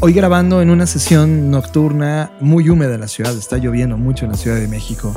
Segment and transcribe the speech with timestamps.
[0.00, 3.36] Hoy grabando en una sesión nocturna muy húmeda en la ciudad.
[3.36, 5.14] Está lloviendo mucho en la Ciudad de México.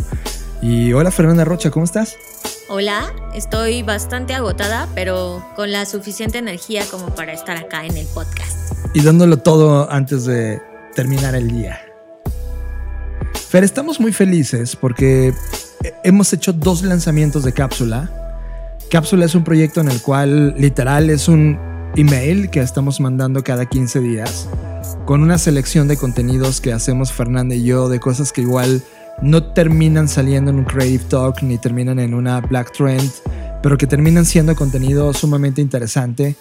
[0.61, 2.15] Y hola Fernanda Rocha, ¿cómo estás?
[2.69, 8.05] Hola, estoy bastante agotada, pero con la suficiente energía como para estar acá en el
[8.07, 8.73] podcast.
[8.93, 10.61] Y dándolo todo antes de
[10.95, 11.79] terminar el día.
[13.49, 15.33] Fer, estamos muy felices porque
[16.03, 18.09] hemos hecho dos lanzamientos de Cápsula.
[18.89, 21.57] Cápsula es un proyecto en el cual literal es un
[21.97, 24.47] email que estamos mandando cada 15 días
[25.05, 28.83] con una selección de contenidos que hacemos Fernanda y yo de cosas que igual
[29.23, 33.11] no terminan saliendo en un Creative Talk ni terminan en una Black Trend,
[33.63, 36.35] pero que terminan siendo contenido sumamente interesante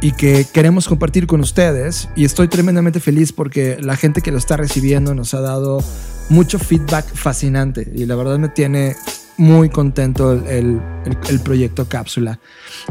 [0.00, 2.08] y que queremos compartir con ustedes.
[2.16, 5.82] Y estoy tremendamente feliz porque la gente que lo está recibiendo nos ha dado
[6.28, 8.96] mucho feedback fascinante y la verdad me tiene
[9.38, 10.80] muy contento el,
[11.44, 12.40] proyecto Cápsula.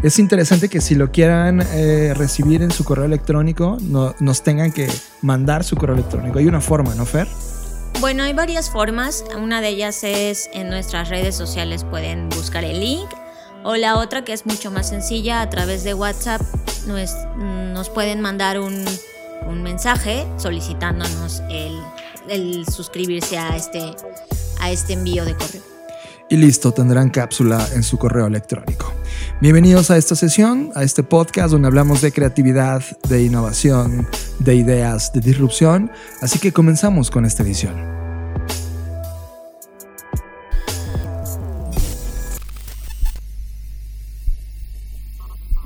[0.01, 4.71] Es interesante que si lo quieran eh, recibir en su correo electrónico, no, nos tengan
[4.71, 4.89] que
[5.21, 6.39] mandar su correo electrónico.
[6.39, 7.27] Hay una forma, ¿no, Fer?
[7.99, 9.25] Bueno, hay varias formas.
[9.37, 13.09] Una de ellas es en nuestras redes sociales pueden buscar el link.
[13.69, 16.41] O la otra que es mucho más sencilla, a través de WhatsApp
[16.87, 18.85] nos, pueden mandar un,
[19.45, 21.77] un mensaje solicitándonos el,
[22.29, 23.93] el suscribirse a este,
[24.61, 25.61] a este envío de correo
[26.29, 28.93] y listo, tendrán cápsula en su correo electrónico.
[29.41, 34.07] Bienvenidos a esta sesión, a este podcast donde hablamos de creatividad, de innovación,
[34.39, 38.06] de ideas, de disrupción, así que comenzamos con esta edición.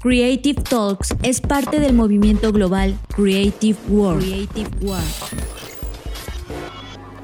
[0.00, 4.22] Creative Talks es parte del movimiento global Creative World.
[4.22, 5.06] Creative World.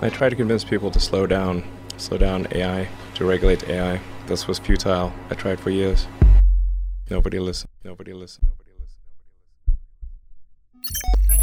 [0.02, 1.62] I try to convince people to slow down,
[1.96, 4.00] slow down AI, to regulate AI.
[4.26, 5.12] This was futile.
[5.30, 6.08] I tried for years.
[7.08, 7.70] Nobody listened.
[7.84, 8.48] Nobody listened.
[8.48, 9.02] Nobody listened.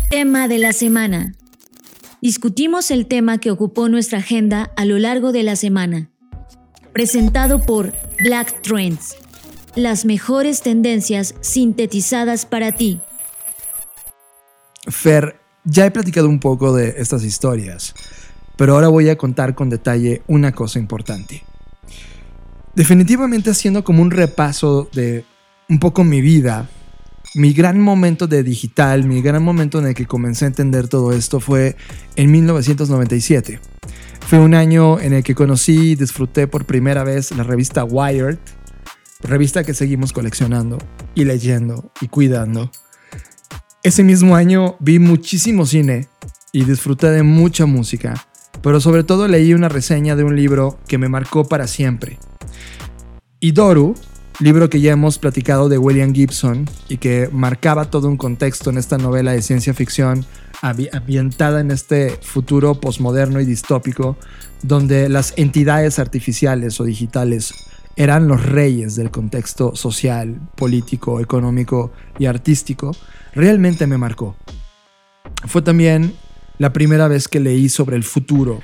[0.10, 1.34] Tema de la semana.
[2.22, 6.10] Discutimos el tema que ocupó nuestra agenda a lo largo de la semana.
[6.92, 7.94] Presentado por
[8.26, 9.16] Black Trends.
[9.76, 13.02] Las mejores tendencias sintetizadas para ti.
[14.88, 17.94] Fer, ya he platicado un poco de estas historias,
[18.58, 21.44] pero ahora voy a contar con detalle una cosa importante
[22.80, 25.26] definitivamente haciendo como un repaso de
[25.68, 26.70] un poco mi vida,
[27.36, 31.12] mi gran momento de digital, mi gran momento en el que comencé a entender todo
[31.12, 31.76] esto fue
[32.16, 33.60] en 1997.
[34.26, 38.38] Fue un año en el que conocí y disfruté por primera vez la revista Wired,
[39.22, 40.78] revista que seguimos coleccionando
[41.16, 42.72] y leyendo y cuidando.
[43.84, 46.08] Ese mismo año vi muchísimo cine
[46.52, 48.26] y disfruté de mucha música,
[48.62, 52.20] pero sobre todo leí una reseña de un libro que me marcó para siempre
[53.42, 53.96] y Doru,
[54.40, 58.78] libro que ya hemos platicado de William Gibson y que marcaba todo un contexto en
[58.78, 60.26] esta novela de ciencia ficción
[60.62, 64.18] ambientada en este futuro posmoderno y distópico,
[64.62, 67.54] donde las entidades artificiales o digitales
[68.00, 72.96] eran los reyes del contexto social, político, económico y artístico,
[73.36, 74.38] realmente me marcó.
[75.46, 76.14] Fue también
[76.60, 78.62] la primera vez que leí sobre el futuro,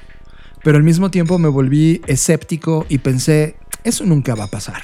[0.64, 4.84] pero al mismo tiempo me volví escéptico y pensé, eso nunca va a pasar.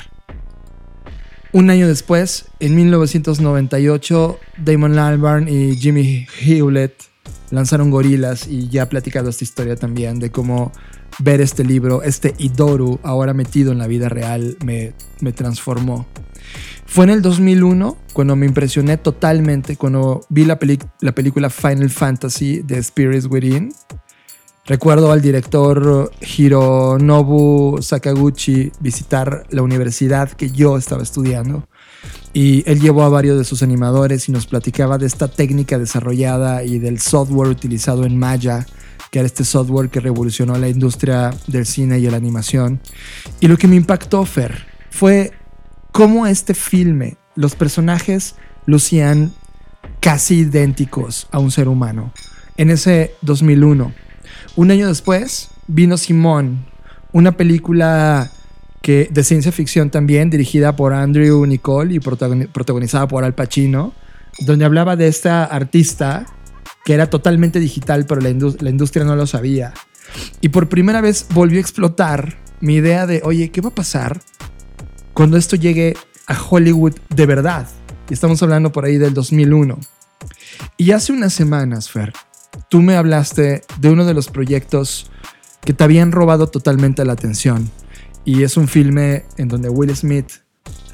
[1.54, 7.11] Un año después, en 1998, Damon Albarn y Jimmy Hewlett
[7.52, 10.72] lanzaron Gorilas y ya he platicado esta historia también de cómo
[11.20, 16.08] ver este libro, este Idoru, ahora metido en la vida real, me, me transformó.
[16.86, 20.60] Fue en el 2001 cuando me impresioné totalmente, cuando vi la,
[21.02, 23.74] la película Final Fantasy de Spirits Within
[24.66, 31.68] Recuerdo al director Hironobu Sakaguchi visitar la universidad que yo estaba estudiando
[32.34, 36.64] Y él llevó a varios de sus animadores y nos platicaba de esta técnica desarrollada
[36.64, 38.66] y del software utilizado en Maya,
[39.12, 42.80] que era este software que revolucionó la industria del cine y la animación.
[43.42, 45.34] Y lo que me impactó, Fer, fue
[45.92, 48.36] cómo este filme, los personajes
[48.66, 49.34] lucían
[50.00, 52.14] casi idénticos a un ser humano.
[52.58, 53.94] En ese 2001.
[54.56, 56.66] Un año después vino Simón,
[57.14, 58.32] una película
[58.82, 63.94] que, de ciencia ficción también, dirigida por Andrew Nicole y protagonizada por Al Pacino,
[64.40, 66.26] donde hablaba de esta artista
[66.84, 69.74] que era totalmente digital, pero la, industria no lo sabía.
[70.42, 74.20] Y por primera vez volvió a explotar mi idea de, oye, ¿qué va a pasar
[75.14, 75.96] cuando esto llegue
[76.28, 77.68] a Hollywood de verdad?
[78.10, 79.80] Y estamos hablando por ahí del 2001.
[80.78, 82.14] Y hace unas semanas, Fer,
[82.70, 85.12] tú me hablaste de uno de los proyectos
[85.62, 87.70] que te habían robado totalmente la atención.
[88.26, 90.32] Y es un filme en donde Will Smith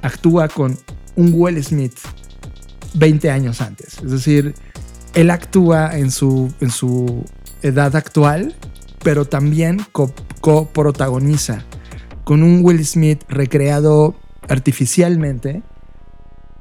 [0.02, 0.78] actúa con
[1.16, 1.98] un Will Smith
[2.94, 3.98] 20 años antes.
[4.04, 4.54] Es decir,
[5.14, 7.26] él actúa en su, en su
[7.62, 8.56] edad actual,
[9.04, 9.86] pero también
[10.42, 11.66] coprotagoniza
[12.24, 14.16] con un Will Smith recreado
[14.48, 15.64] artificialmente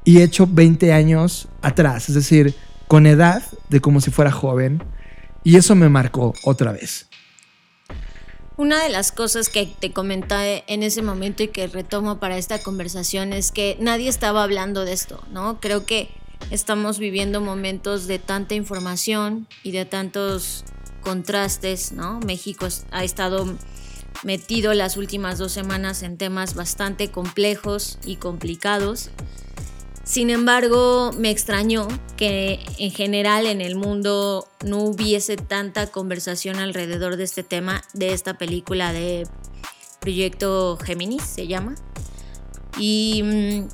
[0.03, 2.55] y hecho 20 años atrás, es decir,
[2.87, 4.81] con edad de como si fuera joven.
[5.43, 7.07] Y eso me marcó otra vez.
[8.57, 12.57] Una de las cosas que te comenté en ese momento y que retomo para esta
[12.57, 15.59] conversación es que nadie estaba hablando de esto, ¿no?
[15.59, 16.09] Creo que
[16.49, 20.65] estamos viviendo momentos de tanta información y de tantos
[21.01, 22.19] contrastes, ¿no?
[22.21, 23.45] México ha estado
[24.23, 29.11] metido las últimas dos semanas en temas bastante complejos y complicados.
[30.07, 37.17] Sin embargo, me extrañó que en general en el mundo no hubiese tanta conversación alrededor
[37.17, 39.27] de este tema, de esta película de
[39.99, 41.75] Proyecto Géminis, se llama.
[42.79, 43.67] Y mm,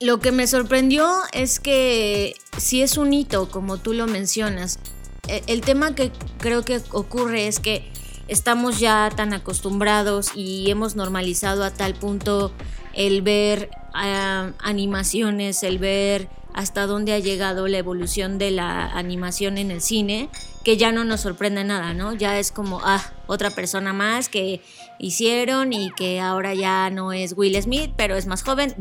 [0.00, 4.80] lo que me sorprendió es que si es un hito, como tú lo mencionas,
[5.28, 7.88] e, el tema que creo que ocurre es que
[8.26, 12.52] estamos ya tan acostumbrados y hemos normalizado a tal punto
[12.92, 19.70] el ver animaciones, el ver hasta dónde ha llegado la evolución de la animación en
[19.70, 20.28] el cine,
[20.64, 22.12] que ya no nos sorprende nada, ¿no?
[22.12, 24.60] Ya es como, ah, otra persona más que
[24.98, 28.74] hicieron y que ahora ya no es Will Smith, pero es más joven,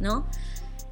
[0.00, 0.26] ¿no?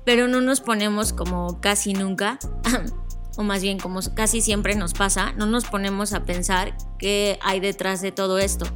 [0.05, 2.39] pero no nos ponemos como casi nunca,
[3.37, 7.61] o más bien como casi siempre nos pasa, no nos ponemos a pensar qué hay
[7.61, 8.67] detrás de todo esto.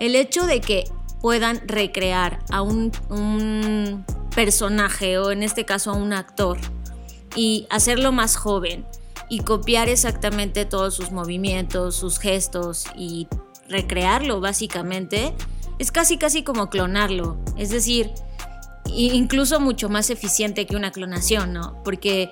[0.00, 0.84] El hecho de que
[1.20, 2.92] puedan recrear a un,
[4.34, 6.58] personaje o en este caso a un actor
[7.34, 8.86] y hacerlo más joven
[9.28, 13.28] y copiar exactamente todos sus movimientos, sus gestos y
[13.68, 15.34] recrearlo básicamente,
[15.78, 17.38] es casi casi como clonarlo.
[17.56, 18.10] Es decir,
[18.86, 21.82] incluso mucho más eficiente que una clonación, ¿no?
[21.82, 22.30] Porque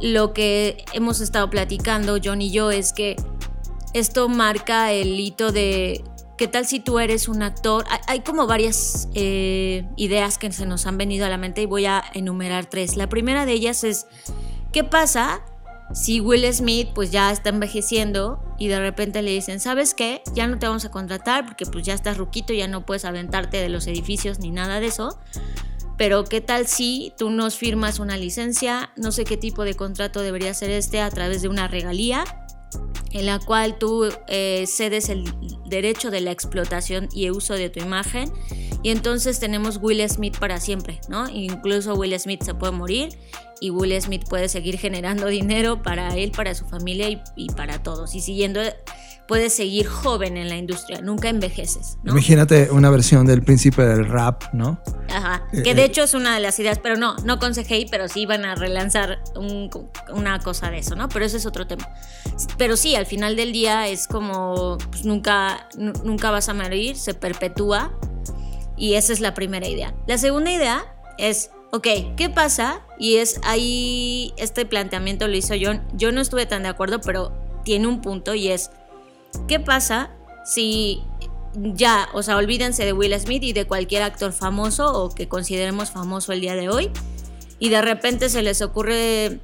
[0.00, 3.16] lo que hemos estado platicando, John y yo, es que
[3.94, 6.04] esto marca el hito de
[6.36, 7.84] qué tal si tú eres un actor.
[8.06, 11.86] Hay como varias eh, ideas que se nos han venido a la mente y voy
[11.86, 12.96] a enumerar tres.
[12.96, 14.06] La primera de ellas es,
[14.72, 15.42] ¿qué pasa
[15.94, 20.22] si Will Smith pues ya está envejeciendo y de repente le dicen, ¿sabes qué?
[20.34, 23.58] Ya no te vamos a contratar porque pues ya estás ruquito, ya no puedes aventarte
[23.58, 25.18] de los edificios ni nada de eso.
[25.96, 28.90] Pero ¿qué tal si tú nos firmas una licencia?
[28.96, 32.24] No sé qué tipo de contrato debería ser este a través de una regalía
[33.12, 35.24] en la cual tú eh, cedes el
[35.66, 38.30] derecho de la explotación y uso de tu imagen
[38.82, 41.28] y entonces tenemos Will Smith para siempre, ¿no?
[41.28, 43.08] Incluso Will Smith se puede morir
[43.60, 48.14] y Will Smith puede seguir generando dinero para él, para su familia y para todos
[48.14, 48.60] y siguiendo
[49.26, 51.98] puedes seguir joven en la industria, nunca envejeces.
[52.04, 54.80] Imagínate una versión del príncipe del rap, ¿no?
[55.08, 57.54] Ajá, eh, que de eh, hecho es una de las ideas, pero no, no con
[57.54, 59.18] CGI, pero sí van a relanzar
[60.12, 61.08] una cosa de eso, ¿no?
[61.08, 61.88] Pero ese es otro tema.
[62.58, 67.14] Pero sí, al final del día es como, pues, nunca, nunca vas a morir, se
[67.14, 67.92] perpetúa
[68.76, 69.94] y esa es la primera idea.
[70.06, 70.84] La segunda idea
[71.18, 72.82] es, ok, ¿qué pasa?
[72.98, 77.32] Y es ahí, este planteamiento lo hizo John, yo no estuve tan de acuerdo, pero
[77.64, 78.70] tiene un punto y es
[79.48, 80.10] ¿Qué pasa
[80.44, 81.02] si
[81.54, 85.90] ya, o sea, olvídense de Will Smith y de cualquier actor famoso o que consideremos
[85.90, 86.90] famoso el día de hoy
[87.58, 89.40] y de repente se les ocurre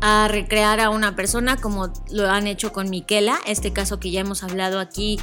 [0.00, 4.20] a recrear a una persona como lo han hecho con Miquela, este caso que ya
[4.20, 5.18] hemos hablado aquí,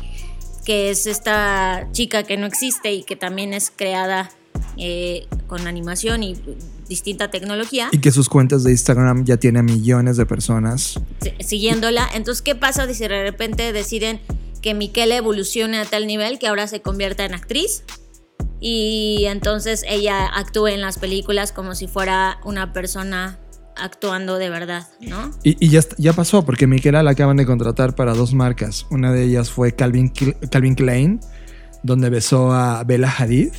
[0.66, 4.32] que es esta chica que no existe y que también es creada
[4.78, 6.36] eh, con animación y
[6.90, 7.88] distinta tecnología.
[7.94, 11.00] Y que sus cuentas de Instagram ya tienen millones de personas.
[11.40, 12.10] Siguiéndola.
[12.14, 14.20] Entonces, ¿qué pasa si de repente deciden
[14.62, 17.84] que Miquela evolucione a tal nivel que ahora se convierta en actriz?
[18.60, 23.40] y entonces ella actúe en las películas como si fuera una persona
[23.78, 25.32] actuando de verdad, ¿no?
[25.44, 28.86] Y, ya, ya pasó, porque Miquela la acaban de contratar para dos marcas.
[28.90, 30.12] Una de ellas fue Calvin,
[30.52, 31.22] Calvin Klein,
[31.84, 33.54] donde besó a Bella Hadid.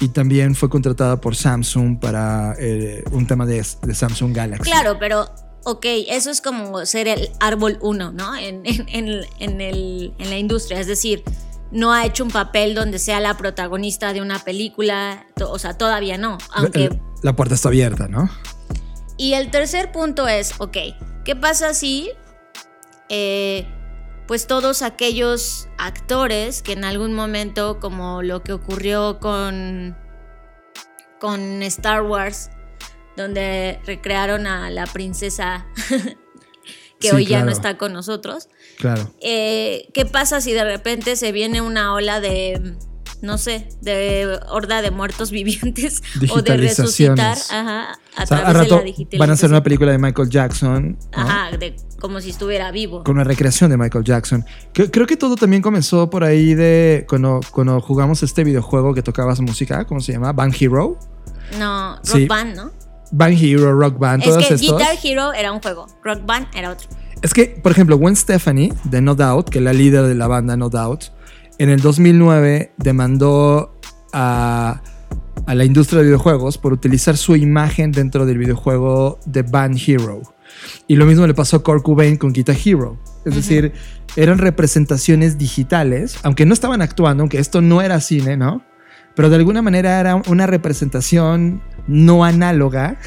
[0.00, 4.70] Y también fue contratada por Samsung para eh, un tema de, Samsung Galaxy.
[4.70, 5.28] Claro, pero
[5.64, 8.36] ok, eso es como ser el árbol uno, ¿no?
[8.36, 10.78] En, en, en, la industria.
[10.78, 11.24] Es decir,
[11.72, 15.26] no ha hecho un papel donde sea la protagonista de una película.
[15.40, 16.38] O sea, todavía no.
[16.52, 16.90] Aunque.
[17.22, 18.30] La, puerta está abierta, ¿no?
[19.16, 20.76] Y el tercer punto es, ok,
[21.24, 22.10] ¿qué pasa si
[23.08, 23.66] eh,
[24.28, 29.96] pues todos aquellos actores que en algún momento, como lo que ocurrió con,
[31.18, 32.50] con Star Wars,
[33.16, 35.66] donde recrearon a la princesa
[37.00, 38.50] que hoy ya no está con nosotros.
[38.76, 39.10] Claro.
[39.22, 42.76] Eh, ¿Qué pasa si de repente se viene una ola de,
[43.22, 48.82] no sé, de horda de muertos vivientes o de resucitar ajá, a través de la
[48.82, 49.18] digitalización?
[49.18, 50.98] Van a hacer una película de Michael Jackson.
[51.12, 53.02] Ajá, de como si estuviera vivo.
[53.02, 54.44] Con una recreación de Michael Jackson.
[54.72, 59.40] Creo, que todo también comenzó por ahí de cuando, cuando jugamos este videojuego que tocabas
[59.40, 60.32] música, ¿cómo se llama?
[60.32, 60.98] Band Hero.
[61.58, 62.70] No, Rock Band, ¿no?
[63.10, 66.88] Band Hero, Rock Band, Es que Guitar Hero era un juego, Rock Band era otro.
[67.22, 70.28] Es que, por ejemplo, Gwen Stephanie de No Doubt, que es la líder de la
[70.28, 71.04] banda No Doubt,
[71.58, 73.78] en el 2009 demandó
[74.12, 74.82] a,
[75.46, 80.22] a la industria de videojuegos por utilizar su imagen dentro del videojuego de Band Hero.
[80.86, 82.98] Y lo mismo le pasó a Kurt Cobain con Guitar Hero.
[83.24, 83.72] Es decir,
[84.16, 88.62] eran representaciones digitales, aunque no estaban actuando, aunque esto no era cine, ¿no?
[89.14, 92.98] Pero de alguna manera era una representación no análoga,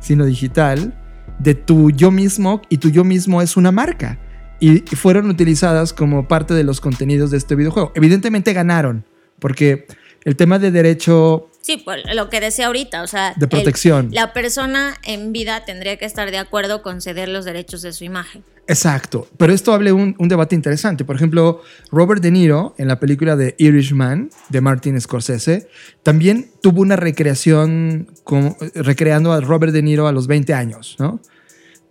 [0.00, 0.96] sino digital,
[1.38, 4.18] de tu yo mismo y tu yo mismo es una marca.
[4.60, 7.92] Y fueron utilizadas como parte de los contenidos de este videojuego.
[7.94, 9.04] Evidentemente ganaron,
[9.38, 9.86] porque
[10.24, 14.08] el tema de derecho Sí, pues lo que decía ahorita, o sea, de protección.
[14.12, 18.04] la persona en vida tendría que estar de acuerdo con ceder los derechos de su
[18.04, 18.42] imagen.
[18.66, 21.04] Exacto, pero esto abre un, un, debate interesante.
[21.04, 25.68] Por ejemplo, Robert De Niro en la película de Irishman de Martin Scorsese
[26.02, 31.20] también tuvo una recreación con, recreando a Robert De Niro a los 20 años, ¿no?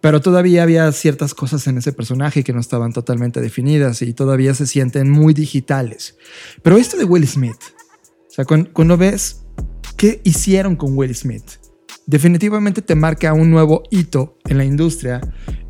[0.01, 4.53] Pero todavía había ciertas cosas en ese personaje que no estaban totalmente definidas y todavía
[4.53, 6.17] se sienten muy digitales.
[6.63, 7.59] Pero esto de Will Smith,
[8.29, 9.41] o sea, cuando ves
[9.99, 11.43] ¿Qué hicieron con Will Smith?
[12.05, 15.19] Definitivamente te marca un nuevo hito en la industria.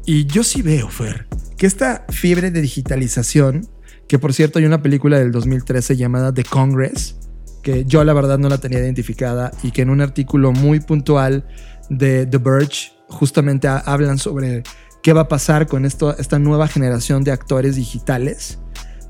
[0.06, 1.26] Y yo sí veo, Fer,
[1.58, 3.68] que esta fiebre de digitalización,
[4.08, 7.16] que por cierto hay una película del 2013 llamada The Congress,
[7.64, 11.48] que yo la verdad no la tenía identificada y que en un artículo muy puntual
[11.90, 14.64] de The Verge justamente hablan sobre
[15.02, 18.60] qué va a pasar con esta nueva generación de actores digitales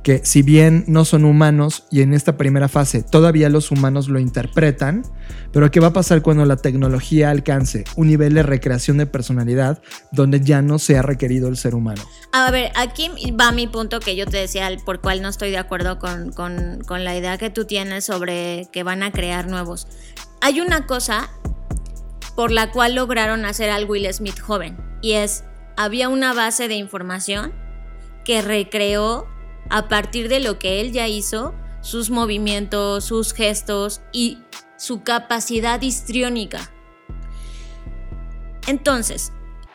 [0.03, 4.19] que si bien no son humanos y en esta primera fase todavía los humanos lo
[4.19, 5.03] interpretan,
[5.51, 9.81] pero ¿qué va a pasar cuando la tecnología alcance un nivel de recreación de personalidad
[10.11, 12.01] donde ya no sea requerido el ser humano?
[12.31, 15.57] A ver, aquí va mi punto que yo te decía, por cual no estoy de
[15.57, 19.87] acuerdo con, con la idea que tú tienes sobre que van a crear nuevos.
[20.41, 21.29] Hay una cosa
[22.39, 25.43] por la cual lograron hacer al Will Smith joven y es,
[25.75, 27.51] había una base de información
[28.23, 29.27] que recreó
[29.69, 34.37] a partir de lo que él ya hizo, sus movimientos, sus gestos y
[34.77, 36.71] su capacidad histriónica.
[38.67, 39.33] Entonces,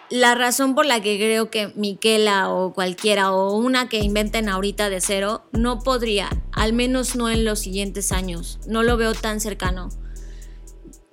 [0.08, 4.88] la razón por la que creo que Miquela o cualquiera o una que inventen ahorita
[4.88, 9.40] de cero no podría, al menos no en los siguientes años, no lo veo tan
[9.40, 9.90] cercano,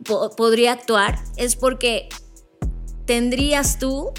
[0.04, 2.10] podría actuar, es porque
[3.06, 4.12] tendrías tú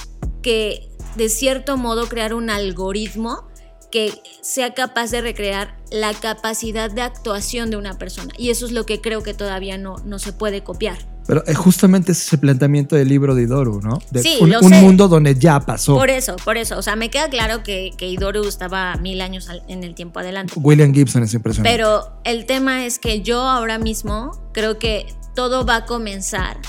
[0.42, 3.48] que de cierto modo crear un algoritmo
[3.90, 8.32] que sea capaz de recrear la capacidad de actuación de una persona.
[8.38, 10.98] Y eso es lo que creo que todavía no, no se puede copiar.
[11.26, 14.00] Pero es justamente ese planteamiento del libro de Idoru, ¿no?
[14.10, 15.94] De sí, un, un mundo donde ya pasó.
[15.94, 16.78] Por eso, por eso.
[16.78, 20.54] O sea, me queda claro que, que Idoru estaba mil años en el tiempo adelante.
[20.56, 21.76] William Gibson es impresionante.
[21.76, 26.60] Pero el tema es que yo ahora mismo creo que todo va a comenzar.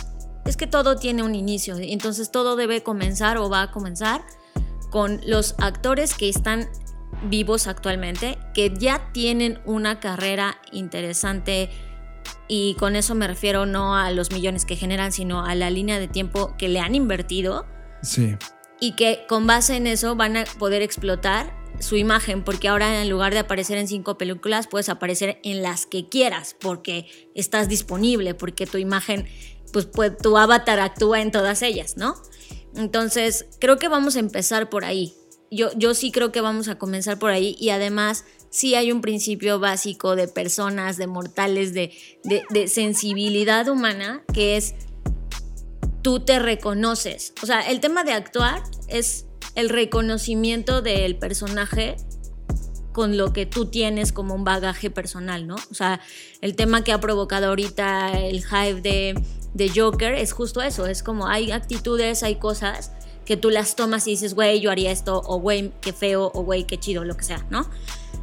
[0.45, 1.77] Es que todo tiene un inicio.
[1.77, 4.23] Entonces todo debe comenzar o va a comenzar
[4.89, 6.69] con los actores que están
[7.29, 11.69] vivos actualmente que ya tienen una carrera interesante
[12.47, 15.99] y con eso me refiero no a los millones que generan, sino a la línea
[15.99, 17.65] de tiempo que le han invertido.
[18.01, 18.35] Sí.
[18.79, 23.09] Y que con base en eso van a poder explotar su imagen, porque ahora en
[23.09, 28.33] lugar de aparecer en cinco películas, puedes aparecer en las que quieras, porque estás disponible,
[28.33, 29.27] porque tu imagen,
[29.71, 29.89] pues,
[30.21, 32.15] tu avatar actúa en todas ellas, ¿no?
[32.75, 35.13] Entonces, creo que vamos a empezar por ahí
[35.53, 39.01] yo, yo sí creo que vamos a comenzar por ahí y además sí hay un
[39.01, 44.73] principio básico de personas, de mortales, de, de, sensibilidad humana, que es
[46.01, 47.33] tú te reconoces.
[47.41, 51.95] O sea, el tema de actuar es el reconocimiento del personaje
[52.91, 55.55] con lo que tú tienes como un bagaje personal, ¿no?
[55.71, 55.99] O sea,
[56.41, 59.21] el tema que ha provocado ahorita el hype de,
[59.53, 62.91] de Joker es justo eso, es como hay actitudes, hay cosas
[63.25, 66.43] que tú las tomas y dices, güey, yo haría esto, o güey, qué feo, o
[66.43, 67.69] güey, qué chido, lo que sea, ¿no?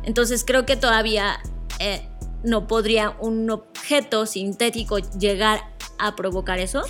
[0.04, 1.40] Entonces creo que todavía
[1.78, 2.06] eh,
[2.44, 6.82] no podría un objeto sintético llegar a provocar eso.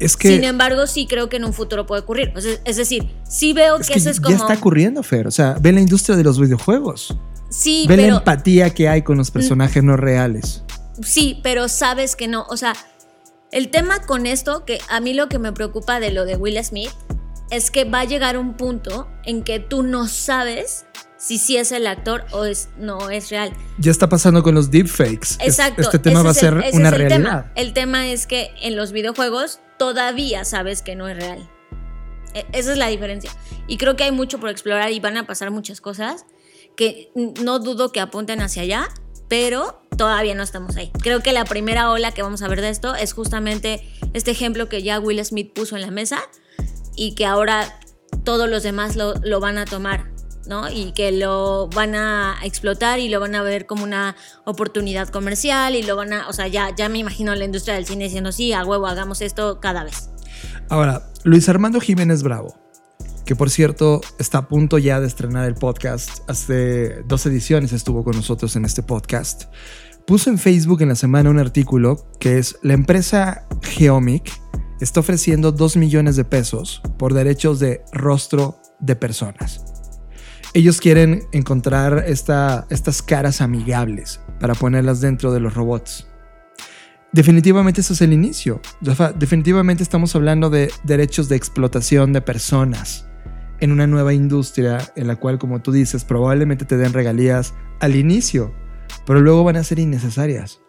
[0.00, 2.32] Es que, Sin embargo, sí creo que en un futuro puede ocurrir.
[2.64, 4.36] es decir, sí veo que, eso es como...
[4.36, 5.26] Ya está ocurriendo, Fer.
[5.26, 7.16] O sea, ve la industria de los videojuegos.
[7.50, 10.62] Sí, ve la empatía que hay con los personajes no reales.
[11.02, 12.46] Sí, pero sabes que no.
[12.50, 12.74] O sea,
[13.50, 16.62] el tema con esto, que a mí lo que me preocupa de lo de Will
[16.62, 16.90] Smith
[17.50, 20.84] es que va a llegar un punto en que tú no sabes
[21.18, 23.52] si sí es el actor o es, no es real.
[23.78, 25.36] Ya está pasando con los deepfakes.
[25.40, 25.82] Exacto.
[25.82, 27.16] Este tema va a ser una realidad.
[27.16, 27.52] Tema.
[27.56, 31.48] El tema es que en los videojuegos todavía sabes que no es real.
[32.34, 33.30] E, esa es la diferencia.
[33.66, 36.24] Y creo que hay mucho por explorar y van a pasar muchas cosas
[36.76, 38.88] que no dudo que apunten hacia allá,
[39.28, 40.92] pero todavía no estamos ahí.
[41.02, 43.82] Creo que la primera ola que vamos a ver de esto es justamente
[44.14, 46.20] este ejemplo que ya Will Smith puso en la mesa
[46.94, 47.80] y que ahora
[48.24, 50.10] todos los demás lo, van a tomar,
[50.72, 55.74] Y que lo van a explotar y lo van a ver como una oportunidad comercial
[55.74, 58.32] y lo van a, o sea, ya, ya me imagino la industria del cine diciendo,
[58.32, 60.10] sí, a huevo, hagamos esto cada vez.
[60.68, 62.56] Ahora, Luis Armando Jiménez Bravo,
[63.24, 68.04] que por cierto está a punto ya de estrenar el podcast, hace dos ediciones estuvo
[68.04, 69.44] con nosotros en este podcast,
[70.06, 74.32] puso en Facebook en la semana un artículo que es la empresa Geomic,
[74.80, 79.77] está ofreciendo 2 millones de pesos por derechos de rostro de personas.
[80.54, 86.06] Ellos quieren encontrar estas caras amigables para ponerlas dentro de los robots.
[87.12, 88.60] Definitivamente eso es el inicio.
[89.16, 93.06] Definitivamente estamos hablando de derechos de explotación de personas
[93.60, 97.96] en una nueva industria en la cual, como tú dices, probablemente te den regalías al
[97.96, 98.54] inicio,
[99.06, 100.60] pero luego van a ser innecesarias.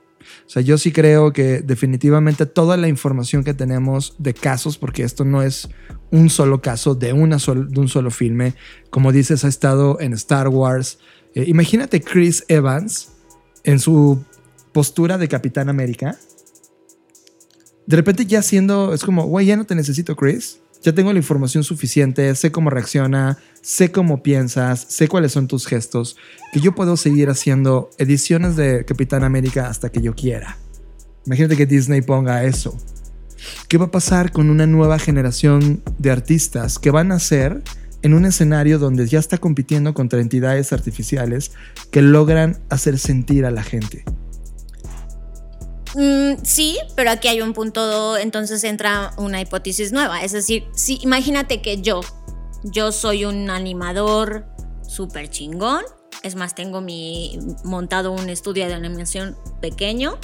[0.50, 5.04] O sea, yo sí creo que definitivamente toda la información que tenemos de casos, porque
[5.04, 5.70] esto no es
[6.10, 8.56] un solo caso de, una de un solo filme,
[8.90, 10.98] como dices, ha estado en Star Wars.
[11.36, 13.10] Eh, imagínate Chris Evans
[13.64, 14.26] en su
[14.72, 16.18] postura de Capitán América.
[17.86, 21.20] De repente ya siendo, es como, güey, ya no te necesito, Chris ya tengo la
[21.20, 26.16] información suficiente, sé cómo reacciona, sé cómo piensas, sé cuáles son tus gestos,
[26.54, 30.58] que yo puedo seguir haciendo ediciones de Capitán América hasta que yo quiera.
[31.26, 32.78] Imagínate que Disney ponga eso.
[33.68, 37.62] ¿Qué va a pasar con una nueva generación de artistas que van a ser
[38.02, 41.52] en un escenario donde ya está compitiendo contra entidades artificiales
[41.92, 44.06] que logran hacer sentir a la gente?
[45.96, 50.24] Mm, sí, pero aquí hay un punto, entonces entra una hipótesis nueva.
[50.24, 52.02] Es decir, si, imagínate que yo,
[52.64, 54.46] yo soy un animador
[54.88, 55.84] súper chingón.
[56.24, 60.18] Es más, tengo mi montado un estudio de animación pequeño.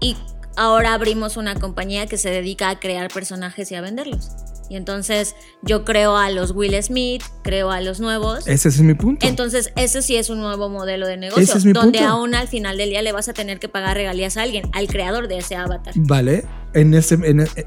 [0.00, 0.16] Y
[0.56, 4.30] ahora abrimos una compañía que se dedica a crear personajes y a venderlos.
[4.68, 8.46] Y entonces yo creo a los Will Smith, creo a los nuevos.
[8.46, 9.26] Ese es mi punto.
[9.26, 11.42] Entonces, ese sí es un nuevo modelo de negocio.
[11.42, 13.96] Ese es mi donde aún al final del día le vas a tener que pagar
[13.96, 15.94] regalías a alguien, al creador de ese avatar.
[15.96, 16.44] Vale.
[16.74, 17.18] En ese,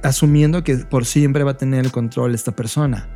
[0.04, 3.10] asumiendo que por siempre va a tener el control esta persona.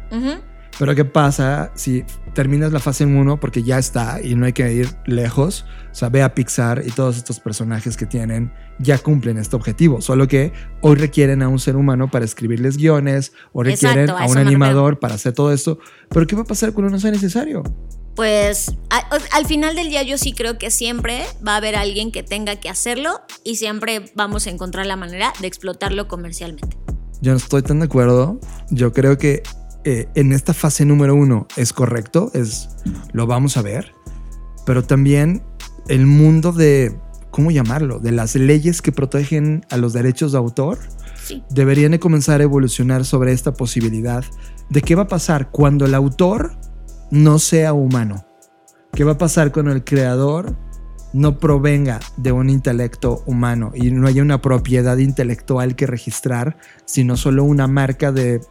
[0.79, 4.71] Pero ¿qué pasa si terminas la fase 1 porque ya está y no hay que
[4.73, 5.65] ir lejos?
[5.91, 10.01] O sea, ve a Pixar y todos estos personajes que tienen ya cumplen este objetivo,
[10.01, 14.37] solo que hoy requieren a un ser humano para escribirles guiones o requieren a, un
[14.37, 15.77] animador para hacer todo esto.
[16.09, 17.63] Pero ¿qué va a pasar cuando no sea necesario?
[18.15, 18.75] Pues
[19.31, 22.55] al final del día yo sí creo que siempre va a haber alguien que tenga
[22.57, 26.77] que hacerlo y siempre vamos a encontrar la manera de explotarlo comercialmente.
[27.21, 28.39] Yo no estoy tan de acuerdo.
[28.69, 29.43] Yo creo que
[29.85, 32.69] eh, en esta fase número uno es correcto, es
[33.11, 33.93] lo vamos a ver,
[34.65, 35.43] pero también
[35.87, 36.97] el mundo de,
[37.31, 37.99] ¿cómo llamarlo?
[37.99, 40.79] De las leyes que protegen a los derechos de autor
[41.49, 44.23] deberían de comenzar a evolucionar sobre esta posibilidad
[44.69, 46.57] de qué va a pasar cuando el autor
[47.11, 48.25] no sea humano.
[48.93, 50.55] ¿Qué va a pasar cuando el creador
[51.13, 57.17] no provenga de un intelecto humano y no haya una propiedad intelectual que registrar, sino
[57.17, 58.41] solo una marca de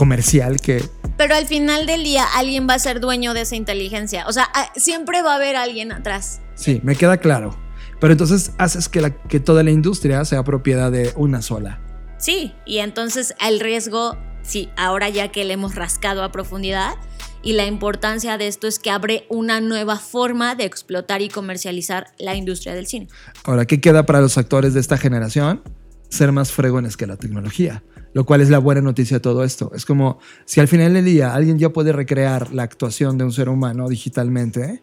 [0.00, 0.82] comercial que...
[1.18, 4.24] Pero al final del día alguien va a ser dueño de esa inteligencia.
[4.26, 6.40] O sea, siempre va a haber alguien atrás.
[6.54, 7.54] Sí, me queda claro.
[8.00, 11.82] Pero entonces haces que, la, que toda la industria sea propiedad de una sola.
[12.18, 16.94] Sí, y entonces el riesgo, sí, ahora ya que le hemos rascado a profundidad,
[17.42, 22.06] y la importancia de esto es que abre una nueva forma de explotar y comercializar
[22.18, 23.08] la industria del cine.
[23.44, 25.62] Ahora, ¿qué queda para los actores de esta generación?
[26.08, 29.70] Ser más fregones que la tecnología, lo cual es la buena noticia de todo esto.
[29.74, 33.32] Es como si al final del día alguien ya puede recrear la actuación de un
[33.32, 34.82] ser humano digitalmente,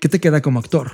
[0.00, 0.92] ¿qué te queda como actor?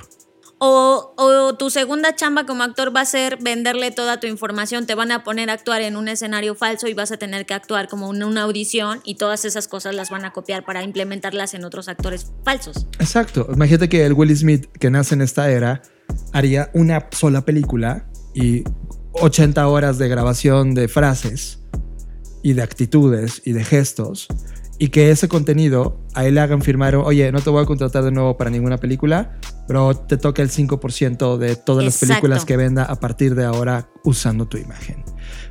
[0.57, 5.11] O, tu segunda chamba como actor va a ser venderle toda tu información, te van
[5.11, 8.13] a poner a actuar en un escenario falso y vas a tener que actuar como
[8.13, 11.87] en una audición y todas esas cosas las van a copiar para implementarlas en otros
[11.87, 12.87] actores falsos.
[12.99, 13.47] Exacto.
[13.53, 15.81] Imagínate que el Will Smith que nace en esta era
[16.33, 18.63] haría una sola película y
[19.21, 21.59] 80 horas de grabación de frases
[22.43, 24.27] y de actitudes y de gestos
[24.77, 28.03] y que ese contenido a él le hagan firmar, oye, no te voy a contratar
[28.03, 32.57] de nuevo para ninguna película, pero te toca el 5% de todas las películas que
[32.57, 35.03] venda a partir de ahora usando tu imagen.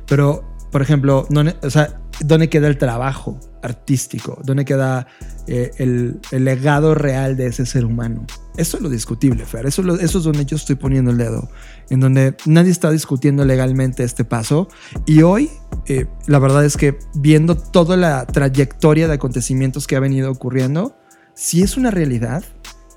[0.05, 4.41] Pero, por ejemplo, no, o sea, ¿dónde queda el trabajo artístico?
[4.43, 5.07] ¿Dónde queda
[5.47, 8.25] eh, el, legado real de ese ser humano?
[8.57, 9.67] Eso es lo discutible, Fer.
[9.67, 11.47] Eso, eso es donde yo estoy poniendo el dedo.
[11.89, 14.67] En donde nadie está discutiendo legalmente este paso.
[15.05, 15.49] Y hoy,
[15.87, 20.97] eh, la verdad es que viendo toda la trayectoria de acontecimientos que ha venido ocurriendo,
[21.35, 22.43] si es una realidad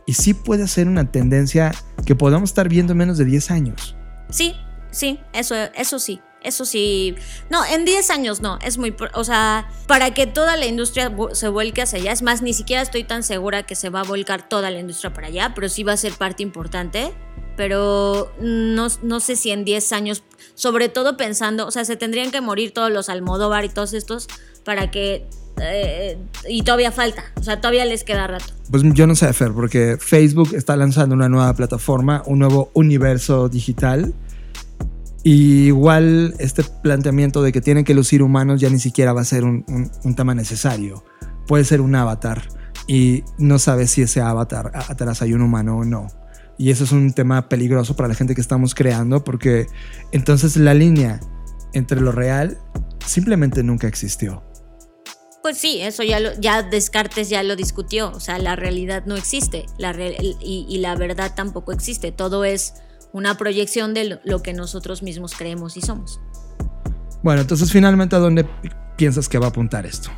[0.04, 1.72] y sí puede ser una tendencia
[2.04, 3.94] que podamos estar viendo en menos de 10 años.
[4.30, 4.56] Sí,
[4.90, 6.20] sí, eso, eso sí.
[6.42, 7.16] Eso sí,
[7.50, 11.48] no, en 10 años no, es muy, o sea, para que toda la industria se
[11.48, 14.48] vuelque hacia allá, es más, ni siquiera estoy tan segura que se va a volcar
[14.48, 17.12] toda la industria para allá, pero sí va a ser parte importante,
[17.56, 20.22] pero no, no sé si en 10 años,
[20.54, 24.28] sobre todo pensando, o sea, se tendrían que morir todos los Almodóvar y todos estos
[24.64, 25.26] para que
[25.60, 28.46] eh, y todavía falta, o sea, todavía les queda rato.
[28.70, 33.48] Pues yo no sé, Fer, porque Facebook está lanzando una nueva plataforma, un nuevo universo
[33.48, 34.14] digital.
[35.30, 39.44] Igual este planteamiento de que tienen que lucir humanos ya ni siquiera va a ser
[39.44, 41.04] un, tema necesario.
[41.46, 42.48] Puede ser un avatar
[42.86, 46.06] y no sabes si ese avatar atrás hay un humano o no.
[46.56, 49.66] Y eso es un tema peligroso para la gente que estamos creando porque
[50.12, 51.20] entonces la línea
[51.74, 52.56] entre lo real
[53.04, 54.42] simplemente nunca existió.
[55.42, 56.30] Pues sí, eso ya, lo,
[56.70, 59.66] Descartes ya lo discutió, o sea, la realidad no existe
[60.40, 62.76] y, la verdad tampoco existe, todo es
[63.12, 66.20] una proyección de lo, que nosotros mismos creemos y somos.
[67.22, 68.46] Bueno, entonces finalmente a dónde
[68.96, 70.10] piensas que va a apuntar esto?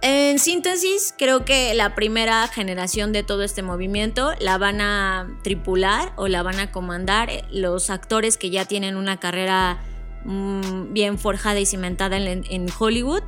[0.00, 6.12] En síntesis, creo que la primera generación de todo este movimiento la van a tripular
[6.16, 9.78] o la van a comandar los actores que ya tienen una carrera
[10.24, 13.24] mm, bien forjada y cimentada en Hollywood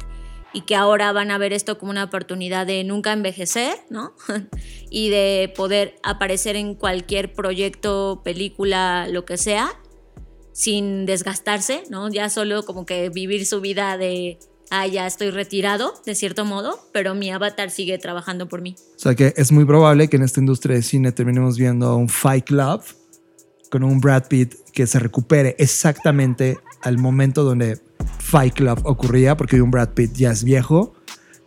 [0.52, 4.14] y que ahora van a ver esto como una oportunidad de nunca envejecer, ¿no?
[4.90, 9.72] y de poder aparecer en cualquier proyecto, película, lo que sea,
[10.52, 12.08] sin desgastarse, ¿no?
[12.10, 14.38] Ya solo como que vivir su vida de,
[14.70, 18.74] ah, ya estoy retirado, de cierto modo, pero mi avatar sigue trabajando por mí.
[18.96, 22.08] O sea que es muy probable que en esta industria de cine terminemos viendo un
[22.08, 22.82] Fight Club
[23.70, 27.78] con un Brad Pitt que se recupere exactamente al momento donde
[28.18, 30.94] Fight Club ocurría, porque un Brad Pitt ya es viejo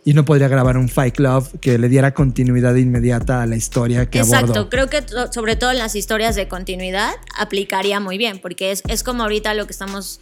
[0.04, 4.10] y no podría grabar un Fight Club que le diera continuidad inmediata a la historia
[4.10, 8.70] que Exacto, creo que sobre todo en las historias de continuidad aplicaría muy bien, porque
[8.70, 10.20] es, es como ahorita lo que estamos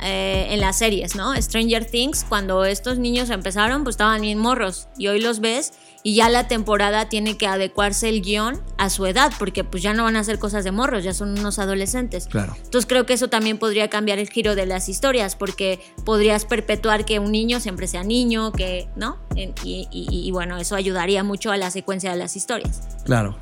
[0.00, 1.40] eh, en las series, ¿no?
[1.40, 6.14] Stranger Things, cuando estos niños empezaron, pues estaban bien morros y hoy los ves y
[6.16, 10.04] ya la temporada tiene que adecuarse el guion a su edad, porque pues ya no
[10.04, 12.26] van a hacer cosas de morros, ya son unos adolescentes.
[12.26, 12.54] Claro.
[12.56, 17.04] Entonces creo que eso también podría cambiar el giro de las historias, porque podrías perpetuar
[17.04, 19.18] que un niño siempre sea niño, que, ¿no?
[19.36, 22.82] Y, y bueno, eso ayudaría mucho a la secuencia de las historias.
[23.04, 23.36] Claro.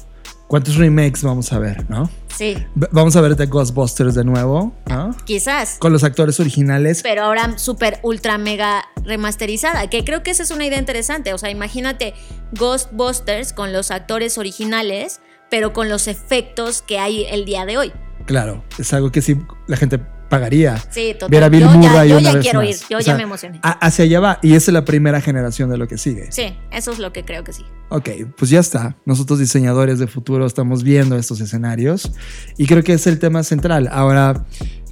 [0.51, 2.11] ¿Cuántos remakes vamos a ver, no?
[2.27, 2.57] Sí.
[2.75, 5.17] vamos a ver The Ghostbusters de nuevo, ¿no?
[5.25, 5.77] Quizás.
[5.79, 7.03] Con los actores originales.
[7.05, 11.33] Pero ahora súper, ultra, mega remasterizada, que creo que esa es una idea interesante.
[11.35, 12.15] O sea, imagínate
[12.59, 15.21] Ghostbusters con los actores originales,
[15.53, 17.93] pero con los efectos que hay el día de hoy.
[18.27, 19.37] Claro, es algo que sí
[19.69, 20.83] la gente pagaría.
[20.91, 21.29] Sí, total.
[21.29, 23.61] Ver a Bill yo Murray ya, yo ya quiero ir, yo ya me emocioné.
[23.63, 26.33] hacia allá va, y esa es la primera generación de lo que sigue.
[26.33, 27.65] Sí, eso es lo que creo que sí.
[27.91, 28.97] Ok, pues ya está.
[29.05, 32.13] Nosotros diseñadores de futuro estamos viendo estos escenarios
[32.57, 33.91] y creo que es el tema central.
[33.93, 34.47] Ahora,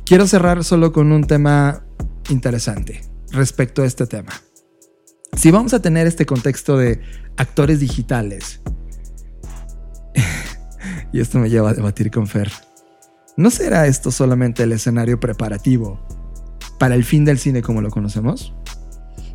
[0.04, 1.84] quiero cerrar solo con un tema
[2.28, 4.32] interesante respecto a este tema.
[5.34, 7.00] Si vamos a tener este contexto de
[7.36, 8.60] actores digitales,
[11.12, 12.50] y esto me lleva a debatir con Fer,
[13.38, 16.00] ¿No será esto solamente el escenario preparativo
[16.76, 18.52] para el fin del cine como lo conocemos?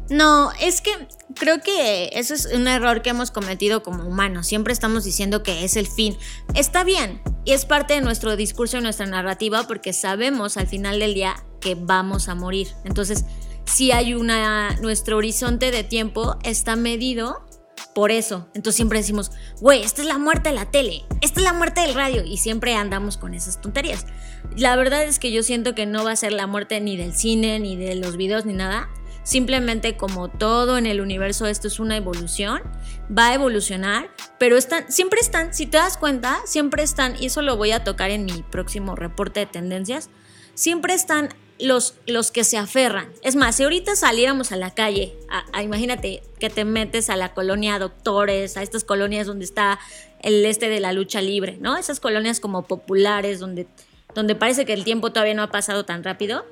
[0.10, 0.92] No, es que
[1.36, 4.46] creo que eso es un error que hemos cometido como humanos.
[4.46, 6.18] Siempre estamos diciendo que es el fin.
[6.54, 11.00] Está bien y es parte de nuestro discurso y nuestra narrativa porque sabemos al final
[11.00, 12.68] del día que vamos a morir.
[12.84, 13.24] Entonces,
[13.64, 17.46] si hay una nuestro horizonte de tiempo está medido
[17.94, 18.48] por eso.
[18.54, 21.82] Entonces siempre decimos, güey, esta es la muerte de la tele, esta es la muerte
[21.82, 22.24] del radio.
[22.24, 24.06] Y siempre andamos con esas tonterías.
[24.56, 27.14] La verdad es que yo siento que no va a ser la muerte ni del
[27.14, 28.90] cine, ni de los videos, ni nada.
[29.24, 32.62] Simplemente como todo en el universo, esto es una evolución,
[33.18, 37.42] va a evolucionar, pero están, siempre están, si te das cuenta, siempre están, y eso
[37.42, 40.10] lo voy a tocar en mi próximo reporte de tendencias,
[40.56, 43.12] siempre están los, los que se aferran.
[43.22, 45.14] Es más, si ahorita saliéramos a la calle,
[45.62, 49.80] imagínate que te metes a la colonia Doctores, a estas colonias donde está
[50.22, 51.78] el este de la lucha libre, ¿no?
[51.78, 53.68] Esas colonias como populares donde,
[54.16, 56.46] donde parece que el tiempo todavía no ha pasado tan rápido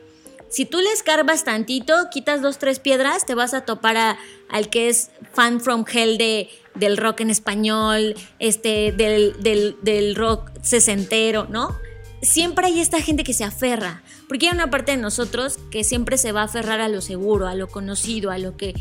[0.52, 4.18] si tú le escarbas tantito, quitas dos, tres piedras, te vas a topar
[4.50, 10.14] al que es fan from hell de, del rock en español, este, del, del, del
[10.14, 11.80] rock sesentero, ¿no?
[12.22, 16.20] Siempre hay esta gente que se aferra, porque hay una parte de nosotros que siempre
[16.20, 18.76] se va a aferrar a lo seguro, a lo conocido, a lo que...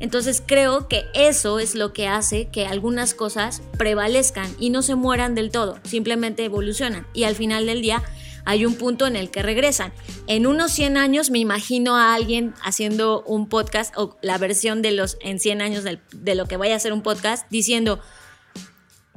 [0.00, 4.94] Entonces creo que eso es lo que hace que algunas cosas prevalezcan y no se
[4.94, 7.06] mueran del todo, simplemente evolucionan.
[7.12, 8.02] Y al final del día
[8.46, 9.92] hay un punto en el que regresan.
[10.26, 14.92] En unos 100 años me imagino a alguien haciendo un podcast o la versión de
[14.92, 18.00] los en 100 años de lo que vaya a ser un podcast diciendo,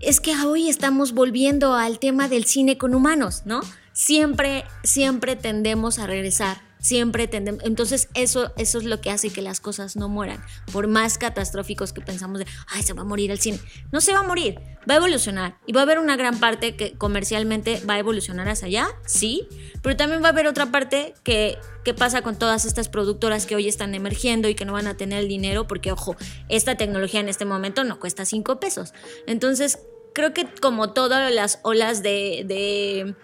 [0.02, 3.62] es que hoy estamos volviendo al tema del cine con humanos, ¿no?
[3.94, 7.63] Siempre, siempre tendemos a regresar Siempre tendemos.
[7.63, 10.44] Entonces, eso, eso es lo que hace que las cosas no mueran.
[10.72, 13.60] Por más catastróficos que pensamos de, ay, se va a morir el cine.
[13.92, 15.58] No se va a morir, va a evolucionar.
[15.65, 19.48] Y va a haber una gran parte que comercialmente va a evolucionar hacia allá, sí.
[19.82, 23.56] Pero también va a haber otra parte que, que pasa con todas estas productoras que
[23.56, 26.15] hoy están emergiendo y que no van a tener el dinero, porque, ojo,
[26.48, 28.94] esta tecnología en este momento no cuesta cinco pesos.
[29.28, 29.80] Entonces,
[30.13, 33.15] creo que como todas las olas de de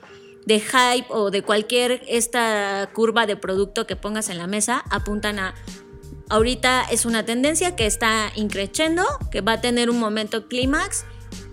[0.47, 5.55] hype o de cualquier esta curva de producto que pongas en la mesa apuntan a
[6.29, 11.05] ahorita es una tendencia que está increciendo, que va a tener un momento clímax,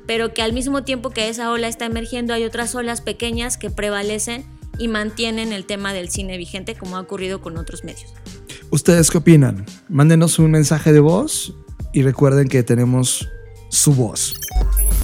[0.06, 3.70] pero que al mismo tiempo que esa ola está emergiendo hay otras olas pequeñas que
[3.70, 4.44] prevalecen
[4.78, 8.12] y mantienen el tema del cine vigente como ha ocurrido con otros medios.
[8.70, 9.66] ¿Ustedes qué opinan?
[9.88, 11.54] Mándenos un mensaje de voz
[11.92, 13.28] y recuerden que tenemos
[13.68, 14.34] su voz.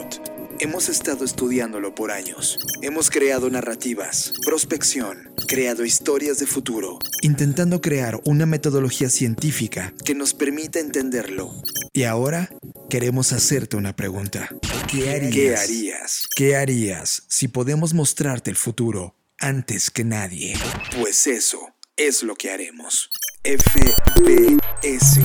[0.59, 2.59] hemos estado estudiándolo por años.
[2.81, 10.33] Hemos creado narrativas, prospección, creado historias de futuro, intentando crear una metodología científica que nos
[10.33, 11.53] permita entenderlo.
[11.93, 12.49] Y ahora
[12.89, 14.49] queremos hacerte una pregunta.
[14.91, 16.27] ¿Qué harías?
[16.35, 17.23] ¿Qué harías?
[17.27, 20.55] si podemos mostrarte el futuro antes que nadie?
[20.99, 23.09] Pues eso es lo que haremos.
[23.43, 25.19] FBS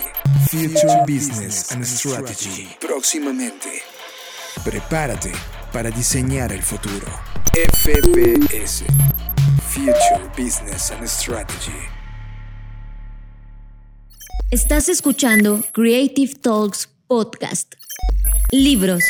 [0.48, 2.68] Future Business and Strategy.
[2.80, 3.93] Próximamente.
[4.62, 5.32] Prepárate
[5.72, 7.06] para diseñar el futuro.
[7.52, 8.84] FBS
[9.68, 11.72] Future Business and Strategy.
[14.50, 17.74] Estás escuchando Creative Talks Podcast.
[18.52, 19.04] Libros.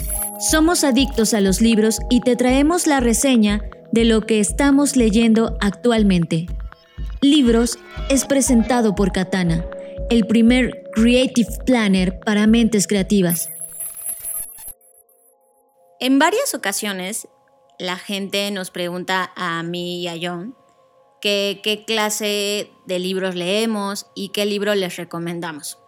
[0.51, 5.57] Somos adictos a los libros y te traemos la reseña de lo que estamos leyendo
[5.61, 6.47] actualmente.
[7.21, 7.79] Libros
[8.09, 9.65] es presentado por Katana,
[10.11, 13.51] el primer Creative Planner para mentes creativas.
[16.05, 17.29] En varias ocasiones,
[17.79, 20.55] la gente nos pregunta a mí y a John
[21.21, 25.79] qué clase de libros leemos y qué libro les recomendamos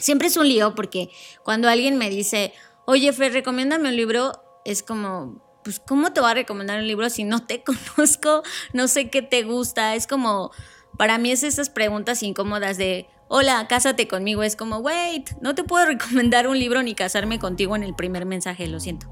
[0.00, 1.10] siempre es un lío porque
[1.44, 2.52] cuando alguien me dice,
[2.86, 4.32] oye, Fer, recomiéndame un libro,
[4.64, 7.62] es como, pues, ¿cómo te voy a recomendar un libro si no te
[7.96, 8.42] conozco?
[8.72, 9.94] No sé qué te gusta.
[9.94, 10.50] Es como,
[10.98, 14.42] para mí es esas preguntas incómodas de, hola, cásate conmigo.
[14.42, 18.26] Es como, wait, no te puedo recomendar un libro ni casarme contigo en el primer
[18.26, 19.06] mensaje, lo siento.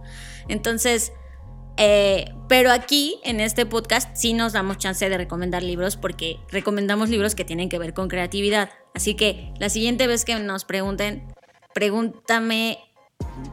[0.49, 1.13] Entonces,
[1.77, 7.09] eh, pero aquí, en este podcast, sí nos damos chance de recomendar libros porque recomendamos
[7.09, 8.71] libros que tienen que ver con creatividad.
[8.93, 11.33] Así que la siguiente vez que nos pregunten,
[11.73, 12.79] pregúntame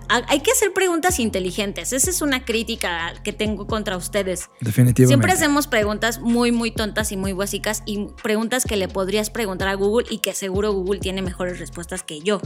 [0.07, 1.93] hay que hacer preguntas inteligentes.
[1.93, 4.49] Esa es una crítica que tengo contra ustedes.
[4.59, 5.07] Definitivamente.
[5.07, 9.67] Siempre hacemos preguntas muy, muy tontas y muy básicas y preguntas que le podrías preguntar
[9.67, 12.39] a Google y que seguro Google tiene mejores respuestas que yo.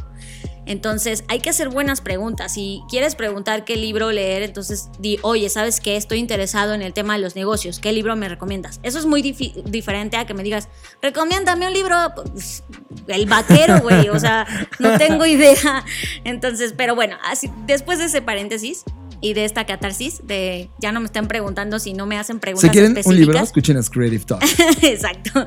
[0.65, 2.53] Entonces, hay que hacer buenas preguntas.
[2.53, 5.95] Si quieres preguntar qué libro leer, entonces di, oye, ¿sabes qué?
[5.95, 7.79] Estoy interesado en el tema de los negocios.
[7.79, 8.79] ¿Qué libro me recomiendas?
[8.84, 10.69] Eso es muy diferente a que me digas,
[11.01, 11.97] recomiéndame un libro.
[12.15, 12.63] Pues,
[13.08, 14.10] el vaquero, güey.
[14.10, 14.45] O sea,
[14.79, 15.86] no tengo idea.
[16.23, 18.84] Entonces, pero bueno, así, después de ese paréntesis,
[19.22, 22.69] y de esta catarsis de ya no me están preguntando si no me hacen preguntas
[22.69, 24.41] si quieren un libro escuchen Creative Talk.
[24.82, 25.45] Exacto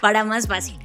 [0.00, 0.78] para más fácil.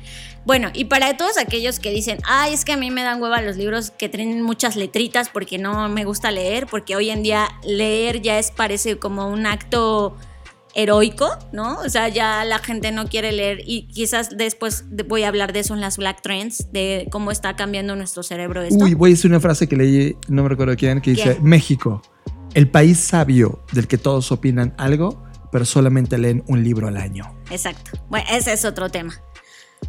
[0.45, 3.41] Bueno, y para todos aquellos que dicen, ay, es que a mí me dan hueva
[3.41, 7.47] los libros que tienen muchas letritas porque no me gusta leer, porque hoy en día
[7.63, 10.15] leer ya es parece como un acto
[10.75, 11.79] heroico, ¿no?
[11.79, 15.61] O sea, ya la gente no quiere leer y quizás después voy a hablar de
[15.61, 18.83] eso en las Black Trends, de cómo está cambiando nuestro cerebro esto.
[18.83, 22.01] Uy, voy a decir una frase que leí, no me recuerdo quién, que dice, México,
[22.53, 27.37] el país sabio del que todos opinan algo, pero solamente leen un libro al año.
[27.49, 27.91] Exacto.
[28.09, 29.13] Bueno, ese es otro tema.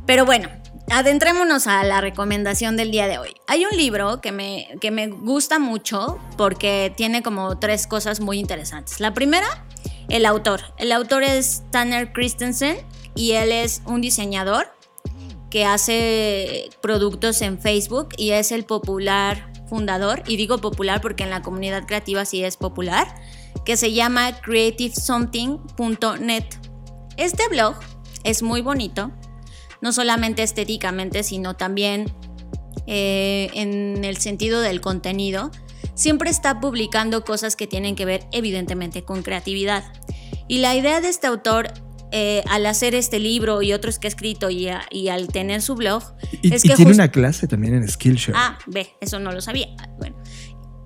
[0.07, 0.49] Pero bueno,
[0.91, 3.35] adentrémonos a la recomendación del día de hoy.
[3.49, 8.39] Hay un libro que me, que me gusta mucho porque tiene como tres cosas muy
[8.39, 9.01] interesantes.
[9.01, 9.65] La primera,
[10.09, 10.63] el autor.
[10.79, 12.79] El autor es Tanner Christensen
[13.15, 14.69] y él es un diseñador
[15.51, 21.31] que hace productos en Facebook y es el popular fundador, y digo popular porque en
[21.31, 23.09] la comunidad creativa sí es popular,
[23.65, 26.45] que se llama creativesomething.net.
[27.17, 27.75] Este blog
[28.23, 29.11] es muy bonito
[29.81, 32.13] no solamente estéticamente, sino también
[32.87, 35.51] eh, en el sentido del contenido,
[35.97, 39.83] siempre está publicando cosas que tienen que ver evidentemente con creatividad.
[40.47, 41.73] Y la idea de este autor
[42.13, 44.69] eh, al hacer este libro y otros que ha escrito y,
[45.09, 46.05] al tener su blog
[46.43, 48.39] es que tiene una clase también en Skillshare.
[48.39, 49.67] Ah, ve, eso no lo sabía.
[49.99, 50.17] Bueno,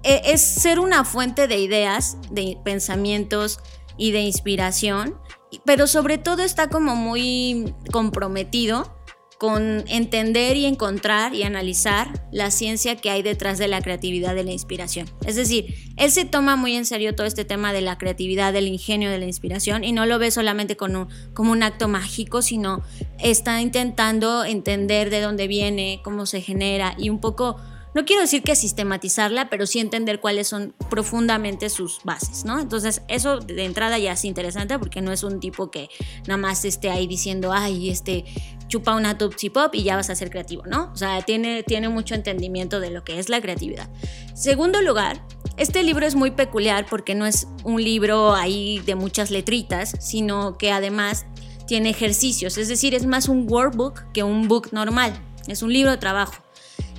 [0.03, 3.61] eh, es ser una fuente de ideas, de pensamientos
[3.99, 5.17] y de inspiración
[5.65, 8.97] pero sobre todo está como muy comprometido
[9.41, 14.45] con entender y encontrar y analizar la ciencia que hay detrás de la creatividad de
[14.45, 15.09] la inspiración.
[15.25, 18.69] Es decir, él se toma muy en serio todo este tema de la creatividad, del
[18.69, 22.83] ingenio, de la inspiración y no lo ve solamente como un acto mágico, sino
[23.19, 27.57] está intentando entender de dónde viene, cómo se genera y un poco
[27.95, 32.61] no quiero decir que sistematizarla, pero sí entender cuáles son profundamente sus bases, ¿no?
[32.61, 35.89] Entonces, eso de entrada ya es interesante porque no es un tipo que
[36.27, 38.25] nada más esté ahí diciendo, ay, este,
[38.69, 40.91] chupa una Tupsi Pop y ya vas a ser creativo, ¿no?
[40.93, 43.91] O sea, tiene, tiene mucho entendimiento de lo que es la creatividad.
[44.35, 45.27] Segundo lugar,
[45.57, 50.57] este libro es muy peculiar porque no es un libro ahí de muchas letritas, sino
[50.59, 51.27] que además
[51.67, 55.13] tiene ejercicios, es decir, es más un workbook que un book normal,
[55.47, 56.35] es un libro de trabajo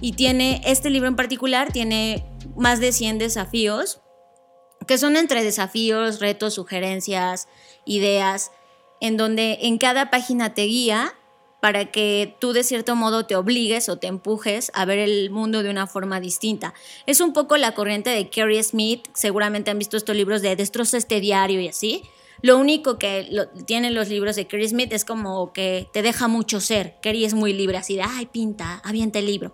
[0.01, 2.25] y tiene, este libro en particular tiene
[2.57, 4.01] más de 100 desafíos,
[4.87, 7.47] que son entre desafíos, retos, sugerencias,
[7.85, 8.51] ideas,
[8.99, 11.13] en donde en cada página te guía
[11.61, 15.61] para que tú de cierto modo te obligues o te empujes a ver el mundo
[15.61, 16.73] de una forma distinta.
[17.05, 20.97] Es un poco la corriente de Carrie Smith, seguramente han visto estos libros de Destroza
[20.97, 22.03] este diario y así,
[22.41, 23.29] lo único que
[23.65, 26.95] tienen los libros de Kerry Smith es como que te deja mucho ser.
[27.01, 29.53] Kerry es muy libre, así de, ay, pinta, avienta el libro.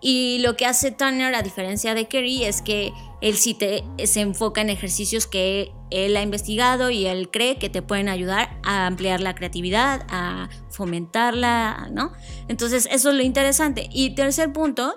[0.00, 4.20] Y lo que hace Turner, a diferencia de Kerry, es que él sí te, se
[4.20, 8.86] enfoca en ejercicios que él ha investigado y él cree que te pueden ayudar a
[8.86, 12.12] ampliar la creatividad, a fomentarla, ¿no?
[12.48, 13.88] Entonces, eso es lo interesante.
[13.92, 14.96] Y tercer punto,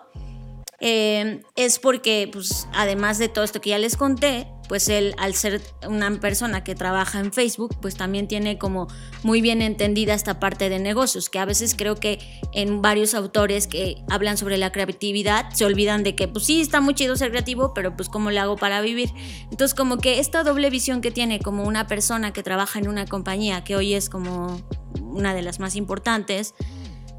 [0.80, 5.34] eh, es porque, pues, además de todo esto que ya les conté, pues él, al
[5.34, 8.88] ser una persona que trabaja en Facebook, pues también tiene como
[9.24, 12.20] muy bien entendida esta parte de negocios, que a veces creo que
[12.54, 16.82] en varios autores que hablan sobre la creatividad se olvidan de que, pues sí, está
[16.82, 19.12] muy chido ser creativo, pero pues cómo le hago para vivir.
[19.52, 23.06] Entonces, como que esta doble visión que tiene como una persona que trabaja en una
[23.06, 24.62] compañía, que hoy es como
[25.02, 26.54] una de las más importantes,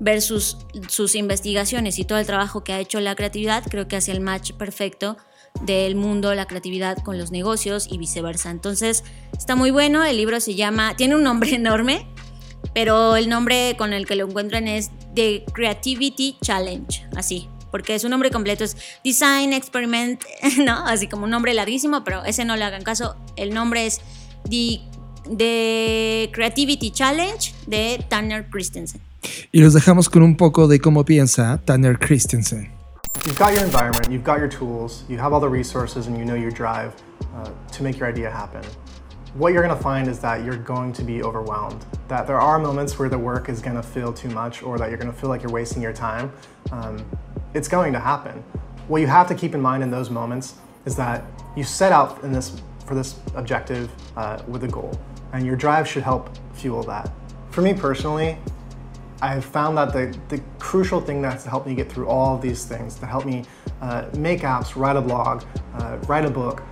[0.00, 0.58] versus
[0.88, 4.20] sus investigaciones y todo el trabajo que ha hecho la creatividad, creo que hace el
[4.20, 5.16] match perfecto
[5.62, 8.50] del mundo, la creatividad con los negocios y viceversa.
[8.50, 9.04] Entonces,
[9.36, 12.06] está muy bueno, el libro se llama, tiene un nombre enorme,
[12.74, 18.08] pero el nombre con el que lo encuentran es The Creativity Challenge, así, porque su
[18.08, 20.22] nombre completo es Design Experiment,
[20.64, 20.86] ¿no?
[20.86, 24.00] Así como un nombre larguísimo, pero ese no le hagan caso, el nombre es
[24.48, 24.80] The,
[25.36, 29.00] The Creativity Challenge de Tanner Christensen.
[29.50, 32.77] Y los dejamos con un poco de cómo piensa Tanner Christensen.
[33.28, 36.24] You've got your environment, you've got your tools, you have all the resources, and you
[36.24, 36.94] know your drive
[37.34, 38.64] uh, to make your idea happen.
[39.34, 41.84] What you're gonna find is that you're going to be overwhelmed.
[42.08, 44.98] That there are moments where the work is gonna feel too much or that you're
[44.98, 46.32] gonna feel like you're wasting your time.
[46.72, 47.04] Um,
[47.54, 48.42] it's going to happen.
[48.88, 50.54] What you have to keep in mind in those moments
[50.86, 51.24] is that
[51.56, 54.98] you set out in this, for this objective uh, with a goal,
[55.32, 57.10] and your drive should help fuel that.
[57.50, 58.38] For me personally,
[59.20, 62.42] I have found that the, the crucial thing that's helped me get through all of
[62.42, 63.44] these things, to help me
[63.80, 65.42] uh, make apps, write a blog,
[65.74, 66.62] uh, write a book,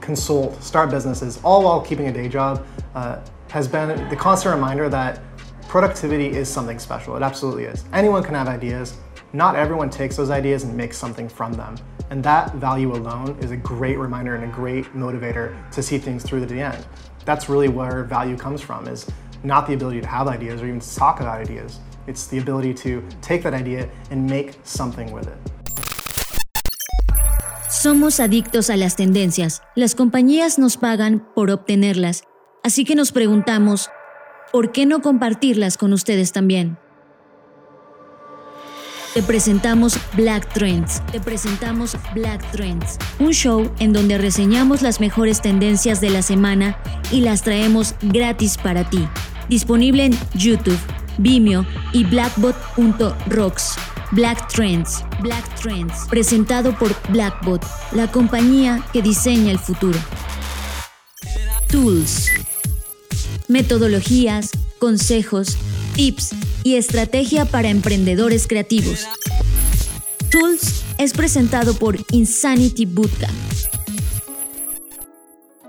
[0.00, 4.88] consult, start businesses, all while keeping a day job, uh, has been the constant reminder
[4.88, 5.20] that
[5.68, 7.14] productivity is something special.
[7.16, 7.84] It absolutely is.
[7.92, 8.96] Anyone can have ideas.
[9.34, 11.76] Not everyone takes those ideas and makes something from them.
[12.10, 16.22] And that value alone is a great reminder and a great motivator to see things
[16.22, 16.86] through to the end.
[17.24, 19.06] That's really where value comes from is
[19.44, 21.80] not the ability to have ideas or even to talk about ideas.
[22.06, 25.38] It's the ability to take that idea and make something with it.
[27.68, 29.62] Somos adictos a las tendencias.
[29.74, 32.22] Las compañías nos pagan por obtenerlas.
[32.62, 33.90] Así que nos preguntamos,
[34.52, 36.78] ¿por qué no compartirlas con ustedes también?
[39.14, 41.02] Te presentamos Black Trends.
[41.12, 46.78] Te presentamos Black Trends, un show en donde reseñamos las mejores tendencias de la semana
[47.10, 49.06] y las traemos gratis para ti.
[49.48, 50.78] Disponible en YouTube,
[51.18, 53.76] Vimeo y blackbot.rocks.
[54.12, 59.98] Black Trends, Black Trends, presentado por Blackbot, la compañía que diseña el futuro.
[61.70, 62.28] Tools.
[63.48, 65.56] Metodologías, consejos,
[65.94, 69.06] tips y estrategia para emprendedores creativos.
[70.30, 73.32] Tools es presentado por Insanity Bootcamp.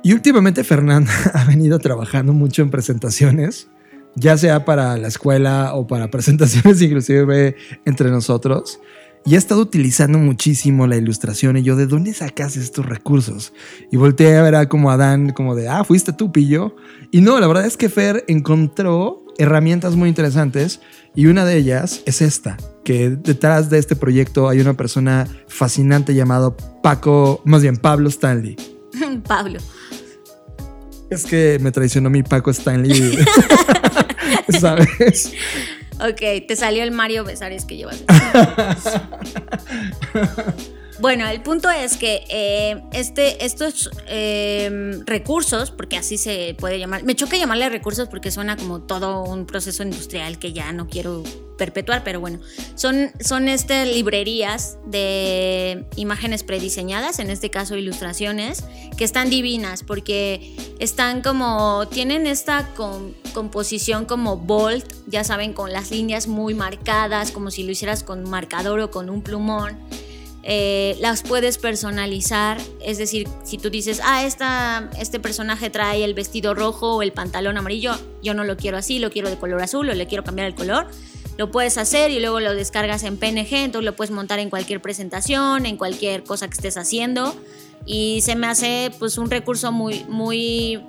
[0.03, 3.69] Y últimamente Fernanda ha venido trabajando mucho en presentaciones,
[4.15, 8.79] ya sea para la escuela o para presentaciones inclusive entre nosotros.
[9.25, 13.53] Y ha estado utilizando muchísimo la ilustración y yo, ¿de dónde sacas estos recursos?
[13.89, 16.75] Y volteé a ver a como Adán, como de, ah, fuiste tú, pillo.
[17.09, 20.81] Y no, la verdad es que Fer encontró herramientas muy interesantes
[21.15, 26.13] y una de ellas es esta, que detrás de este proyecto hay una persona fascinante
[26.13, 28.57] llamado Paco, más bien Pablo Stanley.
[29.27, 29.59] Pablo.
[31.13, 33.17] Es que me traicionó mi Paco Stanley,
[34.59, 35.31] ¿sabes?
[35.99, 38.03] Ok, te salió el Mario Besares que llevas.
[40.99, 47.03] Bueno, el punto es que eh, este, estos eh, recursos, porque así se puede llamar,
[47.03, 51.23] me choca llamarle recursos porque suena como todo un proceso industrial que ya no quiero
[51.57, 52.39] perpetuar, pero bueno,
[52.75, 58.63] son, son estas librerías de imágenes prediseñadas, en este caso ilustraciones,
[58.97, 62.69] que están divinas porque están como, tienen esta
[63.33, 68.19] composición como bold, ya saben, con las líneas muy marcadas, como si lo hicieras con
[68.19, 69.77] un marcador o con un plumón.
[70.45, 76.13] Eh, las puedes personalizar, es decir, si tú dices, ah, esta, este personaje trae el
[76.13, 79.61] vestido rojo o el pantalón amarillo, yo no lo quiero así, lo quiero de color
[79.61, 80.87] azul o le quiero cambiar el color,
[81.37, 84.81] lo puedes hacer y luego lo descargas en PNG, entonces lo puedes montar en cualquier
[84.81, 87.35] presentación, en cualquier cosa que estés haciendo.
[87.85, 90.81] Y se me hace pues un recurso muy, muy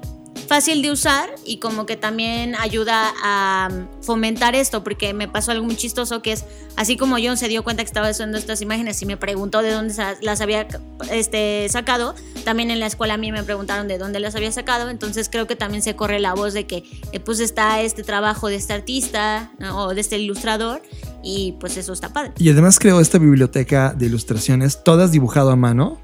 [0.46, 3.68] fácil de usar y como que también ayuda a
[4.02, 6.44] fomentar esto, porque me pasó algo muy chistoso que es,
[6.76, 9.72] así como John se dio cuenta que estaba haciendo estas imágenes y me preguntó de
[9.72, 10.66] dónde las había
[11.10, 12.14] este, sacado,
[12.44, 15.46] también en la escuela a mí me preguntaron de dónde las había sacado, entonces creo
[15.46, 18.72] que también se corre la voz de que eh, pues está este trabajo de este
[18.72, 20.82] artista o de este ilustrador
[21.22, 22.32] y pues eso está padre.
[22.38, 26.00] Y además creó esta biblioteca de ilustraciones, todas dibujado a mano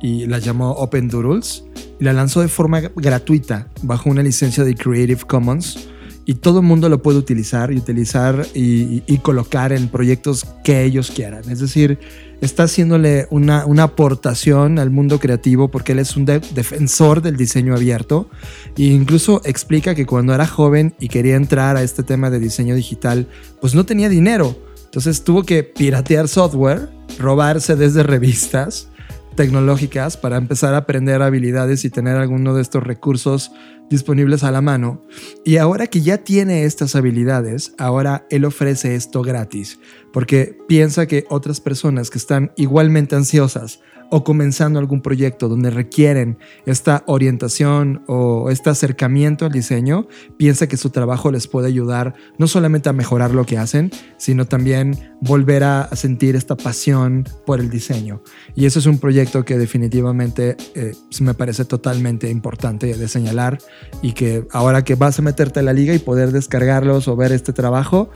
[0.00, 1.64] y la llamó Open Doodles
[1.98, 5.88] y la lanzó de forma gratuita bajo una licencia de Creative Commons
[6.26, 11.10] y todo el mundo lo puede utilizar y utilizar y, colocar en proyectos que ellos
[11.10, 11.48] quieran.
[11.50, 11.98] Es decir,
[12.40, 17.74] está haciéndole una, una aportación al mundo creativo porque él es un defensor del diseño
[17.74, 18.28] abierto
[18.76, 22.74] e incluso explica que cuando era joven y quería entrar a este tema de diseño
[22.74, 23.28] digital,
[23.60, 24.58] pues no tenía dinero.
[24.84, 26.88] Entonces tuvo que piratear software,
[27.18, 28.88] robarse desde revistas
[29.34, 33.52] tecnológicas para empezar a aprender habilidades y tener alguno de estos recursos
[33.90, 35.02] disponibles a la mano.
[35.44, 39.78] Y ahora que ya tiene estas habilidades, ahora él ofrece esto gratis,
[40.14, 46.38] porque piensa que otras personas que están igualmente ansiosas o comenzando algún proyecto donde requieren
[46.66, 50.06] esta orientación o este acercamiento al diseño,
[50.36, 54.44] piensa que su trabajo les puede ayudar no solamente a mejorar lo que hacen, sino
[54.44, 58.22] también volver a sentir esta pasión por el diseño.
[58.54, 63.58] Y eso es un proyecto que definitivamente eh, me parece totalmente importante de señalar
[64.00, 67.32] y que ahora que vas a meterte a la liga y poder descargarlos o ver
[67.32, 68.10] este trabajo,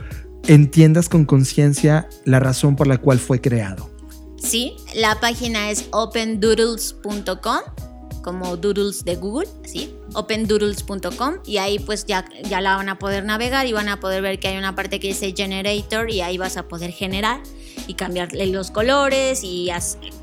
[0.47, 3.89] entiendas con conciencia la razón por la cual fue creado.
[4.41, 7.59] Sí, la página es opendoodles.com,
[8.23, 9.93] como doodles de Google, ¿sí?
[10.13, 14.21] opendoodles.com y ahí pues ya, ya la van a poder navegar y van a poder
[14.21, 17.41] ver que hay una parte que dice generator y ahí vas a poder generar.
[17.87, 19.69] y cambiarle los colores y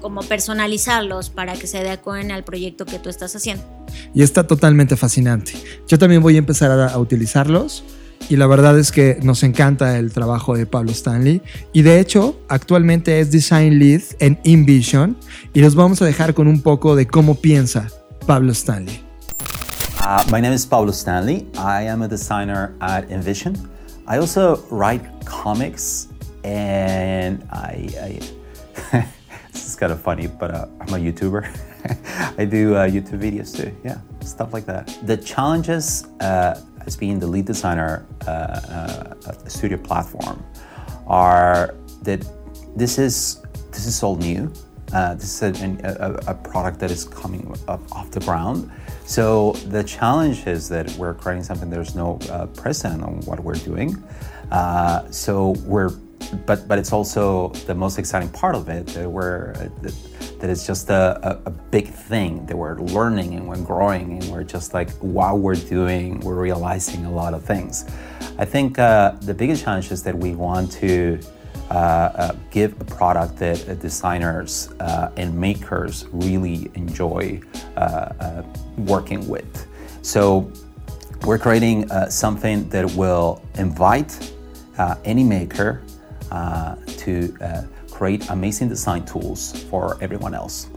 [0.01, 3.65] como personalizarlos para que se adecuen al proyecto que tú estás haciendo.
[4.15, 5.53] Y está totalmente fascinante.
[5.89, 7.83] Yo también voy a empezar a, utilizarlos
[8.29, 12.39] y la verdad es que nos encanta el trabajo de Pablo Stanley y de hecho
[12.49, 15.17] actualmente es Design Lead en InVision
[15.53, 17.89] y los vamos a dejar con un poco de cómo piensa
[18.27, 19.03] Pablo Stanley.
[20.01, 21.47] Uh, my name is Pablo Stanley.
[21.55, 23.57] I am a designer at InVision.
[24.07, 26.09] I also write comics
[26.45, 28.21] and I, I
[29.53, 31.47] this is kind of funny, but uh, I'm a YouTuber.
[32.39, 34.97] I do uh, YouTube videos too, yeah, stuff like that.
[35.05, 40.45] The challenges uh, as being the lead designer uh, uh, of the studio platform
[41.07, 42.25] are that
[42.77, 44.53] this is this is all new.
[44.93, 48.71] Uh, this is a, a, a, product that is coming up off the ground.
[49.05, 52.21] So the challenge is that we're creating something there's no
[52.55, 54.03] precedent on what we're doing.
[55.11, 55.91] so we're
[56.47, 59.95] but but it's also the most exciting part of it that we're that,
[60.41, 64.31] that it's just a, a, a, big thing that we're learning and we're growing and
[64.31, 67.85] we're just like while we're doing we're realizing a lot of things.
[68.39, 71.19] I think uh, the biggest challenge is that we want to
[71.71, 77.41] uh, uh, give a product that uh, designers uh, and makers really enjoy
[77.77, 78.43] uh,
[78.79, 79.67] working with.
[80.03, 80.53] So
[81.23, 84.33] we're creating something that will invite
[85.05, 85.83] any maker
[86.31, 90.69] to create amazing design tools for everyone else.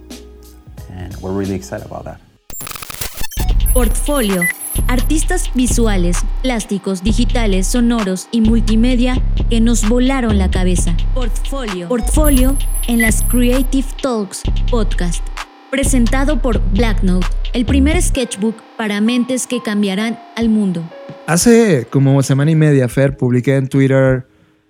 [0.91, 2.19] And we're really excited about that.
[3.73, 4.41] Portfolio.
[4.87, 10.95] Artistas visuales, plásticos, digitales, sonoros y multimedia que nos volaron la cabeza.
[11.13, 11.87] Portfolio.
[11.87, 12.57] Portfolio
[12.87, 14.41] en las Creative Talks
[14.71, 15.23] Podcast.
[15.69, 20.83] Presentado por Blacknote, el primer sketchbook para mentes que cambiarán al mundo.
[21.27, 24.28] Hace como semana y media, Fer, publiqué en Twitter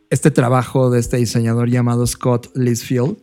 [0.10, 3.18] este trabajo de este diseñador llamado Scott Lisfield,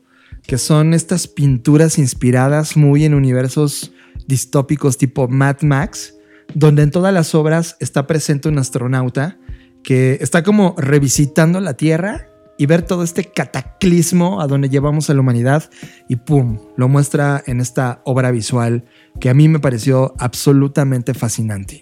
[0.47, 3.93] que son estas pinturas inspiradas muy en universos
[4.27, 6.15] distópicos tipo Mad Max,
[6.55, 9.39] donde en todas las obras está presente un astronauta
[9.83, 12.29] que está como revisitando la Tierra
[12.59, 15.69] y ver todo este cataclismo a donde llevamos a la humanidad
[16.09, 16.59] y ¡pum!
[16.77, 18.85] Lo muestra en esta obra visual
[19.21, 21.81] que a mí me pareció absolutamente fascinante.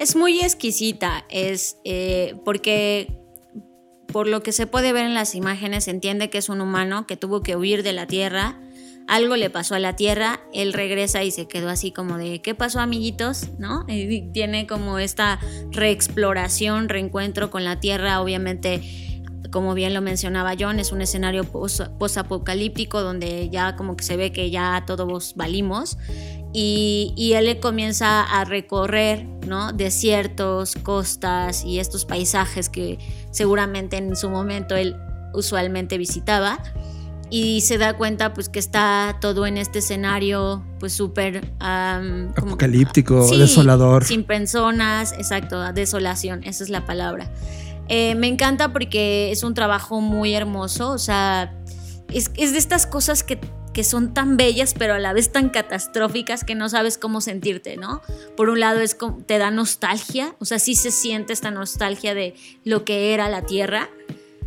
[0.00, 3.25] Es muy exquisita, es eh, porque
[4.12, 7.06] por lo que se puede ver en las imágenes, se entiende que es un humano
[7.06, 8.58] que tuvo que huir de la Tierra.
[9.08, 12.54] Algo le pasó a la Tierra, él regresa y se quedó así como de, ¿qué
[12.54, 13.50] pasó amiguitos?
[13.58, 13.84] ¿No?
[13.88, 15.38] Y tiene como esta
[15.70, 18.82] reexploración, reencuentro con la Tierra, obviamente
[19.50, 24.32] como bien lo mencionaba John, es un escenario post-apocalíptico donde ya como que se ve
[24.32, 25.98] que ya todos valimos
[26.52, 29.72] y, y, él comienza a recorrer ¿no?
[29.72, 32.98] desiertos, costas y estos paisajes que
[33.30, 34.96] seguramente en su momento él
[35.34, 36.62] usualmente visitaba
[37.28, 44.04] y se da cuenta pues que está todo en este escenario pues súper apocalíptico, desolador.
[44.04, 47.30] Sin personas, exacto, desolación, esa es la palabra.
[47.88, 51.54] Eh, me encanta porque es un trabajo muy hermoso, o sea,
[52.12, 53.38] es, es de estas cosas que
[53.76, 57.76] que son tan bellas pero a la vez tan catastróficas que no sabes cómo sentirte,
[57.76, 58.00] ¿no?
[58.34, 62.34] Por un lado es te da nostalgia, o sea, sí se siente esta nostalgia de
[62.64, 63.90] lo que era la Tierra,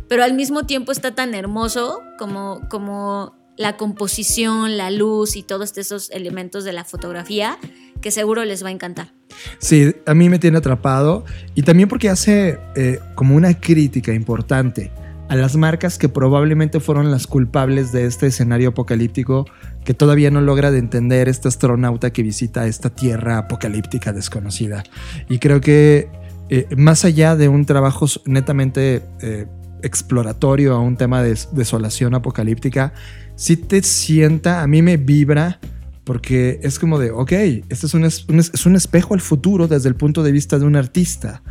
[0.08, 5.76] pero al mismo tiempo está tan hermoso como, como la composición, la luz y todos
[5.76, 7.58] esos elementos de la fotografía
[8.00, 9.12] que seguro les va a encantar.
[9.58, 14.90] Sí, a mí me tiene atrapado y también porque hace eh, como una crítica importante
[15.28, 19.44] a las marcas que probablemente fueron las culpables de este escenario apocalíptico
[19.84, 24.84] que todavía no logra de entender este astronauta que visita esta tierra apocalíptica desconocida.
[25.28, 26.08] Y creo que
[26.48, 29.46] eh, más allá de un trabajo netamente eh,
[29.82, 32.92] exploratorio a un tema de desolación apocalíptica,
[33.40, 35.58] sí te sienta, a mí me vibra
[36.04, 37.32] porque es como de, ok,
[37.70, 40.76] este es un, es un, espejo al futuro desde el punto de vista de un
[40.76, 41.42] artista.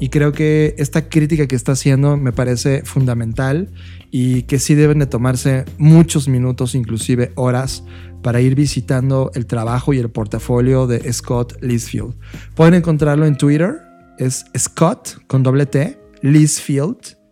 [0.00, 3.70] Y creo que esta crítica que está haciendo me parece fundamental
[4.10, 7.84] y que sí deben de tomarse muchos minutos, inclusive horas,
[8.22, 12.14] para ir visitando el trabajo y el portafolio de Scott Lisfield.
[12.54, 13.80] Pueden encontrarlo en Twitter,
[14.18, 17.23] es Scott con doble T, Lisfield.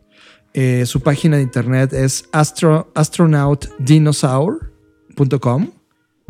[0.54, 5.70] Eh, su página de internet es astro, astronautdinosaur.com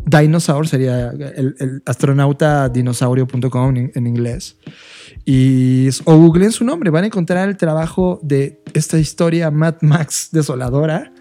[0.05, 4.57] Dinosaur sería el, astronauta dinosaurio.com en, inglés.
[5.25, 10.29] Y, o googleen su nombre, van a encontrar el trabajo de esta historia Mad Max
[10.31, 11.13] desoladora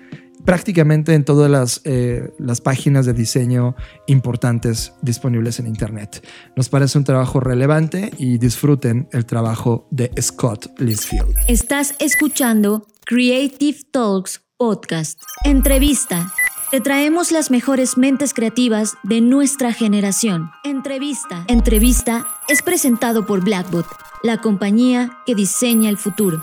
[0.44, 3.74] prácticamente en todas las, eh, las páginas de diseño
[4.06, 6.26] importantes disponibles en Internet.
[6.56, 11.34] Nos parece un trabajo relevante y disfruten el trabajo de Scott Lisfield.
[11.48, 15.20] Estás escuchando Creative Talks Podcast.
[15.44, 16.32] Entrevista.
[16.70, 20.50] Te traemos las mejores mentes creativas de nuestra generación.
[20.64, 21.44] Entrevista.
[21.48, 23.86] Entrevista es presentado por Blackbot,
[24.22, 26.42] la compañía que diseña el futuro.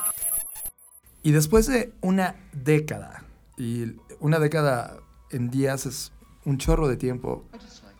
[1.23, 3.18] Y después de una década,
[3.59, 4.97] y una década
[5.29, 6.11] en días es
[6.45, 7.43] un chorro de tiempo,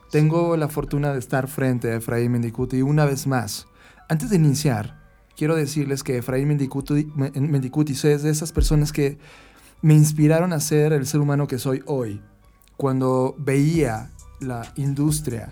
[0.10, 3.68] tengo la fortuna de estar frente a Efraín Mendicuti una vez más.
[4.08, 5.00] Antes de iniciar,
[5.36, 9.20] quiero decirles que Efraín Mendicuti, Mendicuti es de esas personas que
[9.82, 12.22] me inspiraron a ser el ser humano que soy hoy.
[12.76, 15.52] Cuando veía la industria,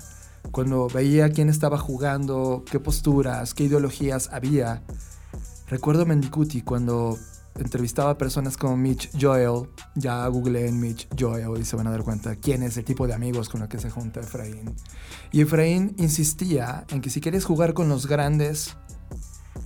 [0.52, 4.82] cuando veía quién estaba jugando, qué posturas, qué ideologías había.
[5.70, 7.18] Recuerdo Mendicuti cuando
[7.58, 11.92] entrevistaba a personas como Mitch Joel, ya googleé en Mitch Joel y se van a
[11.92, 14.76] dar cuenta quién es el tipo de amigos con los que se junta Efraín.
[15.32, 18.76] Y Efraín insistía en que si quieres jugar con los grandes,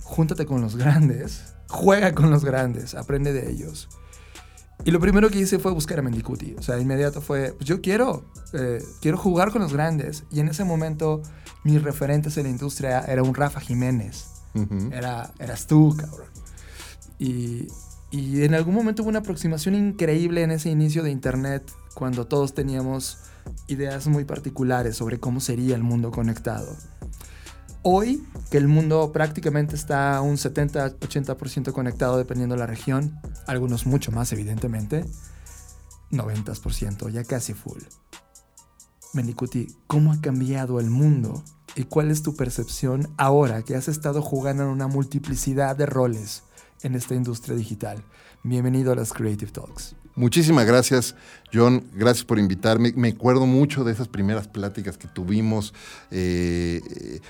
[0.02, 3.88] júntate con los grandes, juega con los grandes, aprende de ellos.
[4.84, 6.56] Y lo primero que hice fue buscar a Mendicuti.
[6.58, 10.24] O sea, inmediato fue, pues yo quiero, eh, quiero jugar con los grandes.
[10.30, 11.22] Y en ese momento,
[11.62, 14.26] mis referentes en la industria era un Rafa Jiménez.
[14.90, 16.26] era, eras tú, cabrón.
[17.22, 21.62] Y, en algún momento hubo una aproximación increíble en ese inicio de Internet,
[21.94, 23.18] cuando todos teníamos
[23.68, 26.76] ideas muy particulares sobre cómo sería el mundo conectado.
[27.82, 34.10] Hoy, que el mundo prácticamente está un 70-80% conectado dependiendo de la región, algunos mucho
[34.10, 35.04] más evidentemente,
[36.10, 37.82] 90%, ya casi full.
[39.14, 41.44] Mendicuti, ¿cómo ha cambiado el mundo
[41.76, 46.42] y cuál es tu percepción ahora que has estado jugando en una multiplicidad de roles
[46.82, 48.02] en esta industria digital?
[48.42, 49.94] Bienvenido a las Creative Talks.
[50.14, 51.14] Muchísimas gracias,
[51.52, 51.84] John.
[51.94, 52.92] Gracias por invitarme.
[52.96, 55.72] Me acuerdo mucho de esas primeras pláticas que tuvimos.
[56.10, 57.20] Eh,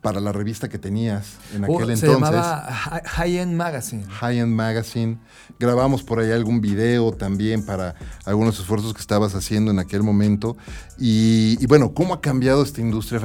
[0.00, 2.00] para la revista que tenías en aquel entonces.
[2.00, 2.72] Se llamaba
[3.04, 4.04] High End Magazine.
[4.04, 5.18] High End Magazine.
[5.58, 7.94] Grabamos por ahí algún video también para
[8.24, 10.56] algunos esfuerzos que estabas haciendo en aquel momento.
[10.98, 13.20] Y, bueno, ¿cómo ha cambiado esta industria?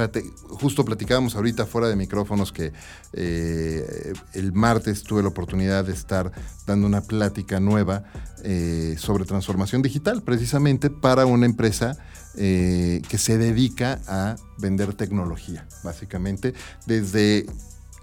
[0.50, 2.72] justo platicábamos ahorita fuera de micrófonos que
[3.14, 6.32] eh, el martes tuve la oportunidad de estar
[6.66, 8.04] dando una plática nueva
[8.43, 11.98] eh, sobre transformación digital, precisamente para una empresa
[12.38, 16.53] eh, que se dedica a vender tecnología, básicamente,
[16.86, 17.45] desde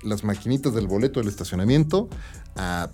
[0.03, 2.09] las maquinitas del boleto del estacionamiento
[2.57, 2.91] a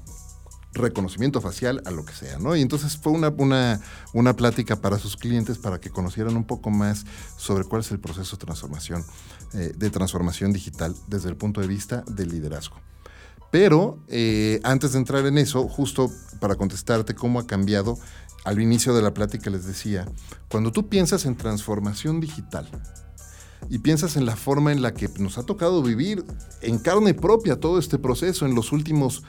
[0.72, 2.54] reconocimiento facial, a lo que sea, ¿no?
[2.56, 3.80] Y entonces fue una, una,
[4.12, 7.04] una plática para sus clientes para que conocieran un poco más
[7.36, 9.04] sobre cuál es el proceso de transformación,
[9.54, 12.76] eh, de transformación digital desde el punto de vista del liderazgo.
[13.50, 17.98] Pero eh, antes de entrar en eso, justo para contestarte cómo ha cambiado
[18.44, 20.06] al inicio de la plática les decía,
[20.48, 22.68] cuando tú piensas en transformación digital
[23.68, 26.24] y piensas en la forma en la que nos ha tocado vivir
[26.62, 29.22] en carne propia todo este proceso en los últimos,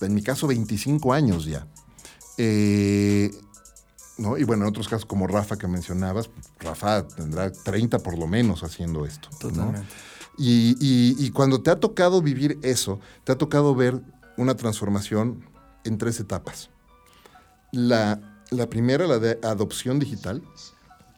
[0.00, 1.66] en mi caso, 25 años ya.
[2.38, 3.30] Eh,
[4.18, 4.36] ¿no?
[4.36, 6.30] Y bueno, en otros casos como Rafa que mencionabas,
[6.60, 9.28] Rafa tendrá 30 por lo menos haciendo esto.
[9.40, 9.88] Totalmente.
[10.38, 14.00] Y, y cuando te ha tocado vivir eso, te ha tocado ver
[14.36, 15.44] una transformación
[15.84, 16.70] en tres etapas.
[17.70, 20.42] La la primera, la de adopción digital.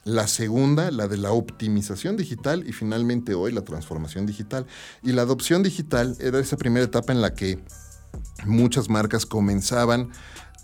[0.05, 2.67] La segunda, la de la optimización digital.
[2.67, 4.67] Y finalmente hoy, la transformación digital.
[5.03, 7.63] Y la adopción digital era esa primera etapa en la que
[8.47, 10.11] muchas marcas comenzaban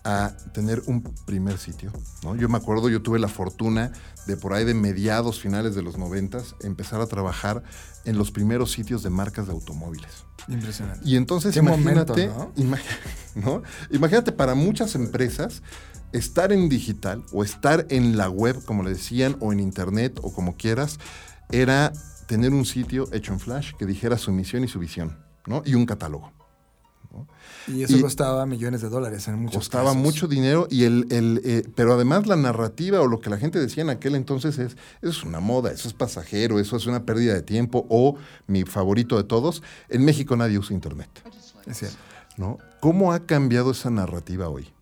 [0.04, 1.92] a tener un primer sitio.
[2.22, 2.36] ¿no?
[2.36, 3.92] Yo me acuerdo, yo tuve la fortuna
[4.26, 7.62] de por ahí de mediados, finales de los noventas, empezar a trabajar
[8.04, 10.24] en los primeros sitios de marcas de automóviles.
[10.48, 11.06] Impresionante.
[11.06, 12.28] Y entonces imagínate,
[13.34, 13.62] ¿no?
[13.90, 15.62] imagínate para muchas empresas
[16.12, 20.32] estar en digital o estar en la web, como le decían, o en internet o
[20.32, 20.98] como quieras,
[21.50, 21.92] era
[22.26, 25.62] tener un sitio hecho en Flash que dijera su misión y su visión, ¿no?
[25.64, 26.32] Y un catálogo.
[27.66, 31.68] Y eso costaba millones de dólares en muchos Costaba mucho dinero, y el, el eh,
[31.74, 35.11] pero además la narrativa o lo que la gente decía en aquel entonces es, eso
[35.11, 39.16] es una moda, eso es pasajero, eso es una pérdida de tiempo, o mi favorito
[39.16, 41.11] de todos, en México nadie usa Internet.
[41.66, 41.98] Es cierto.
[42.36, 42.58] ¿no?
[42.80, 44.72] ¿Cómo ha cambiado esa narrativa hoy?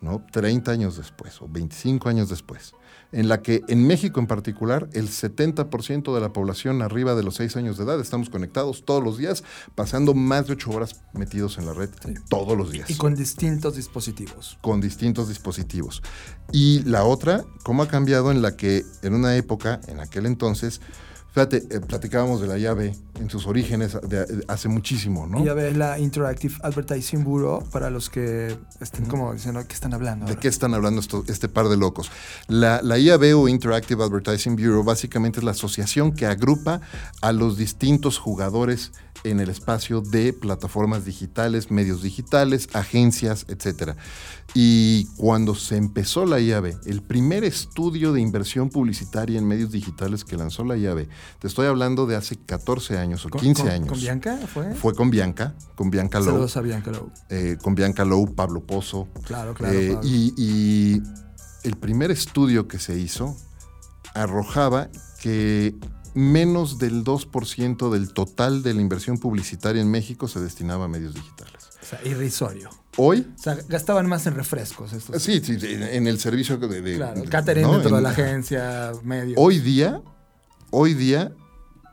[0.00, 0.24] ¿No?
[0.32, 2.74] 30 años después o 25 años después,
[3.12, 7.36] en la que en México en particular el 70% de la población arriba de los
[7.36, 9.44] 6 años de edad estamos conectados todos los días,
[9.74, 11.90] pasando más de 8 horas metidos en la red
[12.28, 12.90] todos los días.
[12.90, 14.58] Y con distintos dispositivos.
[14.60, 16.02] Con distintos dispositivos.
[16.52, 20.80] Y la otra, cómo ha cambiado en la que en una época, en aquel entonces,
[21.86, 25.44] platicábamos de la llave en sus orígenes de, hace muchísimo, ¿no?
[25.44, 29.92] Y a ver la Interactive Advertising Bureau para los que estén como diciendo, ¿qué están
[29.92, 30.26] hablando?
[30.26, 32.10] ¿De qué están hablando esto, este par de locos?
[32.48, 36.80] La, la IAB o Interactive Advertising Bureau básicamente es la asociación que agrupa
[37.20, 38.92] a los distintos jugadores
[39.24, 43.96] en el espacio de plataformas digitales, medios digitales, agencias, etc.
[44.58, 50.24] Y cuando se empezó la IAB, el primer estudio de inversión publicitaria en medios digitales
[50.24, 53.90] que lanzó la IAB, te estoy hablando de hace 14 años o 15 años.
[53.90, 54.74] ¿Con Bianca fue?
[54.74, 56.30] Fue con Bianca, con Bianca Lowe.
[56.30, 57.12] Saludos a Bianca Lowe.
[57.28, 59.08] Eh, con Bianca Lowe, Pablo Pozo.
[59.24, 59.78] Claro, claro.
[59.78, 61.02] Eh, y, y
[61.62, 63.36] el primer estudio que se hizo
[64.14, 64.88] arrojaba
[65.20, 65.74] que
[66.14, 71.12] menos del 2% del total de la inversión publicitaria en México se destinaba a medios
[71.12, 71.68] digitales.
[71.82, 72.70] O sea, irrisorio.
[72.96, 73.26] Hoy.
[73.38, 75.22] O sea, gastaban más en refrescos estos.
[75.22, 76.80] Sí, sí, en el servicio de.
[76.80, 77.72] de claro, de- catering ¿no?
[77.74, 79.36] dentro de En- la agencia, medios.
[79.38, 80.00] Hoy día,
[80.70, 81.32] hoy día,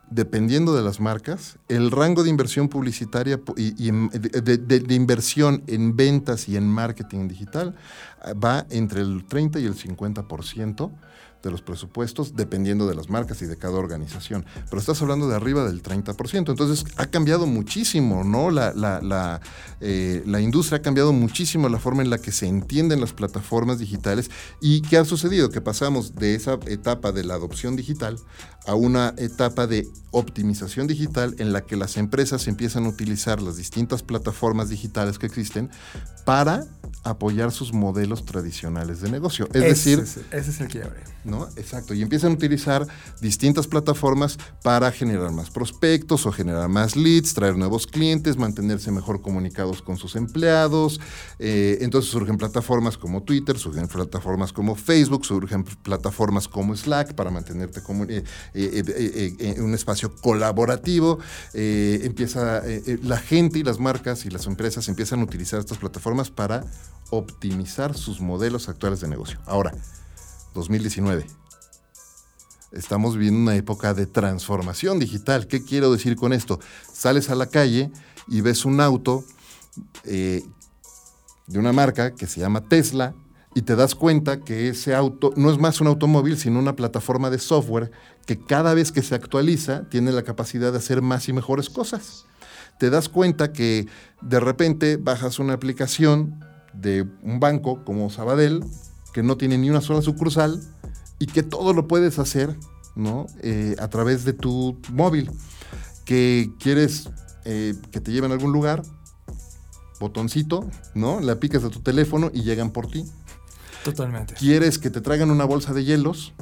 [0.09, 4.57] dependiendo de las marcas, el rango de inversión publicitaria pu- y, y en- de, de-
[4.57, 7.75] de- de inversión en ventas y en marketing digital
[8.21, 10.91] ah, va entre el 30 y el 50%
[11.43, 14.45] de los presupuestos, dependiendo de las marcas y de cada organización.
[14.69, 16.49] Pero estás hablando de arriba del 30%.
[16.49, 18.49] Entonces ha cambiado muchísimo, ¿no?
[18.49, 19.41] La, la-
[19.81, 23.77] eh, la industria ha cambiado muchísimo la forma en la que se entienden las plataformas
[23.79, 24.31] digitales.
[24.61, 25.49] ¿Y qué ha sucedido?
[25.49, 28.17] Que pasamos de esa etapa de la adopción digital
[28.65, 33.57] a una etapa de optimización digital en la que las empresas empiezan a utilizar las
[33.57, 35.69] distintas plataformas digitales que existen
[36.23, 36.63] para
[37.03, 39.47] apoyar sus modelos tradicionales de negocio.
[39.53, 41.01] Es Ese decir, es- ese es el quiebre.
[41.25, 41.47] ¿no?
[41.55, 41.93] Exacto.
[41.93, 42.85] Y empiezan a utilizar
[43.21, 49.21] distintas plataformas para generar más prospectos o generar más leads, traer nuevos clientes, mantenerse mejor
[49.21, 50.99] comunicados con sus empleados.
[51.39, 57.31] Eh, entonces surgen plataformas como Twitter, surgen plataformas como Facebook, surgen plataformas como Slack para
[57.31, 58.23] mantenerte como, eh,
[58.53, 61.19] eh, en un espacio colaborativo.
[61.53, 62.61] Empieza
[63.01, 66.65] la gente y las marcas y las empresas empiezan a utilizar estas plataformas para
[67.09, 69.39] optimizar sus modelos actuales de negocio.
[69.45, 69.73] Ahora,
[70.53, 71.25] 2019.
[72.71, 75.47] Estamos viviendo una época de transformación digital.
[75.47, 76.59] ¿Qué quiero decir con esto?
[76.91, 77.91] Sales a la calle
[78.27, 79.23] y ves un auto
[80.05, 80.43] eh,
[81.47, 83.13] de una marca que se llama Tesla
[83.55, 87.29] y te das cuenta que ese auto no es más un automóvil, sino una plataforma
[87.29, 87.91] de software
[88.25, 92.25] que cada vez que se actualiza tiene la capacidad de hacer más y mejores cosas.
[92.79, 93.87] Te das cuenta que
[94.21, 96.43] de repente bajas una aplicación
[96.73, 98.63] de un banco como Sabadell,
[99.13, 100.61] que no tiene ni una sola sucursal
[101.19, 102.57] y que todo lo puedes hacer
[102.95, 103.27] ¿no?
[103.41, 105.31] Eh, a través de tu móvil.
[106.05, 107.09] Que quieres
[107.45, 108.83] eh, que te lleven a algún lugar,
[109.99, 111.19] botoncito, ¿no?
[111.21, 113.05] La picas a tu teléfono y llegan por ti.
[113.83, 114.33] Totalmente.
[114.35, 116.33] Quieres que te traigan una bolsa de hielos,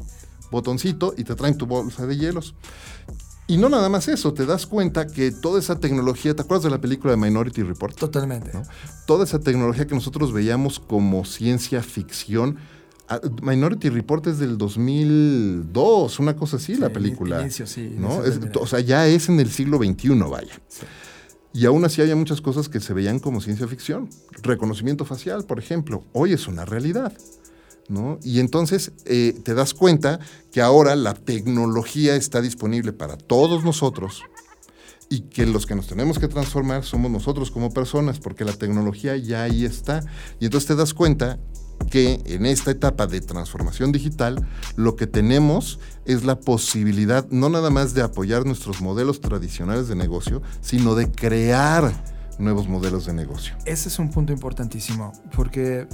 [0.51, 2.55] botoncito y te traen tu bolsa de hielos.
[3.51, 6.69] Y no nada más eso, te das cuenta que toda esa tecnología, ¿te acuerdas de
[6.69, 7.95] la película de Minority Report?
[7.97, 8.51] Totalmente.
[8.53, 8.63] ¿no?
[9.05, 12.57] Toda esa tecnología que nosotros veíamos como ciencia ficción.
[13.09, 17.41] ah, Minority Report es del 2002, una cosa así, la película.
[17.41, 18.23] inicio, sí, ¿no?
[18.23, 20.53] Es- o sea, ya es en el siglo XXI, vaya.
[21.53, 24.07] Y aún así había muchas cosas que se veían como ciencia ficción.
[24.41, 27.11] Reconocimiento facial, por ejemplo, hoy es una realidad.
[28.23, 30.19] Y entonces eh, te das cuenta
[30.51, 34.23] que ahora la tecnología está disponible para todos nosotros
[35.09, 39.17] y que los que nos tenemos que transformar somos nosotros como personas, porque la tecnología
[39.17, 40.05] ya ahí está.
[40.39, 41.37] Y entonces te das cuenta
[41.89, 47.69] que en esta etapa de transformación digital, lo que tenemos es la posibilidad no nada
[47.69, 51.91] más de apoyar nuestros modelos tradicionales de negocio, sino de crear
[52.39, 53.53] nuevos modelos de negocio.
[53.65, 55.87] Ese es un punto importantísimo, porque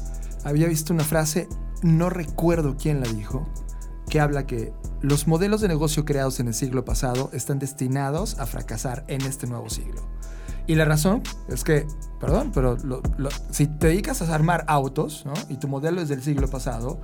[0.43, 1.47] había visto una frase,
[1.81, 3.47] no recuerdo quién la dijo,
[4.09, 8.45] que habla que los modelos de negocio creados en el siglo pasado están destinados a
[8.45, 10.01] fracasar en este nuevo siglo.
[10.67, 11.87] Y la razón es que,
[12.19, 15.33] perdón, pero lo- lo- si te dedicas a armar autos ¿no?
[15.49, 16.99] y tu modelo es del siglo pasado,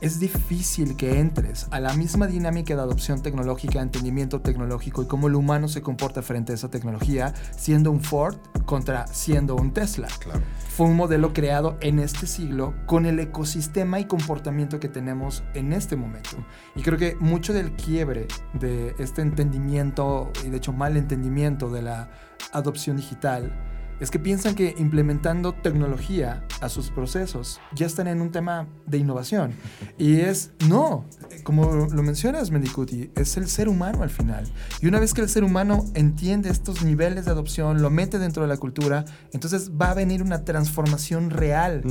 [0.00, 5.26] es difícil que entres a la misma dinámica de adopción tecnológica, entendimiento tecnológico y cómo
[5.28, 10.08] el humano se comporta frente a esa tecnología, siendo un Ford contra siendo un Tesla.
[10.20, 10.40] Claro.
[10.68, 15.72] Fue un modelo creado en este siglo con el ecosistema y comportamiento que tenemos en
[15.72, 16.30] este momento.
[16.76, 21.82] Y creo que mucho del quiebre de este entendimiento, y de hecho mal entendimiento de
[21.82, 22.10] la
[22.52, 23.52] adopción digital,
[24.00, 28.98] es que piensan que implementando tecnología a sus procesos ya están en un tema de
[28.98, 29.52] innovación.
[29.98, 31.04] Y es, no,
[31.44, 34.50] como lo mencionas, Mendicuti, es el ser humano al final.
[34.80, 38.42] Y una vez que el ser humano entiende estos niveles de adopción, lo mete dentro
[38.42, 41.82] de la cultura, entonces va a venir una transformación real.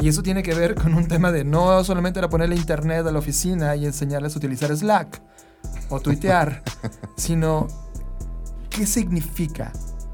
[0.00, 3.12] Y eso tiene que ver con un tema de no solamente era ponerle internet a
[3.12, 5.22] la oficina y enseñarles a utilizar Slack
[5.90, 6.62] o tuitear,
[7.16, 7.68] sino
[8.70, 9.72] ¿qué significa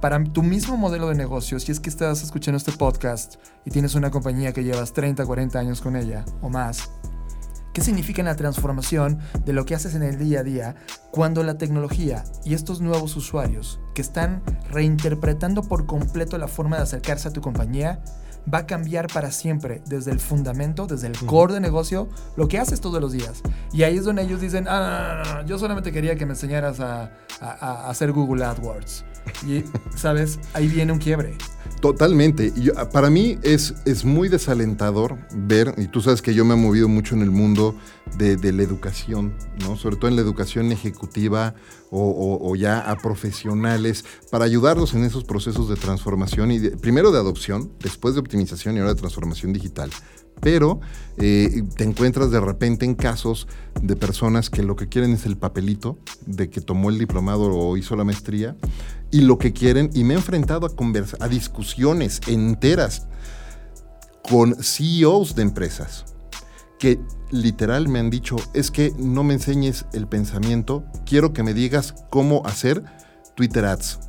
[0.09, 3.96] para tu mismo modelo de negocio, si es que estás escuchando este podcast y tienes
[3.96, 6.88] una compañía que llevas 30, 40 años con ella o más,
[7.72, 10.76] ¿qué significa la transformación de lo que haces en el día a día
[11.11, 16.84] cuando la tecnología y estos nuevos usuarios que están reinterpretando por completo la forma de
[16.84, 17.98] acercarse a tu compañía
[18.54, 22.61] va a cambiar para siempre desde el fundamento, desde el core de negocio, lo que
[22.61, 23.42] haces todos los días.
[23.72, 26.34] Y ahí es donde ellos dicen, ah, no, no, no, yo solamente quería que me
[26.34, 29.04] enseñaras a, a- a hacer Google AdWords.
[29.47, 29.64] Y,
[29.95, 30.39] ¿sabes?
[30.53, 31.37] Ahí viene un quiebre.
[31.81, 32.53] Totalmente.
[32.93, 36.89] Para mí es, es muy desalentador ver, y tú sabes que yo me he movido
[36.89, 37.77] mucho en el mundo
[38.16, 39.77] de, de la educación, ¿no?
[39.77, 41.55] Sobre todo en la educación ejecutiva
[41.91, 47.70] o, ya a profesionales, para ayudarlos en esos procesos de transformación, y primero de adopción,
[47.81, 49.91] después de optimización y ahora de transformación digital.
[50.41, 50.80] Pero
[51.18, 53.49] eh, te encuentras de repente en casos
[53.80, 57.76] de personas que lo que quieren es el papelito de que tomó el diplomado o
[57.76, 58.57] hizo la maestría
[59.11, 63.07] y lo que quieren, y me he enfrentado a, conversa- a discusiones enteras
[64.28, 66.05] con CEOs de empresas
[66.78, 71.55] que literal me han dicho, es que no me enseñes el pensamiento, quiero que me
[71.55, 72.84] digas cómo hacer
[73.34, 74.01] Twitter Ads.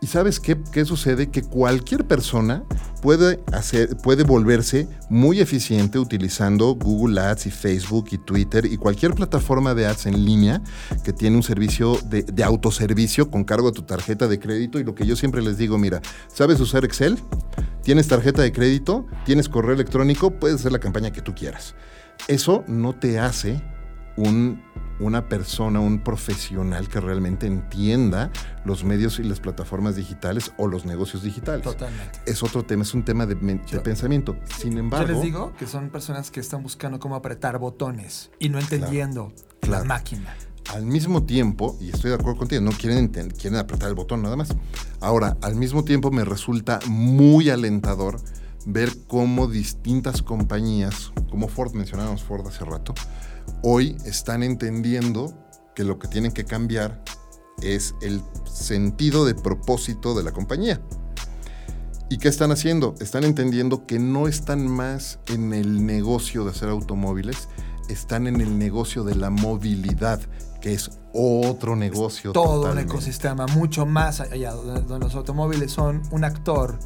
[0.00, 1.30] ¿Y sabes qué, qué sucede?
[1.30, 2.64] Que cualquier persona
[3.00, 9.14] puede, hacer, puede volverse muy eficiente utilizando Google Ads y Facebook y Twitter y cualquier
[9.14, 10.62] plataforma de ads en línea
[11.04, 14.78] que tiene un servicio de, de autoservicio con cargo a tu tarjeta de crédito.
[14.78, 17.18] Y lo que yo siempre les digo, mira, ¿sabes usar Excel?
[17.82, 19.06] ¿Tienes tarjeta de crédito?
[19.24, 20.30] ¿Tienes correo electrónico?
[20.30, 21.74] Puedes hacer la campaña que tú quieras.
[22.28, 23.62] Eso no te hace
[24.16, 24.62] un,
[25.00, 28.30] una persona, un profesional que realmente entienda
[28.64, 31.62] los medios y las plataformas digitales o los negocios digitales.
[31.62, 32.20] Totalmente.
[32.26, 34.36] Es otro tema, es un tema de, men- de Yo- pensamiento.
[34.58, 38.48] Sin embargo, Yo les digo que son personas que están buscando cómo apretar botones y
[38.48, 39.82] no entendiendo Claro.
[39.84, 40.34] la máquina.
[40.74, 44.34] al mismo tiempo, y estoy de acuerdo contigo, no quieren, quieren apretar el botón nada
[44.34, 44.48] más.
[45.00, 48.20] Ahora, al mismo tiempo me resulta muy alentador
[48.64, 52.94] ver cómo distintas compañías, como Ford, mencionábamos Ford hace rato,
[53.62, 55.34] hoy están entendiendo
[55.74, 57.02] que lo que tienen que cambiar
[57.62, 60.80] es el sentido de propósito de la compañía.
[62.08, 62.94] ¿Y qué están haciendo?
[63.00, 67.48] Están entendiendo que no están más en el negocio de hacer automóviles,
[67.88, 70.20] están en el negocio de la movilidad,
[70.60, 72.32] que es otro negocio.
[72.32, 72.92] Todo un totalmente.
[72.92, 76.78] ecosistema mucho más allá, donde, donde los automóviles son un actor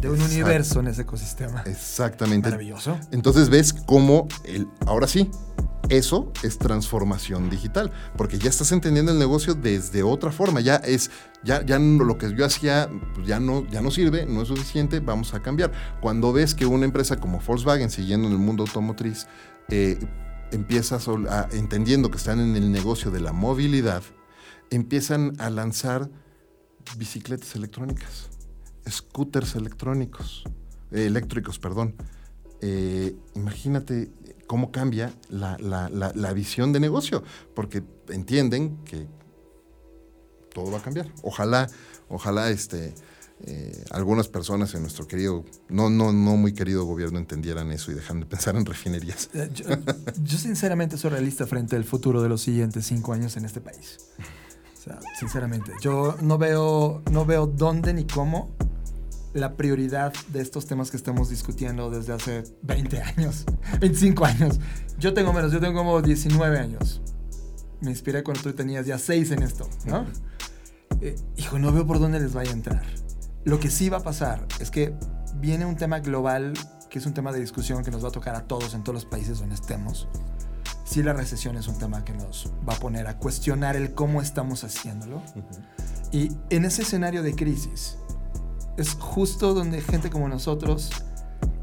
[0.00, 0.34] de un Exacto.
[0.34, 1.62] universo en ese ecosistema.
[1.66, 2.50] Exactamente.
[2.50, 2.98] Maravilloso.
[3.10, 5.30] Entonces ves cómo el, ahora sí,
[5.88, 11.10] eso es transformación digital, porque ya estás entendiendo el negocio desde otra forma, ya es,
[11.44, 14.48] ya, ya no- lo que yo hacía pues ya, no, ya no sirve, no es
[14.48, 15.72] suficiente, vamos a cambiar.
[16.00, 19.26] Cuando ves que una empresa como Volkswagen, siguiendo en el mundo automotriz,
[19.70, 19.98] eh,
[20.52, 20.98] empieza
[21.30, 24.02] a, entendiendo que están en el negocio de la movilidad,
[24.70, 26.10] empiezan a lanzar
[26.96, 28.28] bicicletas electrónicas,
[28.88, 30.44] scooters electrónicos,
[30.90, 31.94] eh, eléctricos, perdón.
[32.60, 34.10] Eh, imagínate
[34.48, 37.22] cómo cambia la, la- la- visión de negocio,
[37.54, 39.06] porque entienden que
[40.52, 41.06] todo va a cambiar.
[41.22, 41.68] Ojalá,
[42.08, 42.94] ojalá este,
[43.44, 47.94] eh, algunas personas en nuestro querido, no, no, no muy querido gobierno entendieran eso y
[47.94, 49.28] dejan de pensar en refinerías.
[49.34, 49.66] Eh, Yo,
[50.24, 53.98] yo sinceramente soy realista frente al futuro de los siguientes cinco años en este país.
[54.76, 58.50] O sea, sinceramente, yo no veo, no veo dónde ni cómo
[59.34, 63.44] la prioridad de estos temas que estamos discutiendo desde hace 20 años,
[63.80, 64.60] 25 años.
[64.98, 67.02] Yo tengo menos, yo tengo como 19 años.
[67.80, 70.06] Me inspiré cuando tú tenías ya 6 en esto, ¿no?
[71.00, 72.82] Eh, hijo, no veo por dónde les vaya a entrar.
[73.44, 74.94] Lo que sí va a pasar es que
[75.36, 76.54] viene un tema global
[76.88, 78.94] que es un tema de discusión que nos va a tocar a todos en todos
[78.94, 80.08] los países donde estemos.
[80.84, 84.22] Sí, la recesión es un tema que nos va a poner a cuestionar el cómo
[84.22, 85.22] estamos haciéndolo.
[86.12, 87.98] Y en ese escenario de crisis,
[88.78, 90.90] es justo donde gente como nosotros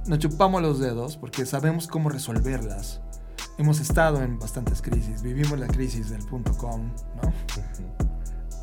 [0.06, 3.00] nos chupamos los dedos porque sabemos cómo resolverlas.
[3.58, 7.34] Hemos estado en bastantes crisis, vivimos la crisis del punto com, ¿no?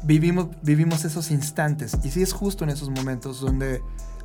[0.04, 3.80] Vivimos, vivimos esos instantes y sí es justo en esos momentos donde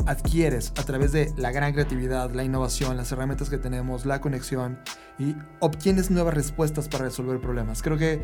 [0.05, 4.79] adquieres a través de la gran creatividad, la innovación, las herramientas que tenemos, la conexión
[5.19, 7.81] y obtienes nuevas respuestas para resolver problemas.
[7.81, 8.23] Creo que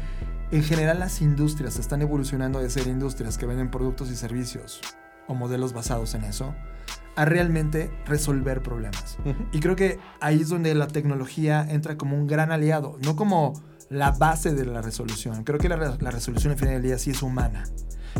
[0.51, 4.81] en general las industrias están evolucionando de ser industrias que venden productos y servicios
[5.27, 6.53] o modelos basados en eso
[7.15, 9.17] a realmente resolver problemas.
[9.51, 13.53] Y creo que ahí es donde la tecnología entra como un gran aliado, no como
[13.89, 15.43] la base de la resolución.
[15.43, 17.65] Creo que la, la resolución al final del día sí es humana.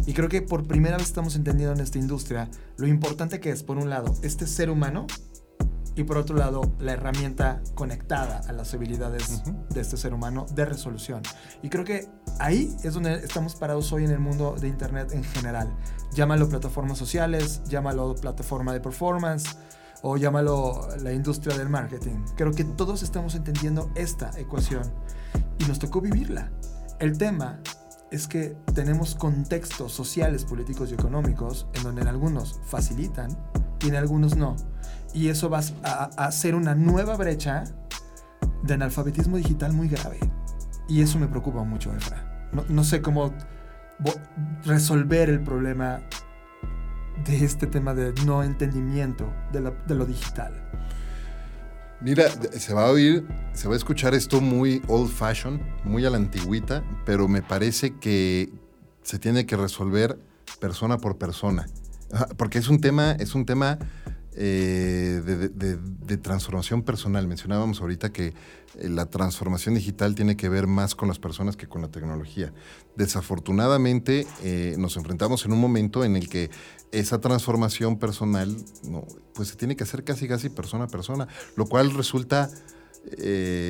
[0.05, 3.63] Y creo que por primera vez estamos entendiendo en esta industria lo importante que es,
[3.63, 5.07] por un lado, este ser humano
[5.95, 10.65] y por otro lado la herramienta conectada a las habilidades de este ser humano de
[10.65, 11.21] resolución.
[11.61, 15.23] Y creo que ahí es donde estamos parados hoy en el mundo de Internet en
[15.23, 15.75] general.
[16.13, 19.57] Llámalo plataformas sociales, llámalo plataforma de performance
[20.01, 22.25] o llámalo la industria del marketing.
[22.35, 24.83] Creo que todos estamos entendiendo esta ecuación
[25.59, 26.51] y nos tocó vivirla.
[26.99, 27.59] El tema
[28.11, 33.35] es que tenemos contextos sociales, políticos y económicos en donde en algunos facilitan
[33.83, 34.55] y en algunos no.
[35.13, 37.63] Y eso va a, hacer una nueva brecha
[38.63, 40.19] de analfabetismo digital muy grave.
[40.87, 42.49] Y eso me preocupa mucho, Efra.
[42.69, 43.33] No, sé cómo
[44.63, 46.01] resolver el problema
[47.25, 50.53] de este tema de no entendimiento de, lo digital.
[52.01, 56.09] Mira, se va a oír, se va a escuchar esto muy old fashion, muy a
[56.09, 58.51] la antigüita, pero me parece que
[59.03, 60.19] se tiene que resolver
[60.59, 61.65] persona por persona.
[62.37, 63.79] Porque es un tema, es un tema
[64.35, 65.21] eh,
[65.53, 67.27] de, transformación personal.
[67.27, 68.33] Mencionábamos ahorita que eh,
[68.89, 72.53] la transformación digital tiene que ver más con las personas que con la tecnología.
[72.95, 76.49] Desafortunadamente eh, nos enfrentamos en un momento en el que
[76.91, 78.55] esa transformación personal
[79.33, 82.49] pues se tiene que hacer casi casi persona a persona, lo cual resulta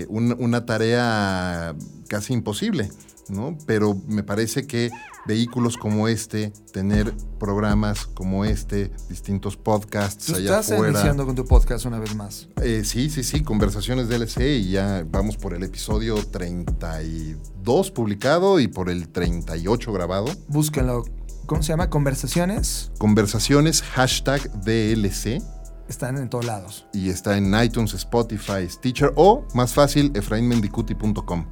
[0.10, 1.76] una tarea
[2.08, 2.90] casi imposible.
[3.30, 3.58] ¿No?
[3.66, 4.92] Pero me parece que
[5.26, 11.46] vehículos como este, tener programas como este, distintos podcasts ¿Tú allá estás iniciando con tu
[11.46, 12.50] podcast una vez más.
[12.62, 18.68] Eh, sí, sí, sí, Conversaciones DLC y ya vamos por el episodio 32 publicado y
[18.68, 20.26] por el 38 grabado.
[20.48, 21.04] Búsquenlo.
[21.46, 21.90] ¿Cómo se llama?
[21.90, 22.92] Conversaciones.
[22.98, 25.42] Conversaciones, hashtag DLC.
[25.90, 26.88] Están en todos lados.
[26.94, 31.46] Y está en iTunes, Spotify, Stitcher o, más fácil, efrainmendicuti.com.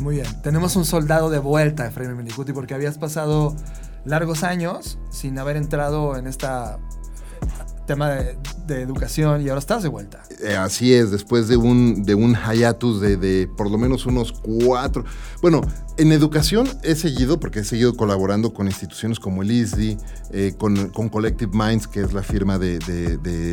[0.00, 0.42] Muy bien.
[0.42, 3.54] Tenemos un soldado de vuelta, Efraín Mendicuti, porque habías pasado
[4.04, 6.78] largos años sin haber entrado en esta
[7.86, 8.36] tema de,
[8.82, 10.22] educación y ahora estás de vuelta.
[10.44, 15.04] Eh, así es, después de un, de un hiatus de, por lo menos unos cuatro.
[15.42, 15.60] Bueno,
[15.96, 19.98] en educación he seguido, porque he seguido colaborando con instituciones como el ISDI,
[20.30, 22.76] eh, con, Collective Minds, que es la firma de,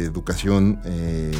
[0.05, 1.31] educación eh,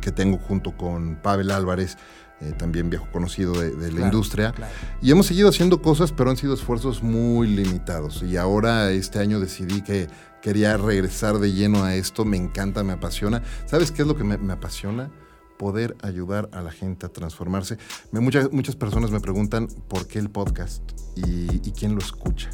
[0.00, 1.98] que tengo junto con Pavel Álvarez
[2.40, 4.54] eh, también viejo conocido de, la industria.
[5.02, 8.22] Y hemos seguido haciendo cosas, pero han sido esfuerzos muy limitados.
[8.22, 10.06] Y ahora este año decidí que
[10.40, 12.24] quería regresar de lleno a esto.
[12.24, 13.42] Me encanta, me apasiona.
[13.66, 15.10] ¿Sabes qué es lo que me, apasiona?
[15.58, 17.76] Poder ayudar a la gente a transformarse.
[18.12, 20.82] Me, muchas, muchas personas me preguntan por qué el podcast
[21.16, 22.50] y, y quién lo escucha.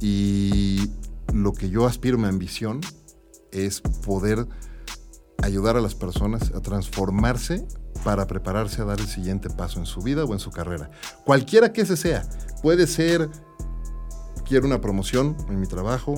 [0.00, 0.88] Y
[1.34, 2.80] lo que yo aspiro, mi ambición,
[3.50, 4.46] es poder
[5.42, 7.66] ayudar a las personas a transformarse
[8.04, 10.90] para prepararse a dar el siguiente paso en su vida o en su carrera.
[11.24, 12.24] Cualquiera que ese sea.
[12.62, 13.28] Puede ser,
[14.46, 16.14] quiero una promoción en mi trabajo,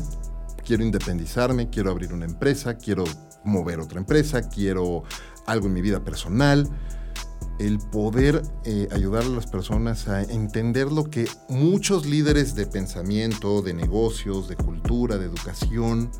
[0.64, 3.04] quiero independizarme, quiero abrir una empresa, quiero
[3.44, 5.04] mover otra empresa, quiero
[5.46, 6.68] algo en mi vida personal.
[7.58, 13.62] El poder eh, ayudar a las personas a entender lo que muchos líderes de pensamiento,
[13.62, 16.10] de negocios, de cultura, de educación,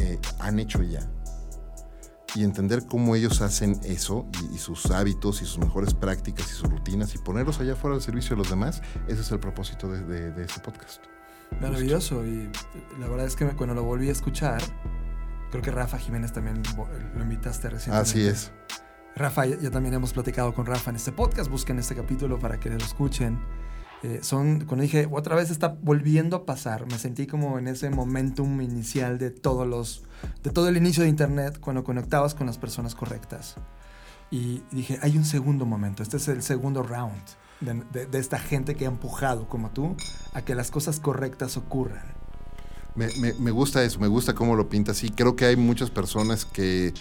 [0.00, 1.08] eh, han hecho ya
[2.34, 6.70] y entender cómo ellos hacen eso y, sus hábitos y sus mejores prácticas y sus
[6.70, 10.32] rutinas y ponerlos allá fuera al servicio de los demás, ese es el propósito de,
[10.32, 11.02] de, este podcast.
[11.60, 12.50] Maravilloso y
[12.98, 14.60] la verdad es que cuando lo volví a escuchar,
[15.50, 16.62] creo que Rafa Jiménez también
[17.14, 18.10] lo invitaste recientemente.
[18.10, 18.50] Así es.
[19.16, 22.68] Rafa, ya, también hemos platicado con Rafa en este podcast, busquen este capítulo para que
[22.68, 23.38] lo escuchen.
[24.04, 27.88] Eh, son, cuando dije, otra vez está volviendo a pasar, me sentí como en ese
[27.88, 30.02] momentum inicial de todos los,
[30.42, 33.54] de todo el inicio de Internet, cuando conectabas con las personas correctas.
[34.30, 37.22] Y dije, hay un segundo momento, este es el segundo round
[37.60, 39.96] de, esta gente que ha empujado, como tú,
[40.34, 42.04] a que las cosas correctas ocurran.
[42.94, 45.02] Me, me, me gusta eso, me gusta cómo lo pintas.
[45.02, 46.92] Y creo que hay muchas personas que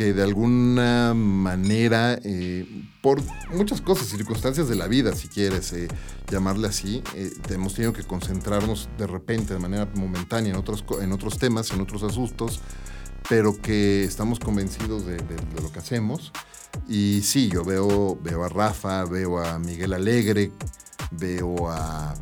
[0.00, 3.20] que de alguna manera, eh, por
[3.50, 5.88] muchas cosas, circunstancias de la vida, si quieres eh,
[6.30, 11.12] llamarle así, eh, hemos tenido que concentrarnos de repente, de manera momentánea, en otros, en
[11.12, 12.62] otros temas, en otros asuntos,
[13.28, 15.18] pero que estamos convencidos de,
[15.60, 16.32] lo que hacemos.
[16.88, 20.50] Y sí, yo veo, veo a Rafa, veo a Miguel Alegre,
[21.10, 22.14] veo a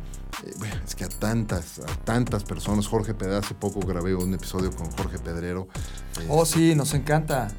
[0.85, 2.87] es que a tantas, a tantas personas.
[2.87, 5.67] Jorge Pedro, hace poco grabé un episodio con Jorge Pedrero.
[6.27, 7.49] oh, sí, nos encanta.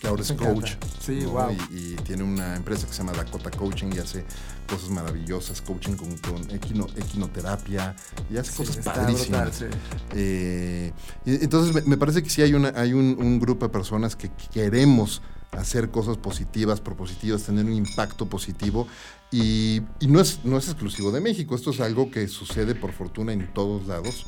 [0.00, 0.72] Que ahora es coach.
[1.00, 1.50] Sí, wow.
[1.70, 4.24] Y, tiene una empresa que se llama Dakota Coaching y hace
[4.68, 6.10] cosas maravillosas, coaching con,
[6.50, 7.96] equinoterapia
[8.30, 9.64] y hace cosas padrísimas.
[10.12, 10.92] Eh,
[11.24, 15.22] entonces me, parece que sí hay, una, hay un grupo de personas que queremos
[15.52, 18.86] hacer cosas positivas, propositivas, tener un impacto positivo.
[19.30, 23.32] Y, no, es, no es exclusivo de México, esto es algo que sucede por fortuna
[23.32, 24.26] en todos lados.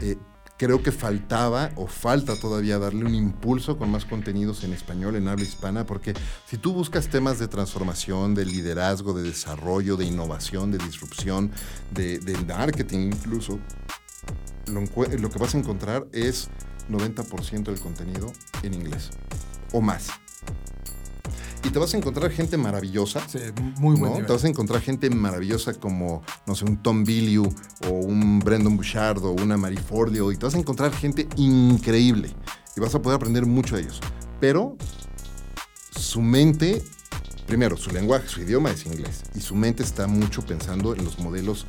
[0.00, 0.16] Eh,
[0.56, 5.26] creo que faltaba o falta todavía darle un impulso con más contenidos en español, en
[5.28, 6.12] habla hispana, porque
[6.46, 11.50] si tú buscas temas de transformación, de liderazgo, de desarrollo, de innovación, de disrupción,
[11.92, 13.58] de, de marketing incluso,
[14.66, 16.48] lo, lo que vas a encontrar es
[16.90, 18.32] 90% del contenido
[18.62, 19.10] en inglés
[19.72, 20.10] o más.
[21.62, 23.20] Y te vas a encontrar gente maravillosa.
[23.28, 23.38] Sí,
[23.78, 24.16] muy buen ¿no?
[24.16, 24.26] nivel.
[24.26, 27.46] Te vas a encontrar gente maravillosa como, no sé, un Tom Billieu
[27.86, 30.32] o un Brendan Bouchard o una Marie Forleo.
[30.32, 32.34] Y te vas a encontrar gente increíble.
[32.76, 34.00] Y vas a poder aprender mucho de ellos.
[34.40, 34.76] Pero
[35.90, 36.82] su mente,
[37.46, 39.22] primero, su lenguaje, su idioma es inglés.
[39.34, 41.66] Y su mente está mucho pensando en los modelos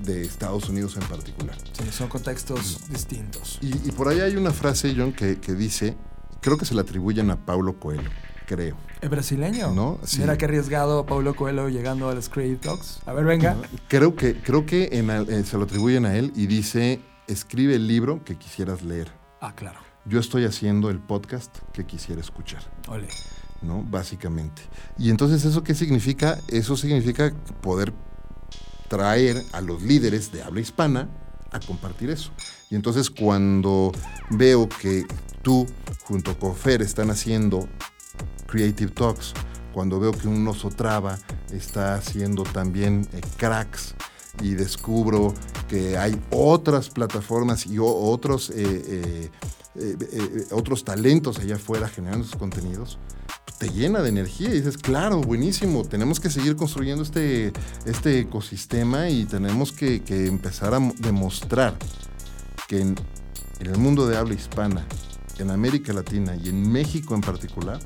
[0.00, 1.56] de Estados Unidos en particular.
[1.72, 3.58] Sí, son contextos distintos.
[3.62, 5.96] Y, y por ahí hay una frase, John, que, que dice,
[6.40, 8.10] creo que se la atribuyen a Paulo Coelho,
[8.46, 8.76] creo.
[9.00, 9.72] ¿Es brasileño?
[9.72, 10.20] No, sí.
[10.20, 13.00] Mira qué arriesgado Paulo Coelho llegando a los Creative Talks.
[13.06, 13.56] A ver, venga.
[13.88, 17.86] Creo que, creo que en eh, se lo atribuyen a él y dice, escribe el
[17.86, 19.10] libro que quisieras leer.
[19.40, 19.80] Ah, claro.
[20.04, 23.08] Yo estoy haciendo el podcast que quisiera escuchar, Ole.
[23.62, 23.82] ¿no?
[23.82, 24.62] Básicamente.
[24.98, 26.38] Y entonces, ¿eso qué significa?
[26.48, 27.92] Eso significa poder
[28.88, 31.08] traer a los líderes de habla hispana
[31.52, 32.32] a compartir eso.
[32.70, 33.92] Y entonces cuando
[34.30, 35.04] veo que
[35.42, 35.66] tú
[36.04, 37.68] junto con Fer están haciendo
[38.46, 39.34] Creative Talks,
[39.72, 41.18] cuando veo que un oso traba
[41.52, 43.94] está haciendo también eh, cracks
[44.40, 45.34] y descubro
[45.68, 49.30] que hay otras plataformas y otros, eh,
[49.76, 52.98] eh, otros talentos allá afuera generando sus contenidos,
[53.58, 57.52] te llena de energía y dices, claro, buenísimo, tenemos que seguir construyendo este,
[57.84, 61.76] este ecosistema y tenemos que, empezar a mo- demostrar
[62.70, 62.94] que en,
[63.58, 64.86] en el mundo de habla hispana,
[65.38, 67.80] en América Latina y en México en particular,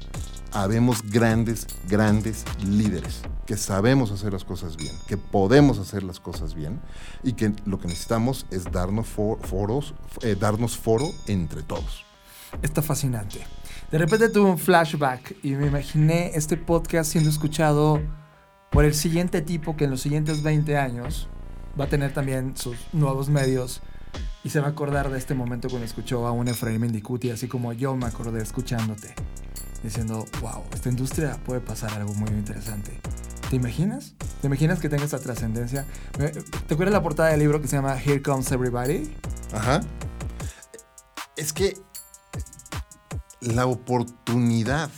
[0.53, 6.55] habemos grandes, grandes líderes que sabemos hacer las cosas bien, que podemos hacer las cosas
[6.55, 6.81] bien
[7.23, 12.05] y que lo que necesitamos es darnos fo- foros, eh, darnos foro entre todos.
[12.61, 13.41] Está fascinante.
[13.91, 18.03] De repente tuve un flashback y me imaginé este podcast siendo escuchado
[18.71, 21.27] por el siguiente tipo que en los siguientes 20 años
[21.81, 23.81] va a tener también sus nuevos medios
[24.43, 27.49] y se va a acordar de este momento cuando escuchó a un Efraín Mendicuti, así
[27.49, 29.15] como yo me acordé escuchándote,
[29.83, 33.01] diciendo, wow, esta industria puede pasar algo muy interesante.
[33.51, 34.15] ¿Te imaginas?
[34.41, 35.87] ¿Te imaginas que tenga esa trascendencia?
[36.19, 39.15] ¿Te acuerdas la portada del libro que se llama Here Comes Everybody?
[39.53, 39.81] Ajá.
[41.37, 41.77] Es que
[43.41, 44.91] la oportunidad.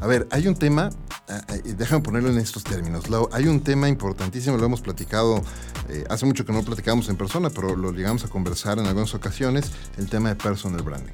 [0.00, 0.90] A ver, hay un tema,
[1.64, 3.04] déjame ponerlo en estos términos.
[3.32, 5.42] Hay un tema importantísimo, lo hemos platicado,
[5.88, 8.86] eh, hace mucho que no lo platicamos en persona, pero lo llegamos a conversar en
[8.86, 11.12] algunas ocasiones, el tema de personal branding.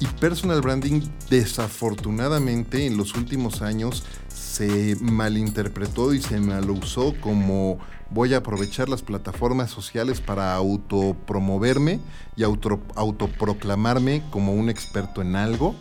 [0.00, 7.78] Y personal branding, desafortunadamente, en los últimos años se malinterpretó y se malusó como
[8.10, 12.00] voy a aprovechar las plataformas sociales para autopromoverme
[12.36, 15.74] y auto, autoproclamarme como un experto en algo.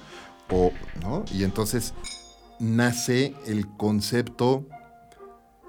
[0.49, 1.25] O, ¿no?
[1.33, 1.93] Y entonces
[2.59, 4.65] nace el concepto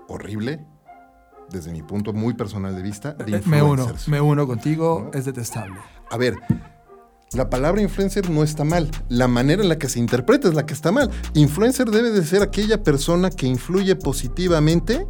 [0.09, 0.65] horrible,
[1.51, 4.09] desde mi punto muy personal de vista, de Eh, Me uno, influencers.
[4.09, 5.19] me uno contigo, ¿No?
[5.19, 5.77] es detestable.
[6.11, 6.35] A ver,
[7.33, 8.91] la palabra influencer no está mal.
[9.09, 11.11] La manera en la que se interpreta es la que está mal.
[11.35, 15.07] Influencer debe de ser aquella persona que influye positivamente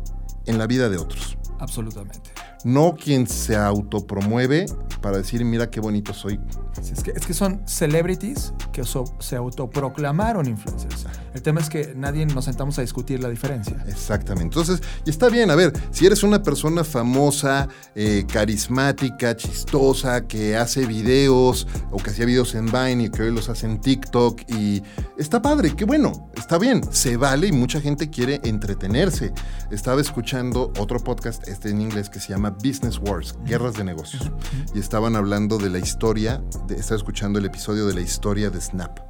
[0.47, 1.39] en la vida de otros.
[1.61, 2.31] Absolutamente.
[2.65, 4.67] No quien se autopromueve
[5.01, 6.41] para decir, mira qué bonito soy.
[6.81, 11.07] Es que, es que son celebrities que so- se autoproclamaron influencers.
[11.35, 13.77] El tema es que nadie nos sentamos a discutir la diferencia.
[13.87, 14.45] Exactamente.
[14.59, 20.57] Entonces, y está bien, a ver, si eres una persona famosa, eh, carismática, chistosa, que
[20.57, 24.41] hace videos o que hacía videos en Vine y que hoy los hace en TikTok
[24.49, 24.83] y
[25.17, 29.33] está padre, qué bueno, está bien, se vale y mucha gente quiere entretenerse.
[29.71, 34.31] Estaba escuchando otro podcast, este en inglés, que se llama Business Wars, Guerras de Negocios.
[34.75, 36.43] Y estaban hablando de la historia,
[36.77, 39.01] estaba escuchando el episodio de la historia de Snap.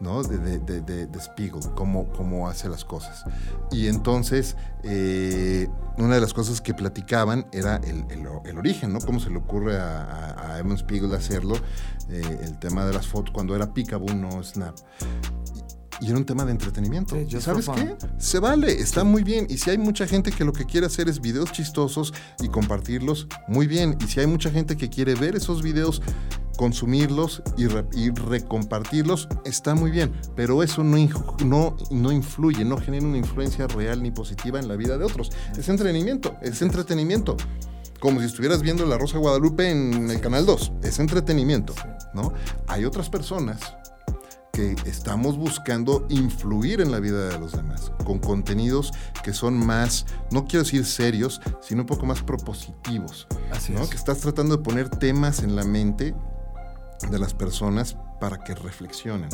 [0.00, 0.22] ¿no?
[0.22, 3.22] De, de, de, de- Spiegel, cómo, cómo hace las cosas.
[3.70, 5.68] Y entonces, eh,
[5.98, 9.00] una de las cosas que platicaban era el, el- el origen, ¿no?
[9.00, 11.54] Cómo se le ocurre a, a, Evan Spiegel hacerlo,
[12.08, 14.74] eh, el tema de las fotos, cuando era Picaboo, no Snap.
[16.00, 17.14] Y era un tema de entretenimiento.
[17.14, 17.94] Sí, ¿Y sabes qué?
[18.16, 19.46] Se vale, está muy bien.
[19.50, 23.26] Y si hay mucha gente que lo que quiere hacer es videos chistosos y compartirlos,
[23.48, 23.98] muy bien.
[24.00, 26.00] Y si hay mucha gente que quiere ver esos videos,
[26.60, 30.12] consumirlos y, re- y recompartirlos, está muy bien.
[30.36, 30.98] Pero eso no,
[31.42, 35.30] no, no influye, no genera una influencia real ni positiva en la vida de otros.
[35.56, 37.38] Es entretenimiento, es entretenimiento.
[37.98, 40.72] Como si estuvieras viendo La Rosa de Guadalupe en el Canal 2.
[40.82, 41.72] Es entretenimiento,
[42.12, 42.34] ¿no?
[42.66, 43.58] Hay otras personas
[44.52, 48.90] que que estamos buscando influir en la vida de los demás, con contenidos
[49.22, 53.28] que son más, no quiero decir serios, sino un poco más propositivos.
[53.52, 53.82] Así ¿no?
[53.82, 53.88] es.
[53.90, 56.16] Que estás tratando de poner temas en la mente
[57.08, 59.30] de las personas para que reflexionen,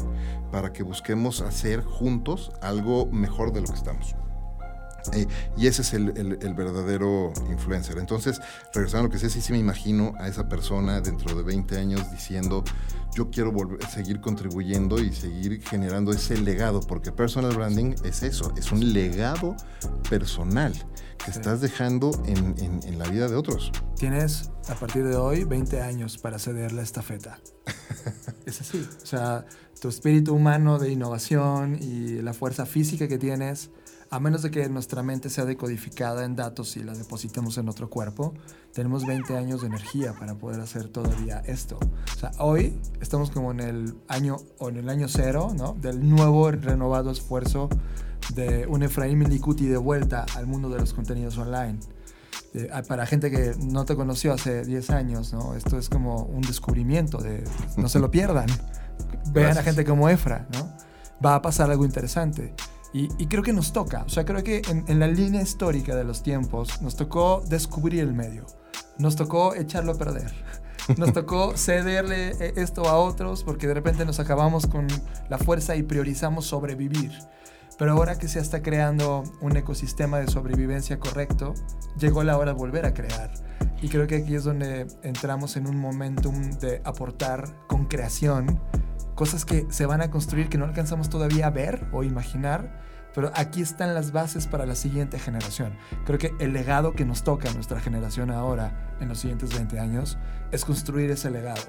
[0.52, 4.14] para que busquemos hacer juntos algo mejor de lo que estamos.
[5.12, 5.26] Eh,
[5.56, 7.98] y ese es el, el- el verdadero influencer.
[7.98, 8.40] Entonces,
[8.74, 11.76] regresando a lo que sé, sí, sí me imagino a esa persona dentro de 20
[11.78, 12.64] años diciendo,
[13.14, 18.52] yo quiero volver, seguir contribuyendo y seguir generando ese legado, porque personal branding es eso,
[18.56, 19.56] es un legado
[20.10, 20.72] personal
[21.24, 23.72] que estás dejando en, en- en la vida de otros.
[23.96, 27.38] Tienes a partir de hoy 20 años para ceder la estafeta.
[28.46, 28.86] es así.
[29.02, 29.46] O sea,
[29.80, 33.70] tu espíritu humano de innovación y la fuerza física que tienes,
[34.10, 37.90] a menos de que nuestra mente sea decodificada en datos y la depositemos en otro
[37.90, 38.34] cuerpo,
[38.72, 41.78] tenemos 20 años de energía para poder hacer todavía esto.
[42.14, 45.74] O sea, hoy estamos como en el año o en el año cero, ¿no?
[45.74, 47.68] Del nuevo renovado esfuerzo
[48.34, 51.78] de un Efraín Milikuti de vuelta al mundo de los contenidos online.
[52.54, 55.54] Eh, para gente que no te conoció hace 10 años, ¿no?
[55.54, 57.44] Esto es como un descubrimiento de
[57.76, 58.46] no se lo pierdan.
[59.32, 59.64] Vean a Gracias.
[59.64, 60.72] gente como Efra, ¿no?
[61.24, 62.54] Va a pasar algo interesante.
[62.96, 65.94] Y, y creo que nos toca, o sea, creo que en, en la línea histórica
[65.94, 68.46] de los tiempos nos tocó descubrir el medio,
[68.96, 70.32] nos tocó echarlo a perder,
[70.96, 74.86] nos tocó cederle eh, esto a otros porque de repente nos acabamos con
[75.28, 77.12] la fuerza y priorizamos sobrevivir.
[77.78, 81.52] Pero ahora que se está creando un ecosistema de sobrevivencia correcto,
[81.98, 83.30] llegó la hora de volver a crear.
[83.82, 88.58] Y creo que aquí es donde entramos en un momentum de aportar con creación
[89.14, 92.85] cosas que se van a construir que no alcanzamos todavía a ver o imaginar,
[93.16, 95.72] pero aquí están las bases para la siguiente generación.
[96.04, 99.80] Creo que el legado que nos toca a nuestra generación ahora, en los siguientes 20
[99.80, 100.18] años,
[100.52, 101.62] es construir ese legado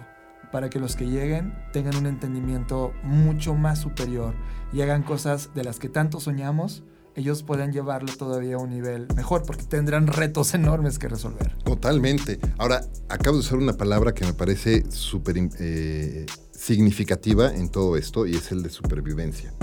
[0.51, 4.35] para que los que lleguen tengan un entendimiento mucho más superior
[4.73, 6.83] y hagan cosas de las que tanto soñamos,
[7.15, 11.57] ellos puedan llevarlo todavía a un nivel mejor porque tendrán retos enormes que resolver.
[11.63, 12.39] Totalmente.
[12.57, 18.27] Ahora, acabo de usar una palabra que me parece súper eh, significativa en todo esto
[18.27, 19.53] y es el de supervivencia.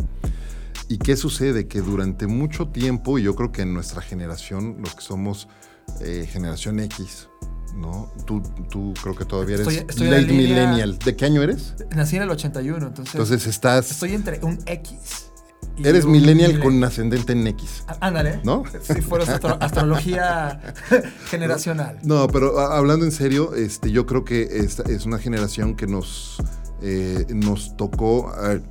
[0.89, 1.66] ¿Y qué sucede?
[1.66, 5.48] Que durante mucho tiempo, y yo creo que en nuestra generación, los que somos
[6.01, 7.28] eh, generación X,
[7.77, 8.12] ¿no?
[8.27, 10.98] Tú, tú creo que todavía eres Estoy- estoy late línea- millennial.
[10.98, 11.74] ¿De qué año eres?
[11.94, 13.90] Nací en el 81, entonces, Entonces estás...
[13.90, 15.27] estoy entre un X.
[15.77, 17.82] y Eres millennial con ascendente en X.
[17.89, 18.40] Á- Ándale.
[18.44, 18.62] ¿No?
[18.82, 20.61] Si fueras astro- astrología
[21.31, 21.98] generacional.
[22.02, 25.86] No, pero a- hablando en serio, este, yo creo que esta es una generación que
[25.86, 26.36] nos,
[26.82, 28.31] eh, nos tocó.
[28.32, 28.62] a ver,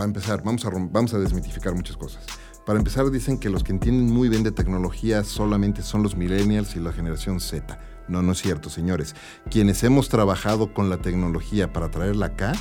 [0.00, 2.24] para empezar, vamos a, vamos a desmitificar muchas cosas.
[2.64, 6.74] Para empezar, dicen que los que entienden muy bien de tecnología solamente son los millennials
[6.74, 7.78] y la generación Z.
[8.08, 9.14] No, no es cierto, señores.
[9.50, 12.52] Quienes hemos trabajado con la tecnología para traerla acá,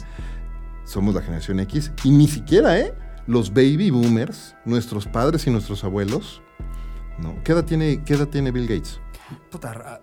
[0.83, 1.93] somos la generación X.
[2.03, 2.93] Y ni siquiera, ¿eh?
[3.25, 6.41] Los baby boomers, nuestros padres y nuestros abuelos.
[7.19, 7.41] ¿no?
[7.45, 8.99] ¿Qué edad tiene, qué edad tiene Bill Gates?
[9.51, 10.01] Puta,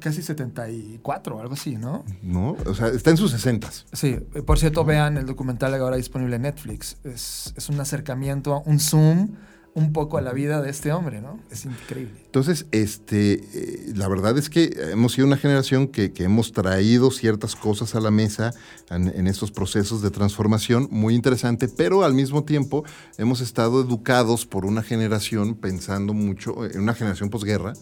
[0.00, 2.04] casi 74 o algo así, ¿no?
[2.22, 2.56] ¿no?
[2.66, 3.86] O sea, está en sus sesentas.
[3.92, 6.96] Sí, eh, por cierto, vean el documental ahora disponible en Netflix.
[7.04, 9.30] Es, es un acercamiento, un zoom
[9.74, 11.40] un poco a la vida de este hombre, ¿no?
[11.50, 12.20] Es increíble.
[12.26, 17.10] Entonces, este, eh, la verdad es que hemos sido una generación que, que hemos traído
[17.10, 18.52] ciertas cosas a la mesa
[18.90, 22.84] en, en estos procesos de transformación muy interesante, pero al mismo tiempo
[23.16, 27.72] hemos estado educados por una generación pensando mucho, en una generación posguerra,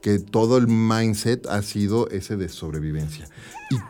[0.00, 3.28] que todo el mindset ha sido ese de sobrevivencia.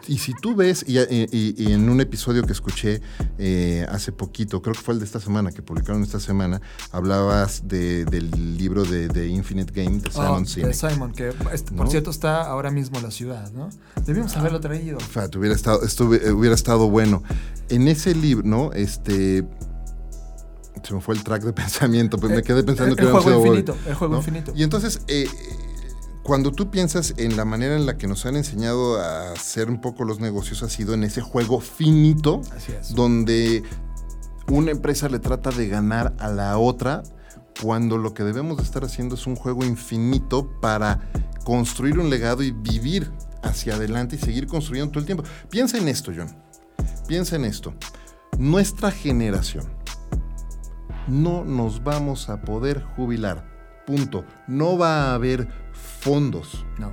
[0.08, 3.00] Y, y si tú ves, y, y- y en un episodio que escuché
[3.38, 6.60] eh, hace poquito, creo que fue el de esta semana, que publicaron esta semana,
[6.90, 10.68] hablabas de- del libro de, de Infinite Game de Simon Oh, Sinek.
[10.68, 11.90] de Simon, que este, por ¿No?
[11.90, 13.68] cierto está ahora mismo en la ciudad, ¿no?
[14.04, 14.98] Debimos haberlo traído.
[14.98, 17.22] Fat, hubiera estado, estuve- eh, hubiera estado bueno.
[17.68, 18.72] En ese libro, ¿no?
[18.72, 19.46] Este.
[20.82, 23.10] Se me fue el track de pensamiento, pero me Eh, quedé pensando el, que el
[23.12, 24.18] juego infinito, el juego ¿no?
[24.20, 24.52] infinito.
[24.56, 25.28] Y entonces, eh,
[26.28, 29.80] cuando tú piensas en la manera en la que nos han enseñado a hacer un
[29.80, 32.94] poco los negocios, ha sido en ese juego finito, Así es.
[32.94, 33.62] donde
[34.46, 37.02] una empresa le trata de ganar a la otra,
[37.62, 41.10] cuando lo que debemos de estar haciendo es un juego infinito para
[41.44, 43.10] construir un legado y vivir
[43.42, 45.24] hacia adelante y seguir construyendo todo el tiempo.
[45.48, 46.36] Piensa en esto, John.
[47.06, 47.72] Piensa en esto.
[48.36, 49.64] Nuestra generación
[51.06, 53.48] no nos vamos a poder jubilar.
[53.86, 54.26] Punto.
[54.46, 55.48] No va a haber
[56.00, 56.64] fondos.
[56.78, 56.92] No.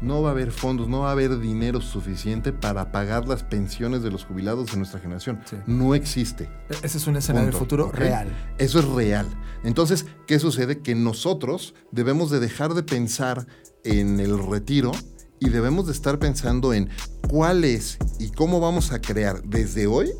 [0.00, 4.00] No va a haber fondos, no va a haber dinero suficiente para pagar las pensiones
[4.02, 5.40] de los jubilados de nuestra generación.
[5.44, 5.56] Sí.
[5.66, 6.44] No existe.
[6.70, 7.58] E- Ese es un escenario Punto.
[7.58, 8.28] futuro real.
[8.58, 9.26] Eso es real.
[9.64, 10.78] Entonces, ¿qué sucede?
[10.82, 13.46] Que nosotros debemos de dejar de pensar
[13.82, 14.92] en el retiro
[15.40, 16.88] y debemos de estar pensando en
[17.28, 20.10] cuál es y cómo vamos a crear desde hoy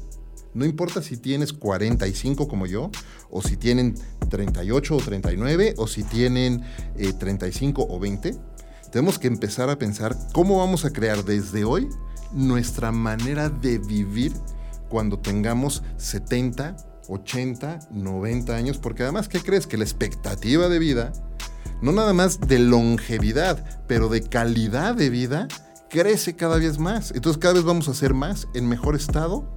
[0.55, 2.91] No importa si tienes 45 como yo,
[3.31, 3.95] o si tienen
[4.29, 6.65] 38 o 39, o si tienen
[7.19, 8.35] 35 eh, o 20.
[8.91, 11.89] Tenemos que empezar a pensar cómo vamos a crear desde hoy
[12.33, 14.33] nuestra manera de vivir
[14.89, 16.77] cuando tengamos 70,
[17.09, 19.66] 80, 90 años, porque además, ¿qué crees?
[19.66, 21.12] Que la expectativa de vida,
[21.83, 25.49] no nada más de longevidad, pero de calidad de vida,
[25.89, 27.10] crece cada vez más.
[27.12, 29.48] Entonces cada vez vamos a ser más en mejor estado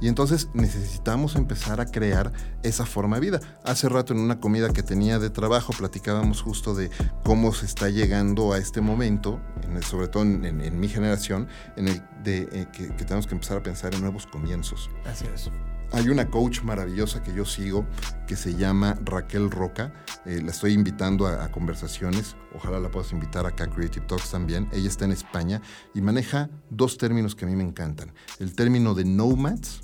[0.00, 2.32] y entonces necesitamos empezar a crear
[2.62, 3.40] esa forma de vida.
[3.64, 6.90] Hace rato en una comida que tenía de trabajo platicábamos justo de
[7.24, 9.40] cómo se está llegando a este momento,
[9.88, 13.62] sobre todo en, mi generación, en el de eh, que, que tenemos que empezar a
[13.62, 14.90] pensar en nuevos comienzos.
[15.04, 15.50] Así es.
[15.92, 17.86] Hay una coach maravillosa que yo sigo
[18.26, 19.92] que se llama Raquel Roca.
[20.24, 22.36] Eh, la estoy invitando a, conversaciones.
[22.54, 24.68] Ojalá la puedas invitar acá a Creative Talks también.
[24.72, 25.62] Ella está en España
[25.94, 28.12] y maneja dos términos que a mí me encantan.
[28.38, 29.82] El término de nomads